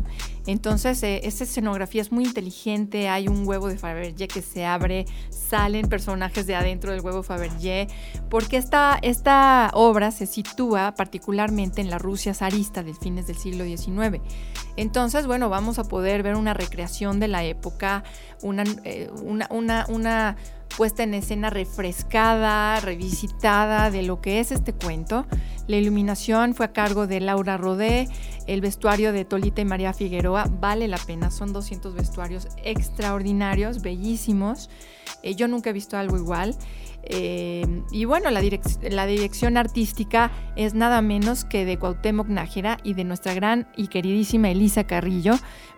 [0.46, 5.06] Entonces, eh, esta escenografía es muy inteligente, hay un huevo de Fabergé que se abre,
[5.30, 7.88] salen personajes de adentro del huevo Fabergé,
[8.30, 13.64] porque esta, esta obra se sitúa particularmente en la Rusia zarista de fines del siglo
[13.64, 14.20] XIX.
[14.76, 18.04] Entonces, bueno, vamos a poder ver una recreación de la época,
[18.42, 20.36] una, eh, una, una, una
[20.76, 25.26] puesta en escena refrescada, revisitada de lo que es este cuento.
[25.66, 28.08] La iluminación fue a cargo de Laura Rodé,
[28.46, 34.70] el vestuario de Tolita y María Figueroa vale la pena, son 200 vestuarios extraordinarios, bellísimos.
[35.22, 36.56] Eh, yo nunca he visto algo igual.
[37.08, 42.78] Eh, y bueno, la, direc la, dirección artística es nada menos que de Cuauhtémoc Nájera
[42.82, 45.34] y de nuestra gran y queridísima Elisa Carrillo,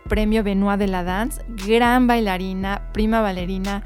[0.08, 3.84] premio Benoit de la Dance, gran bailarina, prima bailarina,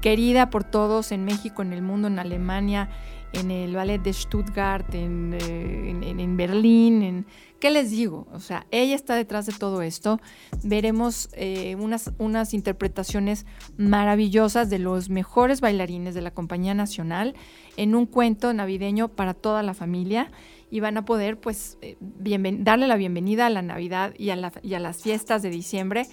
[0.00, 2.88] querida por todos en México, en el mundo, en Alemania,
[3.32, 7.26] en el ballet de Stuttgart, en, eh, en, Berlín, en,
[7.60, 8.28] ¿Qué les digo?
[8.32, 10.20] O sea, ella está detrás de todo esto.
[10.62, 13.46] Veremos eh, unas, unas interpretaciones
[13.76, 17.34] maravillosas de los mejores bailarines de la Compañía Nacional
[17.76, 20.30] en un cuento navideño para toda la familia
[20.70, 25.02] y van a poder pues eh, darle la bienvenida a la Navidad y a, las
[25.02, 26.06] fiestas de diciembre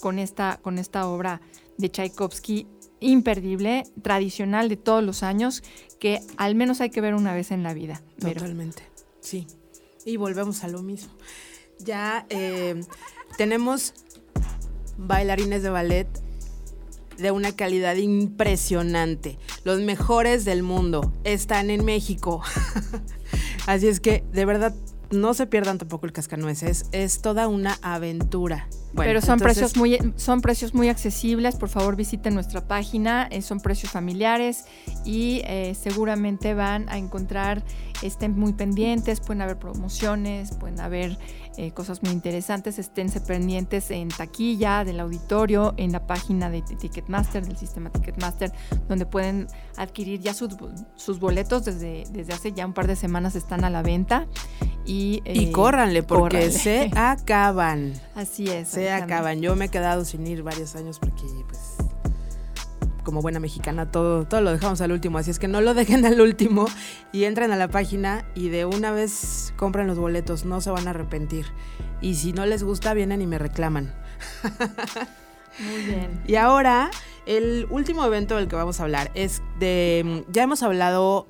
[0.00, 1.40] con, esta, con esta obra
[1.78, 2.66] de Tchaikovsky
[3.02, 5.62] imperdible, tradicional de todos los años,
[5.98, 8.02] que al menos hay que ver una vez en la vida.
[8.18, 8.82] Totalmente,
[9.20, 9.46] sí.
[10.04, 11.12] Y volvemos a lo mismo.
[11.78, 12.80] Ya eh,
[13.36, 13.94] tenemos
[14.96, 16.08] bailarines de ballet
[17.18, 19.38] de una calidad impresionante.
[19.64, 22.42] Los mejores del mundo están en México.
[23.66, 24.74] Así es que, de verdad,
[25.12, 26.86] no se pierdan tampoco el cascanueces.
[26.92, 28.68] Es toda una aventura.
[28.94, 31.56] Bueno, Pero son, entonces, precios muy, son precios muy accesibles.
[31.56, 33.28] Por favor, visiten nuestra página.
[33.30, 34.64] Eh, son precios familiares
[35.04, 37.62] y eh, seguramente van a encontrar,
[38.02, 41.18] estén muy pendientes, pueden haber promociones, pueden haber
[41.56, 42.78] eh, cosas muy interesantes.
[42.78, 48.52] Esténse pendientes en taquilla del auditorio, en la página de Ticketmaster, del sistema Ticketmaster,
[48.88, 49.46] donde pueden
[49.76, 50.56] adquirir ya sus,
[50.94, 54.26] sus boletos desde, desde hace ya un par de semanas están a la venta.
[54.84, 56.50] Y, y córranle, porque córranle.
[56.50, 57.92] se acaban.
[58.14, 58.68] Así es.
[58.68, 59.40] Se acaban.
[59.40, 61.76] Yo me he quedado sin ir varios años porque, pues,
[63.02, 65.18] como buena mexicana, todo, todo lo dejamos al último.
[65.18, 66.66] Así es que no lo dejen al último
[67.12, 70.44] y entren a la página y de una vez compren los boletos.
[70.44, 71.46] No se van a arrepentir.
[72.00, 73.94] Y si no les gusta, vienen y me reclaman.
[75.58, 76.22] Muy bien.
[76.26, 76.90] Y ahora,
[77.26, 80.24] el último evento del que vamos a hablar es de.
[80.32, 81.26] Ya hemos hablado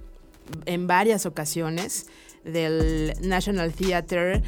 [0.66, 2.06] en varias ocasiones
[2.44, 4.42] del National Theatre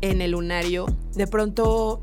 [0.00, 0.86] en el Lunario.
[1.14, 2.02] De pronto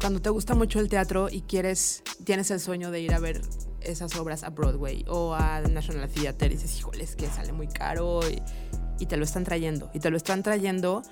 [0.00, 3.42] cuando te gusta mucho el teatro y quieres, tienes el sueño de ir a ver
[3.82, 7.68] esas obras a Broadway o a National Theatre y dices, híjole, es que sale muy
[7.68, 8.42] caro y,
[9.00, 9.90] y te lo están trayendo.
[9.92, 11.02] Y te lo están trayendo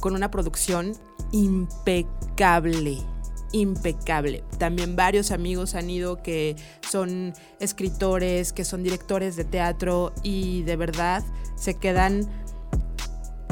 [0.00, 0.94] con una producción
[1.30, 2.98] impecable
[3.52, 4.44] impecable.
[4.58, 6.56] También varios amigos han ido que
[6.88, 11.22] son escritores, que son directores de teatro y de verdad
[11.56, 12.28] se quedan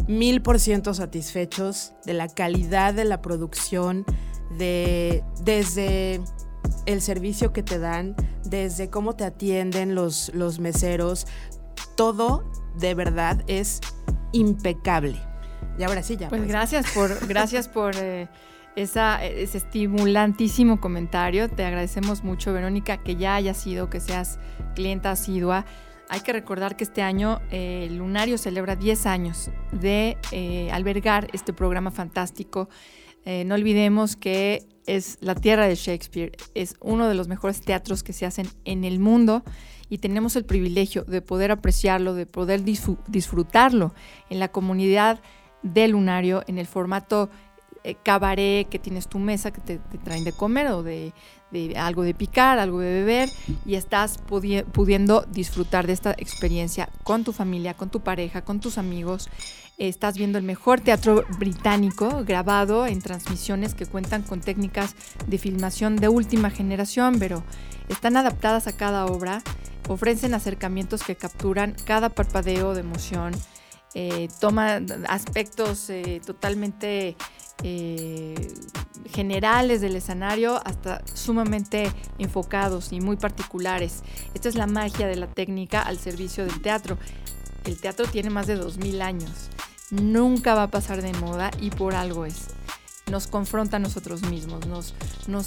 [0.06, 4.04] mil por ciento satisfechos de la calidad de la producción,
[4.58, 6.20] de, desde
[6.86, 11.26] el servicio que te dan, desde cómo te atienden los, los meseros,
[11.96, 12.44] todo
[12.78, 13.80] de verdad es
[14.32, 15.18] impecable.
[15.78, 16.28] Y ahora sí, ya.
[16.28, 16.50] Pues, pues.
[16.50, 18.28] gracias por, gracias por eh,
[18.76, 21.48] esa, ese estimulantísimo comentario.
[21.48, 24.38] Te agradecemos mucho, Verónica, que ya hayas sido, que seas
[24.74, 25.64] clienta asidua.
[26.10, 31.28] Hay que recordar que este año eh, el Lunario celebra 10 años de eh, albergar
[31.32, 32.68] este programa fantástico.
[33.24, 38.12] no olvidemos que es la tierra de Shakespeare, es uno de los mejores teatros que
[38.12, 39.42] se hacen en el mundo
[39.88, 43.94] y tenemos el privilegio de poder apreciarlo, de poder disfrutarlo
[44.30, 45.20] en la comunidad
[45.62, 47.30] del lunario, en el formato
[47.86, 51.12] eh, cabaret, que tienes tu mesa que te, traen de comer o de,
[51.76, 53.28] algo de picar, algo de beber
[53.66, 58.78] y estás pudiendo disfrutar de esta experiencia con tu familia, con tu pareja, con tus
[58.78, 59.28] amigos.
[59.78, 64.94] Estás viendo el mejor teatro británico grabado en transmisiones que cuentan con técnicas
[65.26, 67.42] de filmación de última generación, pero
[67.88, 69.42] están adaptadas a cada obra
[69.88, 73.32] ofrecen acercamientos que capturan cada parpadeo de emoción,
[73.94, 77.16] eh, toma aspectos eh, totalmente
[77.62, 78.48] eh,
[79.10, 84.02] generales del escenario hasta sumamente enfocados y muy particulares.
[84.34, 86.98] Esta es la magia de la técnica al servicio del teatro.
[87.64, 89.48] El teatro tiene más de 2000 años.
[89.90, 92.48] Nunca va a pasar de moda y por algo es
[93.10, 94.94] nos confronta a nosotros mismos, nos,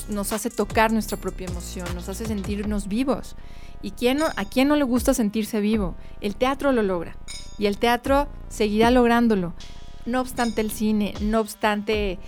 [0.09, 3.35] nos, hace tocar nuestra propia emoción, nos hace sentirnos vivos.
[3.81, 5.95] ¿Y quién a quién no le gusta sentirse vivo?
[6.21, 7.15] El teatro lo logra
[7.57, 9.53] y el teatro seguirá lográndolo.
[10.05, 12.19] No obstante el cine, no obstante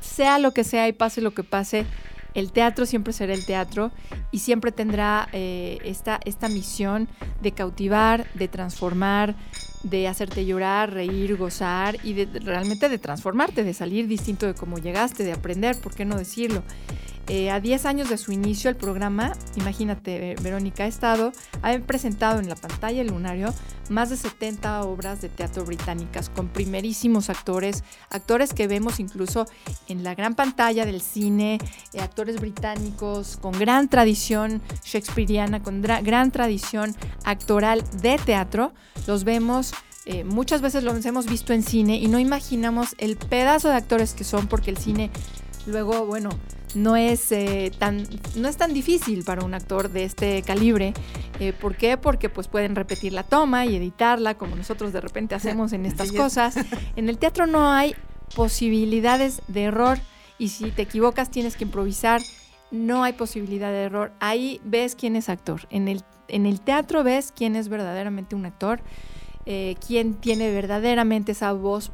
[0.00, 1.86] sea lo que sea y pase lo que pase,
[2.34, 3.92] el teatro siempre será el teatro
[4.30, 7.08] y siempre tendrá eh, esta, esta misión
[7.40, 9.36] de cautivar, de transformar,
[9.84, 14.78] de hacerte llorar, reír, gozar y de, realmente de transformarte, de salir distinto de cómo
[14.78, 16.62] llegaste, de aprender, ¿por qué no decirlo?
[17.26, 21.32] Eh, a 10 años de su inicio el programa, imagínate, eh, Verónica ha estado,
[21.62, 23.54] ha presentado en la pantalla el lunario
[23.88, 29.46] más de 70 obras de teatro británicas con primerísimos actores, actores que vemos incluso
[29.88, 31.58] en la gran pantalla del cine,
[31.94, 36.94] eh, actores británicos con gran tradición shakespeariana, con gran tradición
[37.24, 38.72] actoral de teatro,
[39.06, 39.72] los vemos
[40.26, 44.22] muchas veces los hemos visto en cine y no imaginamos el pedazo de actores que
[44.22, 45.10] son porque el cine
[45.66, 46.30] luego, bueno,
[46.74, 50.92] no es, eh, tan, no es tan difícil para un actor de este calibre.
[51.40, 51.96] Eh, ¿Por qué?
[51.96, 56.12] Porque pues pueden repetir la toma y editarla como nosotros de repente hacemos en estas
[56.12, 56.54] cosas.
[56.96, 57.94] En el teatro no hay
[58.34, 59.98] posibilidades de error
[60.38, 62.20] y si te equivocas tienes que improvisar.
[62.70, 64.12] No hay posibilidad de error.
[64.18, 65.62] Ahí ves quién es actor.
[65.70, 68.80] En el, en el teatro ves quién es verdaderamente un actor,
[69.46, 71.92] eh, quién tiene verdaderamente esa voz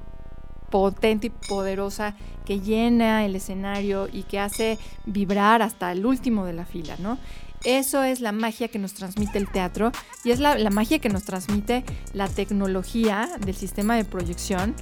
[0.70, 2.14] potente y poderosa
[2.44, 7.18] que llena el escenario y que hace vibrar hasta el último de la fila, ¿no?
[7.64, 9.92] Eso es la magia que nos transmite el teatro
[10.24, 11.84] y es la, magia que nos transmite
[12.14, 14.74] la tecnología del sistema de proyección,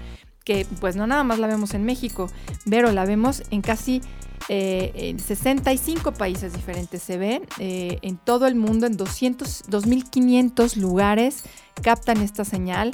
[0.49, 2.31] que pues no nada más la vemos en México,
[2.71, 4.01] pero la vemos en casi
[4.49, 7.03] eh, en 65 países diferentes.
[7.03, 11.43] Se ven eh, en todo el mundo, en 200, 2.500 lugares
[11.83, 12.93] captan esta señal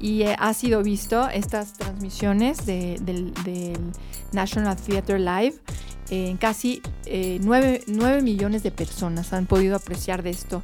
[0.00, 3.34] y eh, ha sido visto estas transmisiones del,
[4.32, 5.56] National Theatre Live.
[6.08, 10.62] en casi 9, 9, millones de personas han podido apreciar de esto,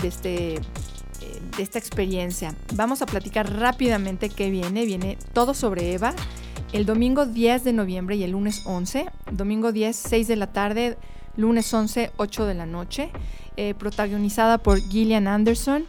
[0.00, 0.60] de, este,
[1.56, 2.54] de esta experiencia.
[2.74, 4.84] Vamos a platicar rápidamente qué viene.
[4.84, 6.14] Viene todo sobre Eva
[6.72, 9.06] el domingo 10 de noviembre y el lunes 11.
[9.30, 10.96] Domingo 10, 6 de la tarde,
[11.36, 13.10] lunes 11, 8 de la noche.
[13.56, 15.84] Eh, protagonizada por Gillian Anderson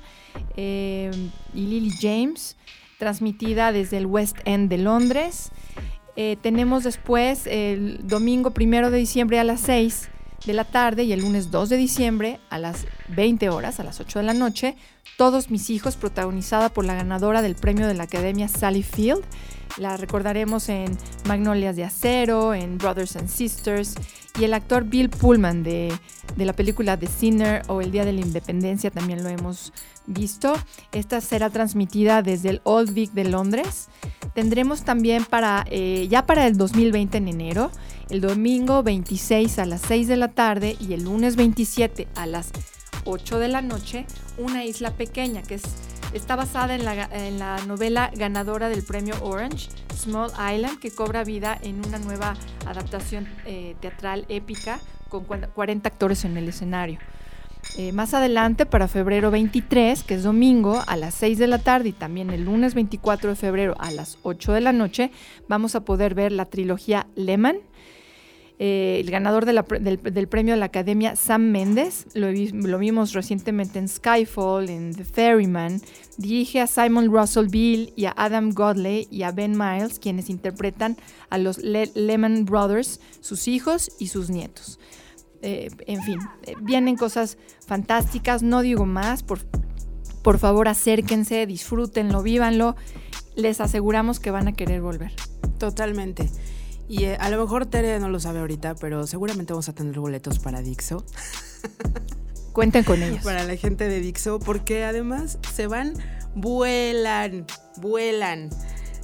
[0.57, 1.11] eh,
[1.53, 2.57] y Lily James,
[2.99, 5.51] transmitida desde el West End de Londres.
[6.17, 10.09] Eh, tenemos después el domingo 1 de diciembre a las 6
[10.45, 13.99] de la tarde y el lunes 2 de diciembre a las 20 horas, a las
[13.99, 14.75] 8 de la noche,
[15.17, 19.23] Todos mis hijos, protagonizada por la ganadora del premio de la Academia Sally Field.
[19.77, 20.97] La recordaremos en
[21.27, 23.95] Magnolias de Acero, en Brothers and Sisters,
[24.39, 25.93] y el actor Bill Pullman de,
[26.37, 29.71] la película The Sinner o El Día de la Independencia también lo hemos
[30.07, 30.53] visto.
[30.91, 33.89] Esta será transmitida desde el Old Vic de Londres.
[34.33, 37.71] Tendremos también para, eh, ya para el 2020 en enero,
[38.13, 42.51] el domingo 26 a las 6 de la tarde y el lunes 27 a las
[43.05, 44.05] 8 de la noche,
[44.37, 45.63] Una isla pequeña, que es,
[46.13, 51.23] está basada en la, en la novela ganadora del premio Orange, Small Island, que cobra
[51.23, 52.35] vida en una nueva
[52.67, 54.79] adaptación eh, teatral épica
[55.09, 56.99] con 40 actores en el escenario.
[57.77, 61.89] Eh, más adelante, para febrero 23, que es domingo, a las 6 de la tarde
[61.89, 65.09] y también el lunes 24 de febrero a las 8 de la noche,
[65.47, 67.57] vamos a poder ver la trilogía Lehman.
[68.59, 74.69] Eh, el ganador del, premio de la Academia, Sam Mendes, lo, vimos recientemente en Skyfall,
[74.69, 75.81] en The Ferryman.
[76.17, 80.97] Dirige a Simon Russell Beale y a Adam Godley y a Ben Miles, quienes interpretan
[81.29, 84.79] a los Lehman Brothers, sus hijos y sus nietos.
[85.41, 89.39] Eh, en fin, eh, vienen cosas fantásticas, no digo más, por,
[90.21, 92.77] por favor acérquense, disfrútenlo, vívanlo,
[93.35, 95.11] les aseguramos que van a querer volver.
[95.57, 96.29] Totalmente.
[96.87, 99.99] Y eh, a lo mejor Tere no lo sabe ahorita, pero seguramente vamos a tener
[99.99, 101.05] boletos para Dixo.
[102.53, 103.23] Cuenten con ellos.
[103.23, 105.93] Para la gente de Dixo, porque además se van,
[106.35, 107.45] vuelan,
[107.77, 108.49] vuelan.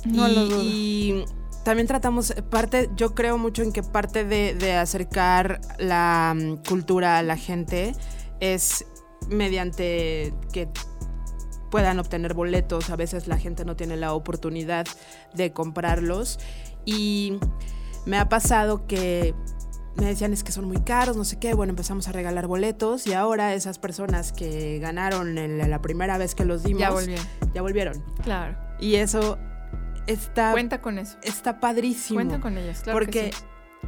[0.05, 0.61] No lo dudo.
[0.61, 1.25] Y
[1.63, 7.23] también tratamos, parte, yo creo mucho en que parte de, acercar la mm, cultura a
[7.23, 7.93] la gente
[8.39, 8.85] es
[9.29, 10.69] mediante que
[11.69, 12.89] puedan obtener boletos.
[12.89, 14.87] A veces la gente no tiene la oportunidad
[15.33, 16.39] de comprarlos.
[16.89, 17.39] Y
[18.05, 19.35] me ha pasado que
[19.95, 21.53] me decían es que son muy caros, no sé qué.
[21.53, 26.35] Bueno, empezamos a regalar boletos y ahora esas personas que ganaron en la primera vez
[26.35, 27.25] que los dimos ya volvieron.
[27.53, 28.03] Ya volvieron.
[28.23, 28.57] Claro.
[28.79, 29.37] Y eso
[30.07, 30.51] está...
[30.51, 31.17] Cuenta con eso.
[31.21, 32.17] Está padrísimo.
[32.17, 32.97] Cuenta con ellos, claro.
[32.97, 33.31] Porque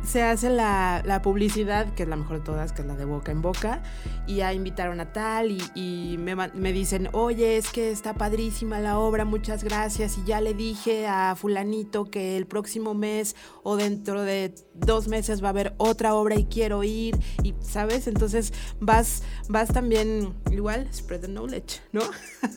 [0.04, 3.32] se hace la, publicidad, que es la mejor de todas, que es la de boca
[3.32, 3.84] en boca,
[4.26, 8.98] y ya invitaron a tal y, me, me, dicen, oye, es que está padrísima la
[8.98, 14.22] obra, muchas gracias, y ya le dije a fulanito que el próximo mes o dentro
[14.24, 19.24] de dos meses va a haber otra obra y quiero ir, y sabes, entonces vas,
[19.50, 22.02] vas también igual, spread the knowledge, ¿no?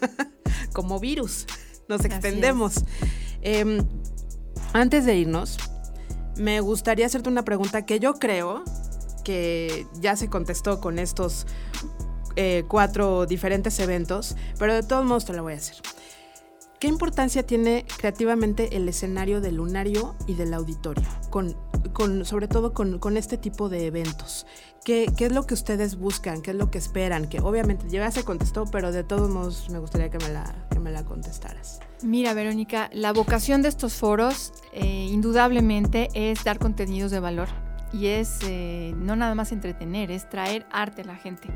[0.72, 1.46] Como virus,
[1.88, 2.84] nos extendemos.
[3.42, 3.86] Em,
[4.72, 5.58] antes de irnos,
[6.36, 8.64] me gustaría hacerte una pregunta que yo creo
[9.24, 11.46] que ya se contestó con estos
[12.36, 15.76] eh, cuatro diferentes eventos, pero de todos modos te la voy a hacer.
[16.84, 21.08] ¿Qué importancia tiene creativamente el escenario del lunario y del auditorio?
[21.30, 21.56] Con,
[22.26, 24.46] sobre todo con, este tipo de eventos.
[24.84, 26.42] ¿Qué, es lo que ustedes buscan?
[26.42, 27.26] ¿Qué es lo que esperan?
[27.26, 30.78] Que obviamente ya se contestó, pero de todos modos me gustaría que me la, que
[30.78, 31.80] me la contestaras.
[32.02, 37.48] Mira, Verónica, la vocación de estos foros eh, indudablemente es dar contenidos de valor
[37.92, 41.48] y es eh, no nada más entretener, es traer arte a la gente.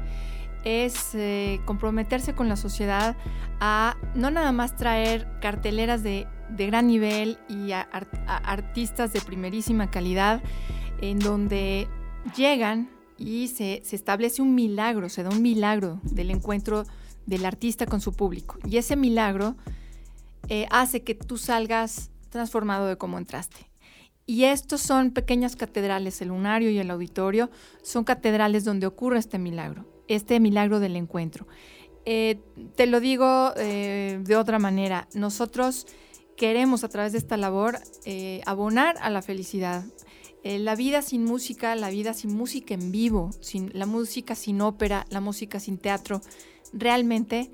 [0.64, 3.16] Es eh, comprometerse con la sociedad
[3.60, 10.42] a no nada más traer carteleras de, gran nivel y artistas de primerísima calidad,
[11.00, 11.88] en donde
[12.36, 12.88] llegan
[13.18, 16.84] y se, se establece un milagro, se da un milagro del encuentro
[17.26, 18.58] del artista con su público.
[18.64, 19.56] Y ese milagro
[20.48, 23.70] eh, hace que tú salgas transformado de cómo entraste.
[24.24, 27.50] Y estos son pequeñas catedrales, el lunario y el auditorio,
[27.82, 31.46] son catedrales donde ocurre este milagro, este milagro del encuentro.
[32.04, 32.40] Eh,
[32.76, 35.86] te lo digo eh, de otra manera, nosotros
[36.36, 37.78] queremos a través de esta labor
[38.46, 39.84] abonar a la felicidad.
[40.44, 45.04] la vida sin música, la vida sin música en vivo, sin, la música sin ópera,
[45.10, 46.22] la música sin teatro,
[46.72, 47.50] realmente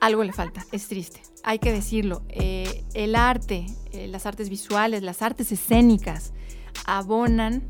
[0.00, 5.02] algo le falta, es triste hay que decirlo, eh, el arte, eh, las artes visuales,
[5.02, 6.32] las artes escénicas
[6.86, 7.62] abonan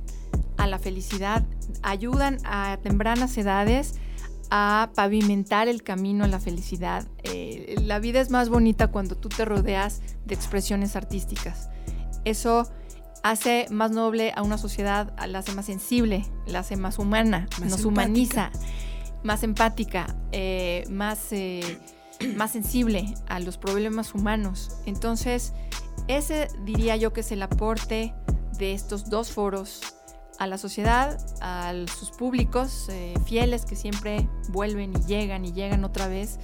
[0.56, 1.44] a la felicidad,
[1.82, 3.94] ayudan a tempranas edades
[4.50, 7.06] a pavimentar el camino a la felicidad.
[7.22, 11.70] Eh, la vida es más bonita cuando tú te rodeas de expresiones artísticas.
[12.24, 12.70] Eso
[13.22, 17.84] hace más noble a una sociedad, la hace más sensible, la hace más humana, nos
[17.84, 18.50] humaniza,
[19.22, 20.14] más empática,
[20.90, 21.32] más
[22.36, 24.76] más sensible a los problemas humanos.
[24.86, 25.52] Entonces,
[26.08, 28.14] ese diría yo que es el aporte
[28.58, 29.80] de estos dos foros
[30.38, 35.84] a la sociedad, a sus públicos eh, fieles que siempre vuelven y llegan y llegan
[35.84, 36.38] otra vez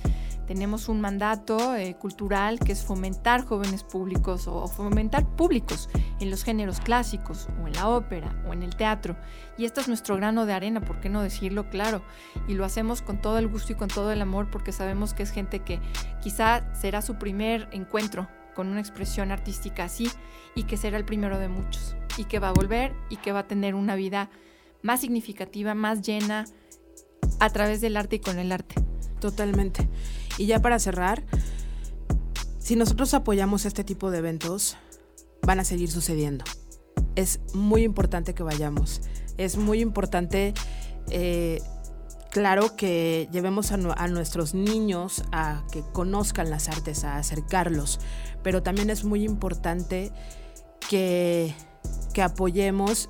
[0.48, 6.42] tenemos un mandato eh, cultural que es fomentar jóvenes públicos o, fomentar públicos en los
[6.42, 9.14] géneros clásicos o en la ópera o en el teatro.
[9.58, 12.02] Y esto es nuestro grano de arena, ¿por qué no decirlo claro?
[12.48, 15.22] Y lo hacemos con todo el gusto y con todo el amor porque sabemos que
[15.22, 15.80] es gente que
[16.22, 20.10] quizá será su primer encuentro con una expresión artística así
[20.54, 23.40] y que será el primero de muchos y que va a volver y que va
[23.40, 24.30] a tener una vida
[24.80, 26.46] más significativa, más llena
[27.38, 28.76] a través del arte y con el arte.
[29.20, 29.88] Totalmente.
[30.38, 31.24] Y ya para cerrar,
[32.58, 34.76] si nosotros apoyamos este tipo de eventos,
[35.42, 36.44] van a seguir sucediendo.
[37.16, 39.00] es muy importante que vayamos.
[39.38, 40.54] Es muy importante,
[41.10, 41.60] eh,
[42.30, 43.76] claro, que llevemos a,
[44.08, 47.98] nuestros niños a que conozcan las artes, a acercarlos,
[48.42, 50.12] pero también es muy importante
[50.88, 51.54] que,
[52.12, 53.08] que apoyemos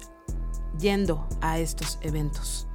[0.79, 2.67] yendo a estos eventos.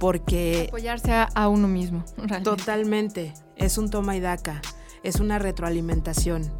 [0.00, 0.66] Porque...
[0.68, 2.04] Apoyarse a, uno mismo.
[2.42, 3.32] Totalmente.
[3.56, 4.60] Es un toma y daca.
[5.02, 6.50] Es una retroalimentación.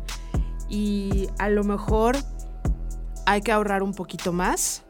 [0.68, 2.16] Y a lo mejor
[3.26, 4.84] hay que ahorrar un poquito más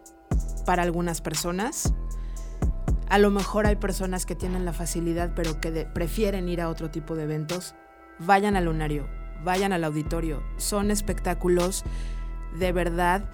[0.66, 1.92] para algunas personas.
[3.08, 6.90] A lo mejor hay personas que tienen la facilidad pero que prefieren ir a otro
[6.90, 7.74] tipo de eventos.
[8.18, 9.06] Vayan al lunario,
[9.44, 10.42] vayan al auditorio.
[10.56, 11.84] Son espectáculos
[12.58, 13.28] de verdad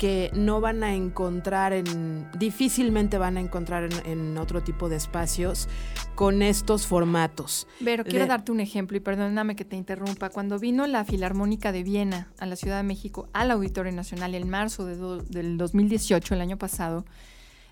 [0.00, 5.68] que no van a encontrar en, difícilmente van a encontrar en, otro tipo de espacios
[6.14, 7.66] con estos formatos.
[7.84, 10.30] Pero quiero darte un ejemplo y perdóname que te interrumpa.
[10.30, 14.48] Cuando vino la Filarmónica de Viena a la Ciudad de México al Auditorio Nacional en
[14.48, 17.04] marzo del 2018, el año pasado,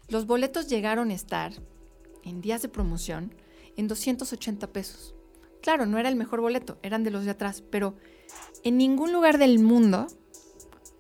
[0.08, 1.52] los boletos llegaron a estar
[2.24, 3.34] en días de promoción
[3.78, 5.14] en 280 pesos.
[5.62, 7.94] Claro, no era el mejor boleto, eran de los de atrás, pero
[8.64, 10.08] en ningún lugar del mundo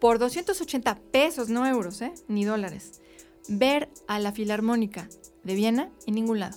[0.00, 2.12] por 280 pesos, no euros, ¿eh?
[2.28, 3.00] ni dólares,
[3.48, 5.08] ver a la Filarmónica
[5.44, 6.56] de Viena en ningún lado.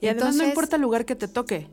[0.00, 1.68] Y además no importa el lugar que te toque.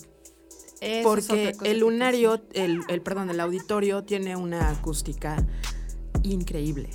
[1.03, 5.45] Porque el lunario, el, perdón, el auditorio tiene una acústica
[6.23, 6.89] increíble.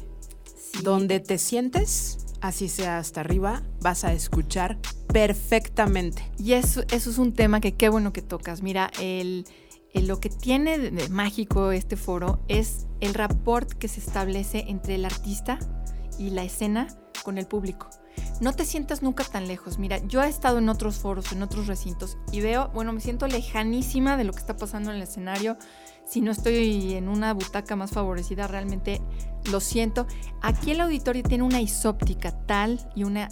[0.83, 4.79] Donde te sientes, así sea hasta arriba, vas a escuchar
[5.13, 6.23] perfectamente.
[6.39, 8.63] Y eso, eso es un tema que qué bueno que tocas.
[8.63, 9.45] Mira, el,
[10.03, 15.05] lo que tiene de mágico este foro es el rapport que se establece entre el
[15.05, 15.59] artista
[16.19, 16.89] y la escena
[17.23, 17.89] con el público.
[18.41, 19.79] No te sientas nunca tan lejos.
[19.79, 23.27] Mira, yo he estado en otros foros, en otros recintos y veo, bueno, me siento
[23.27, 25.57] lejanísima de lo que está pasando en el escenario.
[26.07, 29.01] Si no estoy en una butaca más favorecida, realmente
[29.51, 30.07] lo siento.
[30.43, 33.29] Aquí el auditorio tiene una isóptica tal y una,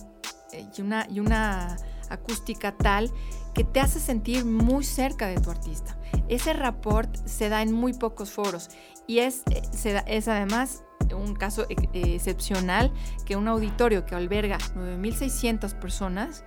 [0.53, 1.77] eh, y una, y una
[2.09, 3.13] acústica tal
[3.55, 5.97] que te hace sentir muy cerca de tu artista.
[6.29, 8.71] Ese rapport se da en muy pocos foros
[9.07, 10.85] y es, eh, además
[11.15, 12.93] un caso excepcional
[13.27, 16.45] que un auditorio que alberga 9.600 personas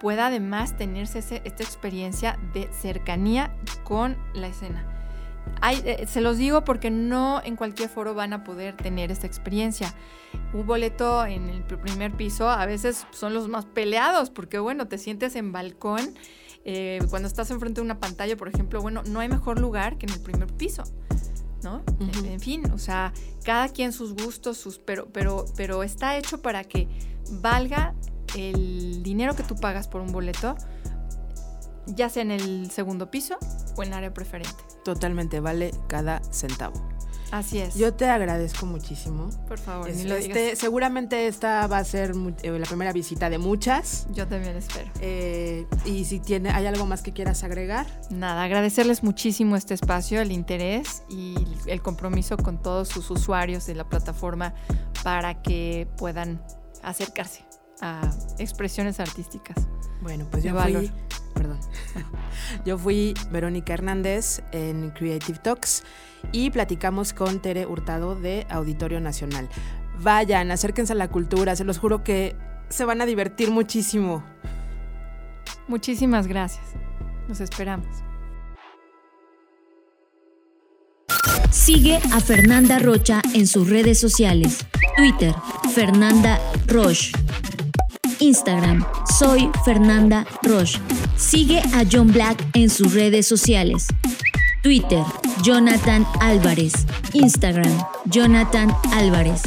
[0.00, 4.93] pueda además tenerse esta experiencia de cercanía con la escena.
[5.70, 9.94] Eh, se los digo porque no en cualquier foro van a poder tener esta experiencia.
[10.52, 14.98] Un boleto en el primer piso a veces son los más peleados porque bueno, te
[14.98, 16.14] sientes en balcón
[16.64, 20.06] eh, cuando estás enfrente de una pantalla, por ejemplo, bueno, no hay mejor lugar que
[20.06, 20.84] en el primer piso.
[21.62, 21.82] ¿no?
[21.98, 26.62] en, fin, o sea, cada quien sus gustos, sus, pero, pero, pero está hecho para
[26.62, 26.88] que
[27.40, 27.94] valga
[28.36, 30.56] el dinero que tú pagas por un boleto,
[31.86, 33.36] ya sea en el segundo piso
[33.76, 34.62] o en el área preferente.
[34.84, 36.94] Totalmente, vale cada centavo.
[37.30, 37.74] Así es.
[37.74, 39.28] Yo te agradezco muchísimo.
[39.48, 42.12] Por favor, este, seguramente esta va a ser
[42.42, 44.06] eh, la primera visita de muchas.
[44.12, 44.88] Yo también espero.
[45.00, 47.86] Eh, y si tiene, hay algo más que quieras agregar.
[48.10, 51.34] Nada, agradecerles muchísimo este espacio, el interés y
[51.66, 54.54] el compromiso con todos sus usuarios de la plataforma
[55.02, 56.40] para que puedan
[56.82, 57.44] acercarse
[57.80, 59.56] a expresiones artísticas.
[60.00, 60.90] Bueno, pues yo fui,
[61.34, 61.58] perdón,
[62.64, 65.82] yo fui Verónica Hernández en Creative Talks
[66.32, 69.48] y platicamos con Tere Hurtado de Auditorio Nacional.
[70.00, 72.36] Vayan, acérquense a la cultura, se los juro que
[72.68, 74.24] se van a divertir muchísimo.
[75.68, 76.64] Muchísimas gracias.
[77.28, 77.86] Nos esperamos.
[81.50, 84.66] Sigue a Fernanda Rocha en sus redes sociales.
[84.96, 85.34] Twitter,
[85.72, 87.12] Fernanda Roche.
[88.20, 88.84] Instagram,
[89.18, 90.80] soy Fernanda Roche.
[91.16, 93.86] Sigue a John Black en sus redes sociales.
[94.62, 95.02] Twitter,
[95.42, 96.72] Jonathan Álvarez.
[97.12, 97.72] Instagram,
[98.06, 99.42] Jonathan Álvarez.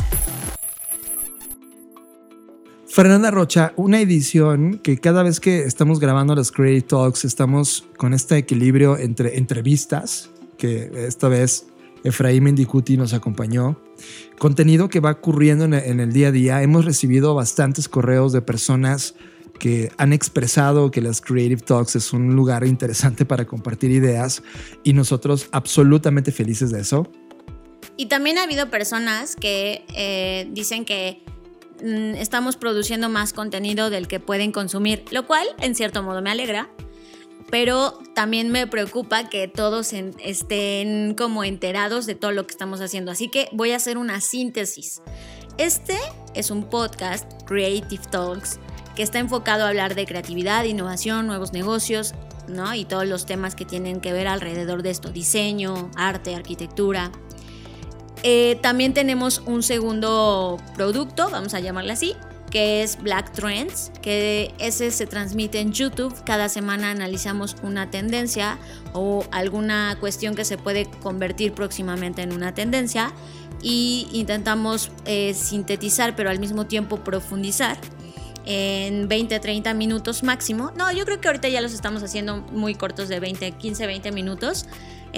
[2.98, 8.14] Fernanda Rocha, una edición que cada vez que estamos grabando los Creative Talks estamos con
[8.14, 11.68] este equilibrio entre entrevistas, que esta vez
[12.04, 13.80] Efraín Mendicuti nos acompañó,
[14.40, 16.62] contenido que va ocurriendo en el día a día.
[16.62, 19.16] Hemos recibido bastantes correos de personas
[19.58, 24.44] que han expresado que las Creative Talks es un lugar interesante para compartir ideas
[24.84, 27.12] y nosotros absolutamente felices de eso.
[27.98, 31.24] Y también ha habido personas que eh, dicen que
[31.84, 36.30] mm, estamos produciendo más contenido del que pueden consumir, lo cual en cierto modo me
[36.30, 36.70] alegra,
[37.50, 43.12] pero también me preocupa que todos estén como enterados de todo lo que estamos haciendo.
[43.12, 45.02] Así que voy a hacer una síntesis.
[45.58, 45.98] Este
[46.34, 48.60] es un podcast, Creative Talks,
[48.96, 52.14] que está enfocado a hablar de creatividad, innovación, nuevos negocios,
[52.48, 52.74] ¿no?
[52.74, 57.12] Y todos los temas que tienen que ver alrededor de esto, diseño, arte, arquitectura.
[58.24, 62.16] Eh, también tenemos un segundo producto, vamos a llamarlo así,
[62.50, 66.14] que es Black Trends, que ese se transmite en YouTube.
[66.24, 68.58] Cada semana analizamos una tendencia
[68.94, 73.14] o alguna cuestión que se puede convertir próximamente en una tendencia
[73.62, 77.78] y intentamos eh, sintetizar, pero al mismo tiempo profundizar
[78.46, 80.72] en 20, 30 minutos máximo.
[80.76, 84.12] No, yo creo que ahorita ya los estamos haciendo muy cortos de 20, 15, 20
[84.14, 84.66] minutos.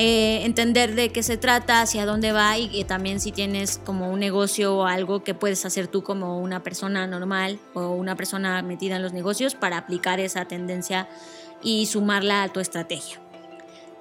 [0.01, 4.21] Eh, entender de qué se trata, hacia dónde va y, también si tienes como un
[4.21, 8.95] negocio o algo que puedes hacer tú como una persona normal o una persona metida
[8.95, 11.09] en los negocios para aplicar esa tendencia
[11.61, 13.19] y sumarla a tu estrategia.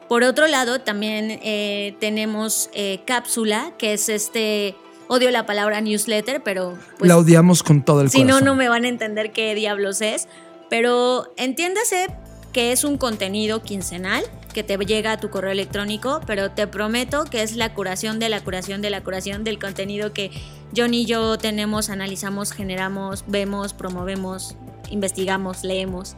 [0.08, 4.76] Por otro lado, también eh, tenemos eh, Cápsula, que es este
[5.08, 6.78] Odio la palabra newsletter, pero...
[6.98, 8.38] Pues, la odiamos con todo el si corazón.
[8.38, 10.28] Si no, no me van a entender qué diablos es.
[10.70, 12.08] Pero entiéndase
[12.58, 17.22] que es un contenido quincenal que te llega a tu correo electrónico, pero te prometo
[17.22, 20.32] que es la curación de la curación de la curación del contenido que
[20.76, 24.56] John y yo tenemos, analizamos, generamos, vemos, promovemos,
[24.90, 26.16] investigamos, leemos.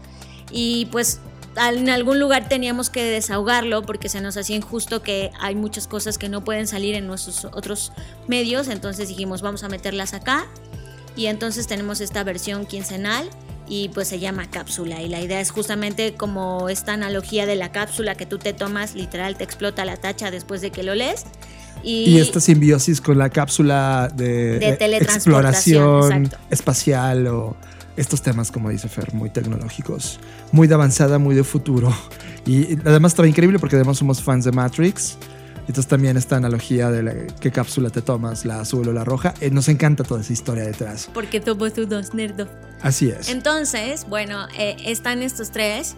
[0.50, 1.20] Y pues
[1.58, 6.16] en algún lugar teníamos que desahogarlo porque se nos hacía injusto que hay muchas cosas
[6.16, 7.92] que no pueden salir en nuestros otros
[8.28, 10.46] medios, entonces dijimos vamos a meterlas acá
[11.16, 13.28] y entonces tenemos esta versión quincenal
[13.70, 17.70] y pues se llama cápsula y la idea es justamente como esta analogía de la
[17.70, 21.24] cápsula que tú te tomas, literal te explota la tacha después de que lo lees.
[21.84, 27.56] Y, esta simbiosis con la cápsula de, de exploración espacial o
[27.96, 30.18] estos temas, como dice Fer, muy tecnológicos,
[30.50, 31.94] muy de avanzada, muy de futuro.
[32.44, 35.16] Y además estaba increíble porque además somos fans de Matrix.
[35.60, 39.32] Entonces también esta analogía de qué cápsula te tomas, la azul o la roja.
[39.40, 41.08] Eh, nos encanta toda esa historia detrás.
[41.14, 42.48] Porque somos dos nerdos.
[42.82, 43.28] Así es.
[43.28, 45.96] Entonces, bueno, eh, están estos tres.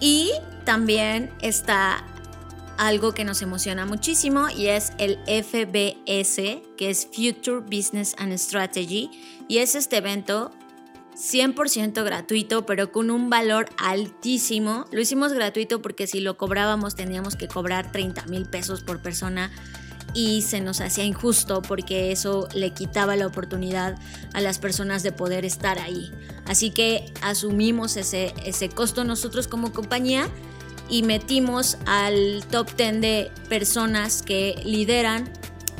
[0.00, 0.32] Y
[0.64, 2.04] también está
[2.76, 9.10] algo que nos emociona muchísimo y es el FBS, que es Future Business and Strategy.
[9.46, 10.50] Y es este evento
[11.14, 14.86] 100% gratuito, pero con un valor altísimo.
[14.90, 19.50] Lo hicimos gratuito porque si lo cobrábamos teníamos que cobrar 30 mil pesos por persona
[20.14, 23.96] y se nos hacía injusto porque eso le quitaba la oportunidad
[24.32, 26.10] a las personas de poder estar ahí.
[26.46, 30.28] Así que asumimos ese, ese costo nosotros como compañía
[30.88, 35.32] y metimos al top 10 de personas que lideran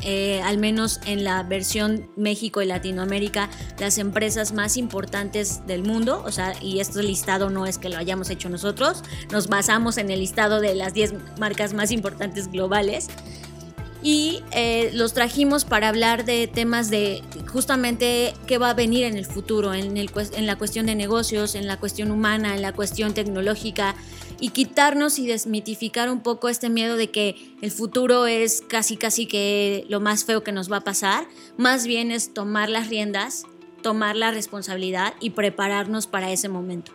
[0.05, 6.21] eh, al menos en la versión México y Latinoamérica, las empresas más importantes del mundo.
[6.25, 10.11] O sea, y este listado no es que lo hayamos hecho nosotros, nos basamos en
[10.11, 13.07] el listado de las 10 marcas más importantes globales.
[14.03, 19.15] Y eh, los trajimos para hablar de temas de justamente qué va a venir en
[19.15, 23.13] el futuro, en, en la cuestión de negocios, en la cuestión humana, en la cuestión
[23.13, 23.95] tecnológica,
[24.41, 29.25] y quitarnos y desmitificar un poco este miedo de que el futuro es casi casi
[29.25, 31.25] que lo más feo que nos va a pasar,
[31.57, 33.45] más bien es tomar las riendas,
[33.81, 36.91] tomar la responsabilidad y prepararnos para ese momento.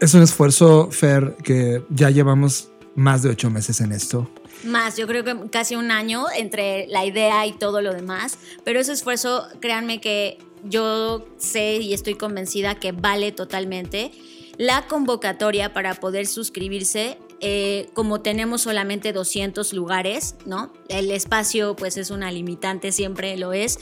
[0.00, 4.30] Es un esfuerzo, Fer, que ya llevamos más de ocho meses en esto.
[4.64, 8.80] Más, yo creo que casi un año entre la idea y todo lo demás, pero
[8.80, 14.10] ese esfuerzo, créanme que yo sé y estoy convencida que vale totalmente
[14.58, 17.18] la convocatoria para poder suscribirse.
[17.40, 20.72] Eh, como tenemos solamente 200 lugares, ¿no?
[20.88, 23.78] El espacio pues es una limitante, siempre lo es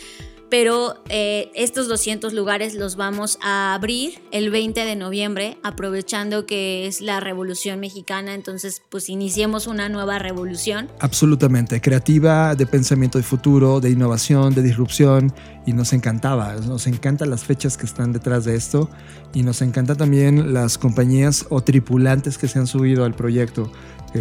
[0.55, 6.87] pero eh, estos 200 lugares los vamos a abrir el 20 de noviembre, aprovechando que
[6.87, 10.89] es la Revolución Mexicana, entonces pues iniciemos una nueva revolución.
[11.01, 15.35] Absolutamente, creativa, de pensamiento de futuro, de innovación, de disrupción,
[15.67, 18.89] y nos encantaba, nos encantan las fechas que están detrás de esto,
[19.33, 23.73] y nos encantan también las compañías o tripulantes que se han subido al proyecto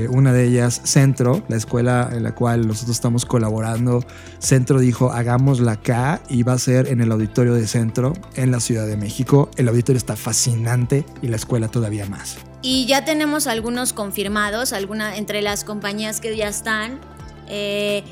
[0.10, 4.04] una de ellas, Centro, la escuela en la cual nosotros estamos colaborando.
[4.40, 8.60] Centro dijo, hagámosla acá y va a ser en el auditorio de Centro, en la
[8.60, 9.50] Ciudad de México.
[9.56, 12.38] El auditorio está fascinante y la escuela todavía más.
[12.62, 17.00] Y ya tenemos algunos confirmados, alguna entre las compañías que ya están.
[17.48, 18.04] Eh,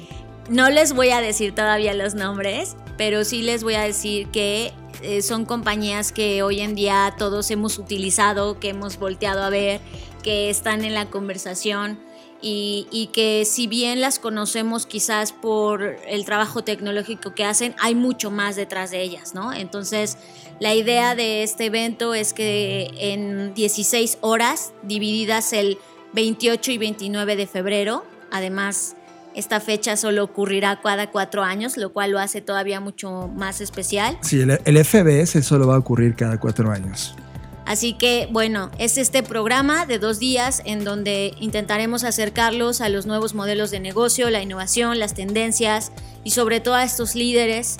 [0.49, 4.73] no les voy a decir todavía los nombres, pero sí les voy a decir que
[5.01, 9.81] eh, son compañías que hoy en día todos hemos utilizado, que hemos volteado a ver
[10.21, 11.99] que están en la conversación
[12.41, 18.31] y, que si bien las conocemos quizás por el trabajo tecnológico que hacen, hay mucho
[18.31, 19.53] más detrás de ellas, ¿no?
[19.53, 20.17] Entonces,
[20.59, 25.77] la idea de este evento es que en 16 horas, divididas el
[26.13, 28.95] 28 y 29 de febrero, además
[29.35, 34.17] esta fecha solo ocurrirá cada cuatro años, lo cual lo hace todavía mucho más especial.
[34.21, 37.15] Sí, el, el FBS solo va a ocurrir cada cuatro años.
[37.65, 43.05] Así que bueno, es este programa de dos días en donde intentaremos acercarlos a los
[43.05, 45.91] nuevos modelos de negocio, la innovación, las tendencias
[46.23, 47.77] y sobre todo a estos líderes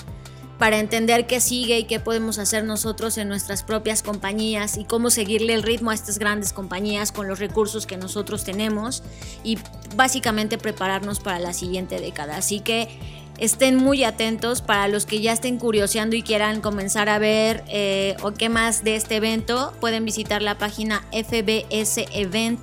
[0.62, 5.10] para entender qué sigue y qué podemos hacer nosotros en nuestras propias compañías y cómo
[5.10, 9.02] seguirle el ritmo a estas grandes compañías con los recursos que nosotros tenemos
[9.42, 9.58] y
[9.96, 12.36] básicamente prepararnos para la siguiente década.
[12.36, 17.18] Así que estén muy atentos para los que ya estén curioseando y quieran comenzar a
[17.18, 19.72] ver eh, o qué más de este evento.
[19.80, 22.60] Pueden visitar la página fbsevent.com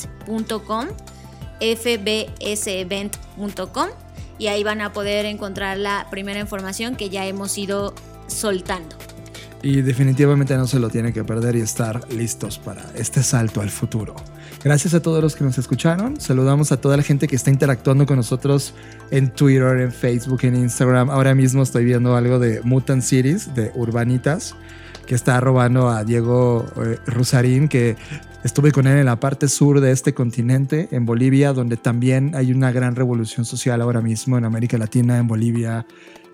[1.59, 3.17] fbsevent.com
[4.38, 7.93] y ahí van a poder encontrar la primera información que ya hemos ido
[8.27, 8.95] soltando.
[9.61, 13.69] Y definitivamente no se lo tiene que perder y estar listos para este salto al
[13.69, 14.16] futuro.
[14.61, 16.19] Gracias a todos los que nos escucharon.
[16.19, 18.73] Saludamos a toda la gente que está interactuando con nosotros
[19.09, 21.09] en Twitter, en Facebook, en Instagram.
[21.09, 24.55] Ahora mismo estoy viendo algo de Mutant Cities, de Urbanitas,
[25.07, 27.95] que está robando a Diego eh, Rusarín, que
[28.43, 32.51] estuve con él en la parte sur de este continente, en Bolivia, donde también hay
[32.51, 35.85] una gran revolución social ahora mismo en América Latina, en Bolivia,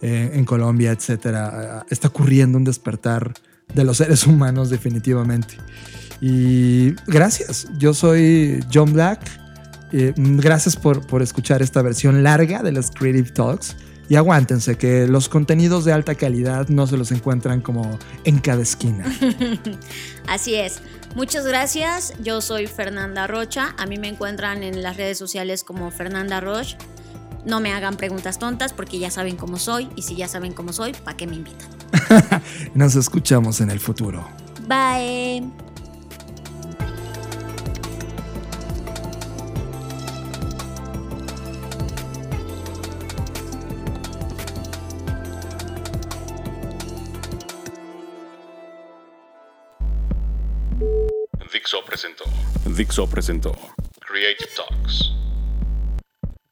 [0.01, 1.85] eh, en Colombia, etcétera.
[1.91, 3.33] Está ocurriendo un despertar
[3.73, 5.57] de los seres humanos definitivamente.
[6.21, 9.19] Y gracias, yo soy John Black.
[9.91, 13.75] Eh, gracias por, por escuchar esta versión larga de los Creative Talks.
[14.07, 18.61] Y aguántense que los contenidos de alta calidad no se los encuentran como en cada
[18.61, 19.05] esquina.
[20.27, 20.79] Así es.
[21.15, 22.13] Muchas gracias.
[22.21, 23.73] Yo soy Fernanda Rocha.
[23.77, 26.77] A mí me encuentran en las redes sociales como Fernanda Roche.
[27.45, 30.73] No me hagan preguntas tontas porque ya saben cómo soy y si ya saben cómo
[30.73, 31.69] soy, ¿para qué me invitan?
[32.73, 34.27] Nos escuchamos en el futuro.
[34.67, 35.43] Bye.
[51.53, 52.25] Dixo presentó.
[52.65, 53.51] Dixo presentó.
[53.99, 55.11] Creative Talks.